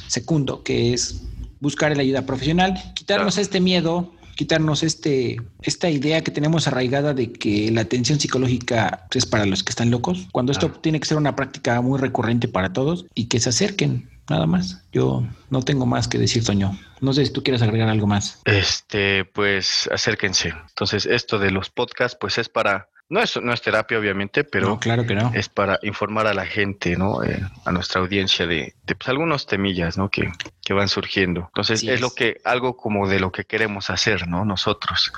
secundo, 0.08 0.64
que 0.64 0.92
es 0.92 1.22
buscar 1.60 1.96
la 1.96 2.02
ayuda 2.02 2.26
profesional, 2.26 2.74
quitarnos 2.96 3.38
este 3.38 3.60
miedo, 3.60 4.12
quitarnos 4.34 4.82
este, 4.82 5.36
esta 5.62 5.88
idea 5.88 6.24
que 6.24 6.32
tenemos 6.32 6.66
arraigada 6.66 7.14
de 7.14 7.30
que 7.30 7.70
la 7.70 7.82
atención 7.82 8.18
psicológica 8.18 9.06
es 9.14 9.24
para 9.24 9.46
los 9.46 9.62
que 9.62 9.70
están 9.70 9.92
locos, 9.92 10.26
cuando 10.32 10.50
esto 10.50 10.68
tiene 10.68 10.98
que 10.98 11.06
ser 11.06 11.16
una 11.16 11.36
práctica 11.36 11.80
muy 11.80 12.00
recurrente 12.00 12.48
para 12.48 12.72
todos 12.72 13.06
y 13.14 13.26
que 13.26 13.38
se 13.38 13.50
acerquen 13.50 14.15
nada 14.28 14.46
más. 14.46 14.82
Yo 14.92 15.24
no 15.50 15.62
tengo 15.62 15.86
más 15.86 16.08
que 16.08 16.18
decir, 16.18 16.44
Toño. 16.44 16.78
No 17.00 17.12
sé 17.12 17.26
si 17.26 17.32
tú 17.32 17.42
quieres 17.42 17.62
agregar 17.62 17.88
algo 17.88 18.06
más. 18.06 18.40
Este, 18.44 19.24
pues 19.24 19.88
acérquense. 19.92 20.54
Entonces, 20.68 21.06
esto 21.06 21.38
de 21.38 21.50
los 21.50 21.70
podcasts, 21.70 22.16
pues 22.20 22.38
es 22.38 22.48
para 22.48 22.88
no 23.08 23.20
es, 23.22 23.40
no 23.40 23.52
es 23.52 23.62
terapia, 23.62 23.98
obviamente, 23.98 24.42
pero 24.42 24.80
claro 24.80 25.06
que 25.06 25.14
no. 25.14 25.30
es 25.32 25.48
para 25.48 25.78
informar 25.82 26.26
a 26.26 26.34
la 26.34 26.44
gente, 26.44 26.96
¿no? 26.96 27.22
Eh, 27.22 27.40
a 27.64 27.70
nuestra 27.70 28.00
audiencia 28.00 28.48
de, 28.48 28.74
pues, 28.84 29.08
algunos 29.08 29.46
temillas, 29.46 29.96
¿no? 29.96 30.10
Que, 30.10 30.32
que 30.64 30.74
van 30.74 30.88
surgiendo. 30.88 31.42
Entonces, 31.46 31.84
es, 31.84 32.00
lo 32.00 32.10
que, 32.10 32.40
algo 32.44 32.76
como 32.76 33.08
de 33.08 33.20
lo 33.20 33.30
que 33.30 33.44
queremos 33.44 33.90
hacer, 33.90 34.26
¿no? 34.26 34.44
Nosotros. 34.44 35.12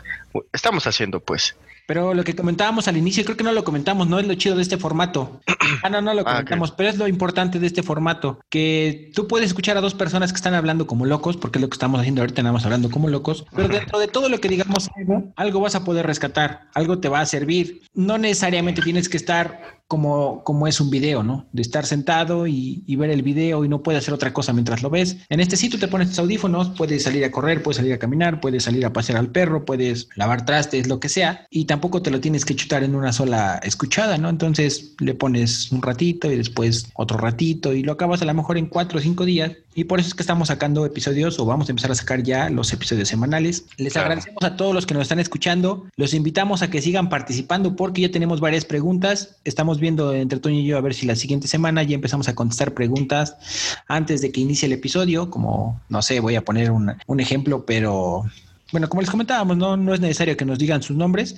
Estamos 0.53 0.87
haciendo, 0.87 1.21
pues. 1.21 1.57
Pero 1.89 2.13
lo 2.13 2.23
que 2.23 2.37
comentábamos 2.37 2.87
al 2.87 2.99
inicio, 2.99 3.25
creo 3.25 3.39
que 3.39 3.45
no 3.45 3.53
lo 3.53 3.65
comentamos, 3.65 4.07
no 4.09 4.19
es 4.19 4.27
lo 4.27 4.35
chido 4.35 4.57
de 4.57 4.63
este 4.63 4.77
formato. 4.77 5.41
Ah, 5.83 5.91
no, 5.91 6.01
no 6.01 6.15
lo 6.15 6.23
ah, 6.23 6.25
comentamos, 6.25 6.73
pero 6.73 6.89
es 6.89 6.97
lo 6.97 7.07
importante 7.07 7.61
de 7.61 7.67
este 7.67 7.83
formato, 7.83 8.41
que 8.49 9.11
tú 9.15 9.29
puedes 9.29 9.49
escuchar 9.49 9.77
a 9.77 9.83
dos 9.83 9.93
personas 9.93 10.33
que 10.33 10.37
están 10.37 10.55
hablando 10.55 10.87
como 10.87 11.05
locos, 11.05 11.37
porque 11.37 11.59
es 11.59 11.63
lo 11.63 11.69
que 11.69 11.75
estamos 11.75 12.01
haciendo 12.01 12.23
ahorita, 12.23 12.41
estamos 12.41 12.65
hablando 12.65 12.91
como 12.91 13.09
locos, 13.09 13.45
pero 13.55 13.69
dentro 13.69 13.99
de 13.99 14.09
todo 14.09 14.31
lo 14.31 14.41
que 14.41 14.49
digamos 14.49 14.89
algo 15.37 15.61
vas 15.61 15.75
a 15.75 15.85
poder 15.85 16.07
rescatar, 16.07 16.69
algo 16.73 17.01
te 17.01 17.11
va 17.11 17.21
a 17.21 17.27
servir. 17.27 17.83
No 17.93 18.17
necesariamente 18.17 18.81
tienes 18.81 19.11
que 19.11 19.19
estar 19.19 19.78
como, 19.89 20.45
como 20.45 20.69
es 20.69 20.81
un 20.81 20.91
video, 20.91 21.23
¿no? 21.23 21.47
De 21.53 21.63
estar 21.63 21.87
sentado 21.87 22.47
y, 22.47 22.85
ver 22.99 23.11
el 23.11 23.23
video 23.23 23.65
y 23.65 23.69
no 23.69 23.83
puedes 23.83 24.03
hacer 24.03 24.13
otra 24.13 24.33
cosa 24.33 24.53
mientras 24.53 24.83
lo 24.83 24.91
ves. 24.91 25.17
En 25.29 25.39
este 25.41 25.57
sitio 25.57 25.79
te 25.79 25.87
pones 25.87 26.09
tus 26.09 26.19
audífonos, 26.19 26.71
puedes 26.71 27.05
salir 27.05 27.25
a 27.25 27.31
correr, 27.31 27.63
puedes 27.63 27.77
salir 27.77 27.93
a 27.93 27.99
caminar, 27.99 28.41
puedes 28.41 28.65
salir 28.65 28.85
a 28.85 28.93
pasear 28.93 29.19
al 29.19 29.31
perro, 29.31 29.65
puedes 29.65 30.09
lavar 30.17 30.45
trastes, 30.45 30.89
lo 30.89 30.99
que 30.99 31.09
sea, 31.09 31.47
y 31.49 31.67
tampoco 31.67 32.03
te 32.03 32.11
lo 32.11 32.21
tienes 32.21 32.45
que 32.45 32.57
chutar 32.57 32.83
en 32.83 32.97
una 32.97 33.13
sola 33.13 33.61
escuchada, 33.63 34.19
¿no? 34.19 34.29
Entonces 34.29 34.95
le 34.99 35.15
pones 35.15 35.71
un 35.71 35.81
ratito 35.81 36.31
y 36.31 36.37
después 36.37 36.91
otro 36.95 37.17
ratito 37.19 37.73
y 37.73 37.83
lo 37.83 37.93
acabas 37.93 38.21
a 38.21 38.25
lo 38.25 38.35
mejor 38.35 38.59
en 38.59 38.67
cuatro 38.67 38.99
o 38.99 39.01
cinco 39.01 39.25
días 39.25 39.53
y 39.79 39.85
por 39.85 40.01
eso 40.01 40.09
es 40.09 40.15
que 40.15 40.25
estamos 40.25 40.49
sacando 40.49 40.85
episodios 40.85 41.39
o 41.39 41.45
vamos 41.45 41.69
a 41.69 41.73
empezar 41.73 41.93
a 41.93 41.95
sacar 41.95 42.25
ya 42.25 42.51
los 42.51 42.73
episodios 42.73 43.09
semanales. 43.09 43.67
Les 43.77 43.97
agradecemos 43.97 44.43
a 44.43 44.57
todos 44.57 44.75
los 44.75 44.87
que 44.87 44.95
nos 44.95 45.05
están 45.05 45.21
escuchando. 45.21 45.87
Los 45.95 46.15
invitamos 46.15 46.63
a 46.63 46.71
que 46.71 46.83
sigan 46.83 47.09
participando 47.09 47.77
porque 47.77 48.01
ya 48.01 48.11
tenemos 48.11 48.41
varias 48.41 48.65
preguntas. 48.65 49.37
Estamos 49.45 49.78
viendo 49.81 50.15
entre 50.15 50.41
Toño 50.41 50.59
y 50.59 50.67
yo 50.67 50.79
a 50.79 50.81
ver 50.81 50.95
si 50.95 51.07
la 51.07 51.17
siguiente 51.17 51.49
semana 51.49 51.83
ya 51.83 51.95
empezamos 51.95 52.29
a 52.29 52.35
contestar 52.35 52.75
preguntas 52.75 53.37
antes 53.87 54.21
de 54.21 54.33
que 54.33 54.41
inicie 54.41 54.67
el 54.67 54.73
episodio. 54.73 55.31
Como, 55.31 55.81
no 55.89 56.03
sé, 56.03 56.21
voy 56.21 56.37
a 56.37 56.45
poner 56.45 56.71
un 56.71 57.21
ejemplo, 57.21 57.65
pero 57.65 58.25
bueno, 58.71 58.89
como 58.89 59.01
les 59.01 59.11
comentábamos, 59.11 59.57
no, 59.57 59.77
no 59.77 59.95
es 59.95 60.01
necesario 60.01 60.37
que 60.37 60.45
nos 60.45 60.59
digan 60.59 60.83
sus 60.83 60.97
nombres. 60.97 61.37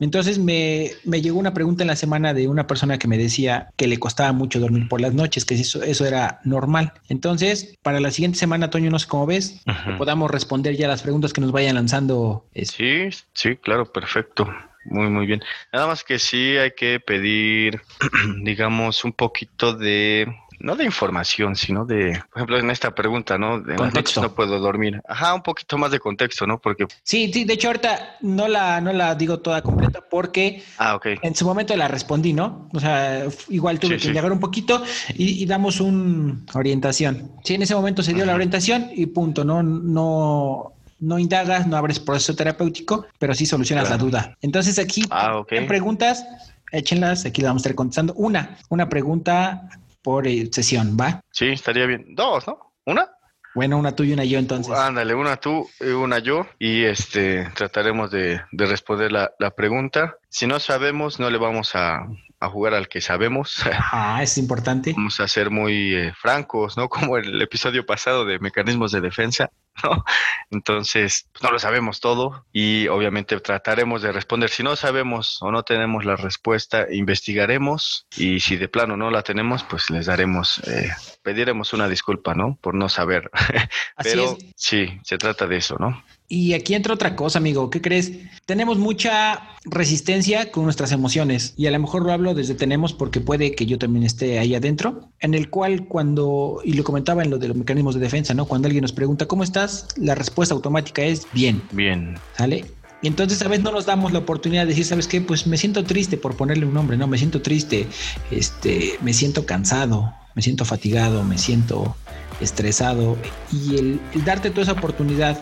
Entonces 0.00 0.38
me, 0.38 0.90
llegó 1.04 1.38
una 1.38 1.54
pregunta 1.54 1.82
en 1.82 1.86
la 1.86 1.96
semana 1.96 2.34
de 2.34 2.46
una 2.46 2.66
persona 2.66 2.98
que 2.98 3.08
me 3.08 3.16
decía 3.16 3.68
que 3.76 3.86
le 3.86 3.98
costaba 3.98 4.32
mucho 4.32 4.60
dormir 4.60 4.86
por 4.88 5.00
las 5.00 5.14
noches, 5.14 5.44
que 5.44 5.54
eso, 5.54 5.82
eso 5.82 6.04
era 6.04 6.40
normal. 6.44 6.92
Entonces, 7.08 7.74
para 7.82 8.00
la 8.00 8.10
siguiente 8.10 8.38
semana, 8.38 8.68
Toño, 8.68 8.90
no 8.90 8.98
sé 8.98 9.08
cómo 9.08 9.26
ves, 9.26 9.62
podamos 9.96 10.30
responder 10.30 10.76
ya 10.76 10.88
las 10.88 11.02
preguntas 11.02 11.32
que 11.32 11.40
nos 11.40 11.52
vayan 11.52 11.76
lanzando. 11.76 12.46
Sí, 12.54 13.08
sí, 13.32 13.56
claro, 13.56 13.90
perfecto. 13.90 14.46
Muy, 14.90 15.08
muy 15.08 15.26
bien. 15.26 15.42
Nada 15.72 15.86
más 15.86 16.04
que 16.04 16.18
sí 16.18 16.56
hay 16.56 16.72
que 16.72 17.00
pedir, 17.00 17.80
digamos, 18.42 19.04
un 19.04 19.12
poquito 19.12 19.74
de 19.74 20.28
no 20.60 20.76
de 20.76 20.84
información, 20.84 21.56
sino 21.56 21.84
de, 21.84 22.20
por 22.30 22.38
ejemplo, 22.38 22.58
en 22.58 22.70
esta 22.70 22.94
pregunta, 22.94 23.38
¿no? 23.38 23.60
De 23.60 23.76
contexto. 23.76 24.20
no 24.20 24.34
puedo 24.34 24.58
dormir. 24.58 25.00
Ajá, 25.08 25.34
un 25.34 25.42
poquito 25.42 25.78
más 25.78 25.90
de 25.90 26.00
contexto, 26.00 26.46
¿no? 26.46 26.58
Porque... 26.58 26.86
Sí, 27.02 27.30
sí, 27.32 27.44
de 27.44 27.54
hecho 27.54 27.68
ahorita 27.68 28.16
no 28.22 28.48
la, 28.48 28.80
no 28.80 28.92
la 28.92 29.14
digo 29.14 29.38
toda 29.38 29.62
completa 29.62 30.00
porque 30.08 30.62
ah, 30.78 30.96
ok. 30.96 31.06
en 31.22 31.34
su 31.34 31.44
momento 31.44 31.76
la 31.76 31.88
respondí, 31.88 32.32
¿no? 32.32 32.68
O 32.72 32.80
sea, 32.80 33.26
igual 33.48 33.78
tuve 33.78 33.98
que 33.98 34.12
llegar 34.12 34.32
un 34.32 34.40
poquito 34.40 34.82
y, 35.14 35.46
damos 35.46 35.80
una 35.80 36.40
orientación. 36.54 37.32
Sí, 37.42 37.54
en 37.54 37.62
ese 37.62 37.74
momento 37.74 38.02
se 38.02 38.12
dio 38.12 38.26
la 38.26 38.34
orientación 38.34 38.90
y 38.92 39.06
punto, 39.06 39.44
¿no? 39.44 39.62
No, 39.62 40.74
no 41.00 41.18
indagas, 41.18 41.66
no 41.66 41.76
abres 41.76 42.00
proceso 42.00 42.34
terapéutico, 42.34 43.06
pero 43.18 43.34
sí 43.34 43.46
solucionas 43.46 43.90
la 43.90 43.98
duda. 43.98 44.36
Entonces 44.40 44.78
aquí, 44.78 45.04
ah, 45.10 45.42
preguntas, 45.66 46.24
échenlas, 46.72 47.24
aquí 47.24 47.42
las 47.42 47.50
vamos 47.50 47.60
a 47.60 47.64
estar 47.64 47.74
contestando. 47.74 48.14
Una, 48.14 48.58
una 48.68 48.88
pregunta 48.88 49.68
por 50.02 50.26
eh, 50.26 50.48
sesión, 50.52 50.96
¿va? 51.00 51.20
Sí, 51.30 51.46
estaría 51.48 51.86
bien. 51.86 52.14
Dos, 52.14 52.46
¿no? 52.46 52.72
¿Una? 52.86 53.08
Bueno, 53.54 53.78
una 53.78 53.96
tú 53.96 54.04
y 54.04 54.12
una 54.12 54.24
yo 54.24 54.38
entonces. 54.38 54.72
Ándale, 54.72 55.14
una 55.14 55.36
tú 55.36 55.68
y 55.80 55.88
una 55.88 56.18
yo 56.18 56.46
y 56.58 56.84
este 56.84 57.48
trataremos 57.54 58.10
de, 58.10 58.40
responder 58.52 59.10
la, 59.10 59.32
la, 59.38 59.50
pregunta. 59.50 60.16
Si 60.28 60.46
no 60.46 60.60
sabemos, 60.60 61.18
no 61.18 61.28
le 61.28 61.38
vamos 61.38 61.74
a, 61.74 62.06
a 62.40 62.48
jugar 62.48 62.74
al 62.74 62.88
que 62.88 63.00
sabemos. 63.00 63.64
Ah, 63.90 64.22
es 64.22 64.38
importante. 64.38 64.92
Vamos 64.92 65.18
a 65.20 65.28
ser 65.28 65.50
muy 65.50 65.94
eh, 65.94 66.12
francos, 66.14 66.76
¿no? 66.76 66.88
Como 66.90 67.16
el 67.16 67.40
episodio 67.40 67.86
pasado 67.86 68.24
de 68.24 68.38
mecanismos 68.38 68.92
de 68.92 69.00
defensa, 69.00 69.50
¿no? 69.82 70.04
Entonces, 70.50 71.28
pues, 71.32 71.42
no 71.42 71.50
lo 71.50 71.58
sabemos 71.58 72.00
todo 72.00 72.46
y 72.52 72.88
obviamente 72.88 73.38
trataremos 73.40 74.02
de 74.02 74.12
responder. 74.12 74.50
Si 74.50 74.62
no 74.62 74.76
sabemos 74.76 75.38
o 75.42 75.50
no 75.50 75.62
tenemos 75.62 76.04
la 76.04 76.16
respuesta, 76.16 76.86
investigaremos 76.90 78.06
y 78.16 78.40
si 78.40 78.56
de 78.56 78.68
plano 78.68 78.96
no 78.96 79.10
la 79.10 79.22
tenemos, 79.22 79.64
pues 79.64 79.90
les 79.90 80.06
daremos, 80.06 80.60
eh, 80.68 80.90
pediremos 81.22 81.72
una 81.72 81.88
disculpa, 81.88 82.34
¿no? 82.34 82.58
Por 82.60 82.74
no 82.74 82.88
saber. 82.88 83.30
Pero 84.02 84.36
sí, 84.56 84.98
se 85.02 85.18
trata 85.18 85.46
de 85.46 85.56
eso, 85.56 85.76
¿no? 85.78 86.02
Y 86.30 86.52
aquí 86.52 86.74
entra 86.74 86.92
otra 86.92 87.16
cosa, 87.16 87.38
amigo. 87.38 87.70
¿Qué 87.70 87.80
crees? 87.80 88.12
Tenemos 88.44 88.76
mucha 88.76 89.48
resistencia 89.64 90.50
con 90.52 90.64
nuestras 90.64 90.92
emociones. 90.92 91.54
Y 91.56 91.66
a 91.66 91.70
lo 91.70 91.78
mejor 91.78 92.04
lo 92.04 92.12
hablo 92.12 92.34
desde 92.34 92.54
tenemos 92.54 92.92
porque 92.92 93.20
puede 93.20 93.54
que 93.54 93.64
yo 93.64 93.78
también 93.78 94.04
esté 94.04 94.38
ahí 94.38 94.54
adentro. 94.54 95.08
En 95.20 95.32
el 95.32 95.48
cual 95.48 95.86
cuando, 95.86 96.60
y 96.64 96.74
lo 96.74 96.84
comentaba 96.84 97.22
en 97.22 97.30
lo 97.30 97.38
de 97.38 97.48
los 97.48 97.56
mecanismos 97.56 97.94
de 97.94 98.02
defensa, 98.02 98.34
¿no? 98.34 98.44
Cuando 98.44 98.66
alguien 98.66 98.82
nos 98.82 98.92
pregunta, 98.92 99.24
¿cómo 99.26 99.42
estás? 99.42 99.88
La 99.96 100.14
respuesta 100.14 100.54
automática 100.54 101.02
es 101.02 101.26
bien. 101.32 101.62
Bien. 101.72 102.16
¿Sale? 102.36 102.66
Y 103.00 103.06
entonces 103.06 103.40
a 103.40 103.48
veces 103.48 103.64
no 103.64 103.72
nos 103.72 103.86
damos 103.86 104.12
la 104.12 104.18
oportunidad 104.18 104.62
de 104.62 104.68
decir, 104.68 104.84
¿sabes 104.84 105.06
qué? 105.06 105.22
Pues 105.22 105.46
me 105.46 105.56
siento 105.56 105.84
triste 105.84 106.18
por 106.18 106.36
ponerle 106.36 106.66
un 106.66 106.74
nombre, 106.74 106.98
¿no? 106.98 107.06
Me 107.06 107.16
siento 107.16 107.40
triste, 107.40 107.86
este, 108.30 108.98
me 109.00 109.14
siento 109.14 109.46
cansado, 109.46 110.12
me 110.34 110.42
siento 110.42 110.66
fatigado, 110.66 111.22
me 111.24 111.38
siento 111.38 111.96
estresado. 112.40 113.16
Y 113.52 113.76
el, 113.76 114.00
el 114.14 114.24
darte 114.24 114.50
toda 114.50 114.62
esa 114.64 114.72
oportunidad 114.72 115.38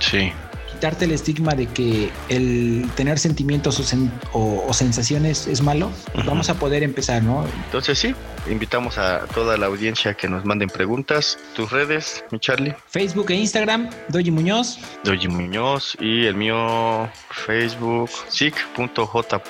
Sí. 0.00 0.32
Quitarte 0.70 1.04
el 1.04 1.12
estigma 1.12 1.54
de 1.54 1.66
que 1.66 2.10
el 2.28 2.90
tener 2.96 3.18
sentimientos 3.18 3.80
o, 4.32 4.72
sensaciones 4.72 5.46
es 5.46 5.62
malo, 5.62 5.92
vamos 6.26 6.50
a 6.50 6.54
poder 6.54 6.82
empezar, 6.82 7.22
¿no? 7.22 7.46
Entonces 7.66 7.98
sí, 7.98 8.14
invitamos 8.50 8.98
a 8.98 9.20
toda 9.26 9.56
la 9.56 9.66
audiencia 9.66 10.14
que 10.14 10.28
nos 10.28 10.44
manden 10.44 10.68
preguntas. 10.68 11.38
Tus 11.54 11.70
redes, 11.70 12.24
mi 12.32 12.40
Charlie. 12.40 12.74
Facebook 12.88 13.30
e 13.30 13.34
Instagram, 13.34 13.88
Doji 14.08 14.32
Muñoz. 14.32 14.78
Doji 15.04 15.28
Muñoz 15.28 15.96
y 16.00 16.26
el 16.26 16.34
mío 16.34 17.08
Facebook, 17.30 18.10
sic.j. 18.28 19.42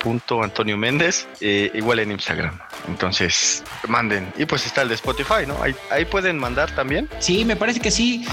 Méndez, 0.77 1.27
eh, 1.41 1.71
igual 1.73 1.99
en 1.99 2.11
Instagram. 2.11 2.57
Entonces, 2.87 3.63
manden. 3.87 4.31
Y 4.37 4.45
pues 4.45 4.65
está 4.65 4.83
el 4.83 4.89
de 4.89 4.95
Spotify, 4.95 5.47
¿no? 5.47 5.61
Ahí, 5.61 5.75
ahí 5.89 6.05
pueden 6.05 6.37
mandar 6.37 6.73
también. 6.75 7.09
Sí, 7.19 7.45
me 7.45 7.55
parece 7.55 7.79
que 7.79 7.89
sí. 7.89 8.25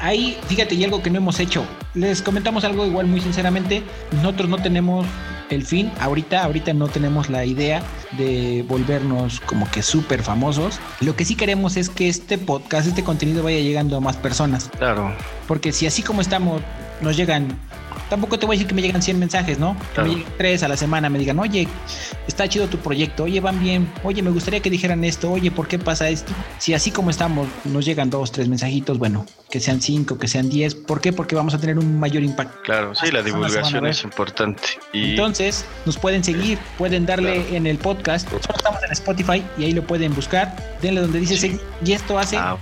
Ahí, 0.00 0.38
fíjate, 0.46 0.74
y 0.74 0.84
algo 0.84 1.02
que 1.02 1.10
no 1.10 1.18
hemos 1.18 1.40
hecho. 1.40 1.64
Les 1.94 2.22
comentamos 2.22 2.64
algo 2.64 2.86
igual 2.86 3.06
muy 3.06 3.20
sinceramente. 3.20 3.82
Nosotros 4.12 4.48
no 4.48 4.58
tenemos 4.58 5.06
el 5.50 5.64
fin. 5.64 5.90
Ahorita, 6.00 6.44
ahorita 6.44 6.72
no 6.72 6.88
tenemos 6.88 7.30
la 7.30 7.44
idea 7.44 7.82
de 8.16 8.64
volvernos 8.68 9.40
como 9.40 9.70
que 9.70 9.82
súper 9.82 10.22
famosos. 10.22 10.80
Lo 11.00 11.16
que 11.16 11.24
sí 11.24 11.34
queremos 11.34 11.76
es 11.76 11.90
que 11.90 12.08
este 12.08 12.38
podcast, 12.38 12.86
este 12.88 13.02
contenido 13.04 13.42
vaya 13.42 13.60
llegando 13.60 13.96
a 13.96 14.00
más 14.00 14.16
personas. 14.16 14.70
Claro. 14.78 15.14
Porque 15.46 15.72
si 15.72 15.86
así 15.86 16.02
como 16.02 16.20
estamos, 16.20 16.62
nos 17.00 17.16
llegan 17.16 17.58
tampoco 18.08 18.38
te 18.38 18.46
voy 18.46 18.54
a 18.54 18.56
decir 18.56 18.66
que 18.66 18.74
me 18.74 18.82
llegan 18.82 19.02
100 19.02 19.18
mensajes, 19.18 19.58
¿no? 19.58 19.76
Que 19.94 20.02
me 20.02 20.08
lleguen 20.08 20.26
tres 20.36 20.62
a 20.62 20.68
la 20.68 20.76
semana, 20.76 21.08
me 21.08 21.18
digan, 21.18 21.38
oye, 21.38 21.68
está 22.26 22.48
chido 22.48 22.66
tu 22.68 22.78
proyecto, 22.78 23.24
oye, 23.24 23.40
van 23.40 23.60
bien, 23.62 23.90
oye, 24.02 24.22
me 24.22 24.30
gustaría 24.30 24.60
que 24.60 24.70
dijeran 24.70 25.04
esto, 25.04 25.30
oye, 25.30 25.50
¿por 25.50 25.68
qué 25.68 25.78
pasa 25.78 26.08
esto? 26.08 26.32
Si 26.58 26.74
así 26.74 26.90
como 26.90 27.10
estamos, 27.10 27.48
nos 27.64 27.84
llegan 27.84 28.10
dos, 28.10 28.32
tres 28.32 28.48
mensajitos, 28.48 28.98
bueno, 28.98 29.26
que 29.50 29.60
sean 29.60 29.80
cinco, 29.80 30.18
que 30.18 30.28
sean 30.28 30.48
diez, 30.48 30.74
¿por 30.74 31.00
qué? 31.00 31.12
Porque 31.12 31.34
vamos 31.34 31.54
a 31.54 31.58
tener 31.58 31.78
un 31.78 31.98
mayor 31.98 32.22
impacto. 32.22 32.58
Claro, 32.64 32.94
sí, 32.94 33.10
la 33.10 33.22
divulgación 33.22 33.86
es 33.86 34.04
importante. 34.04 34.62
Y... 34.92 35.10
Entonces, 35.10 35.64
nos 35.86 35.98
pueden 35.98 36.24
seguir, 36.24 36.58
pueden 36.76 37.06
darle 37.06 37.56
en 37.56 37.66
el 37.66 37.78
podcast, 37.78 38.28
solo 38.28 38.56
estamos 38.56 38.82
en 38.82 38.92
Spotify 38.92 39.42
y 39.56 39.64
ahí 39.64 39.72
lo 39.72 39.86
pueden 39.86 40.14
buscar, 40.14 40.54
denle 40.82 41.00
donde 41.00 41.20
dice 41.20 41.36
seguir, 41.36 41.60
y 41.84 41.92
esto 41.92 42.18
hace 42.18 42.36
ah, 42.36 42.56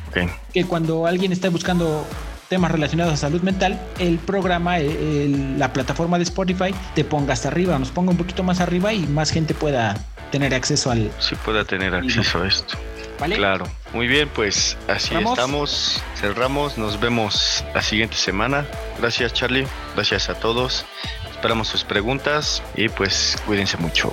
que 0.52 0.64
cuando 0.64 1.06
alguien 1.06 1.32
está 1.32 1.50
buscando 1.50 2.06
temas 2.48 2.70
relacionados 2.70 3.14
a 3.14 3.16
salud 3.16 3.42
mental, 3.42 3.80
el 3.98 4.18
programa, 4.18 4.78
la 4.78 5.72
plataforma 5.72 6.18
de 6.18 6.24
Spotify 6.24 6.74
te 6.94 7.04
ponga 7.04 7.32
hasta 7.32 7.48
arriba, 7.48 7.78
nos 7.78 7.90
ponga 7.90 8.10
un 8.10 8.16
poquito 8.16 8.42
más 8.42 8.60
arriba 8.60 8.92
y 8.92 9.06
más 9.06 9.30
gente 9.30 9.54
pueda 9.54 9.96
tener 10.30 10.54
acceso 10.54 10.90
al... 10.90 11.10
Sí, 11.18 11.34
pueda 11.44 11.64
tener 11.64 11.94
acceso 11.94 12.42
a 12.42 12.48
esto. 12.48 12.76
¿Vale? 13.18 13.36
Claro. 13.36 13.66
Muy 13.94 14.08
bien, 14.08 14.28
pues 14.28 14.76
así 14.88 15.14
estamos. 15.14 16.02
Cerramos. 16.16 16.76
Nos 16.76 17.00
vemos 17.00 17.64
la 17.74 17.80
siguiente 17.80 18.16
semana. 18.16 18.66
Gracias, 18.98 19.32
Charlie. 19.32 19.66
Gracias 19.94 20.28
a 20.28 20.34
todos. 20.34 20.84
Esperamos 21.30 21.68
sus 21.68 21.82
preguntas 21.82 22.62
y 22.74 22.90
pues 22.90 23.36
cuídense 23.46 23.78
mucho. 23.78 24.12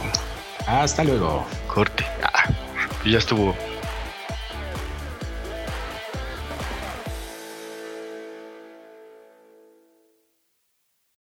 Hasta 0.68 1.04
luego. 1.04 1.46
Corte. 1.68 2.06
Ah, 2.24 2.50
ya 3.06 3.18
estuvo. 3.18 3.56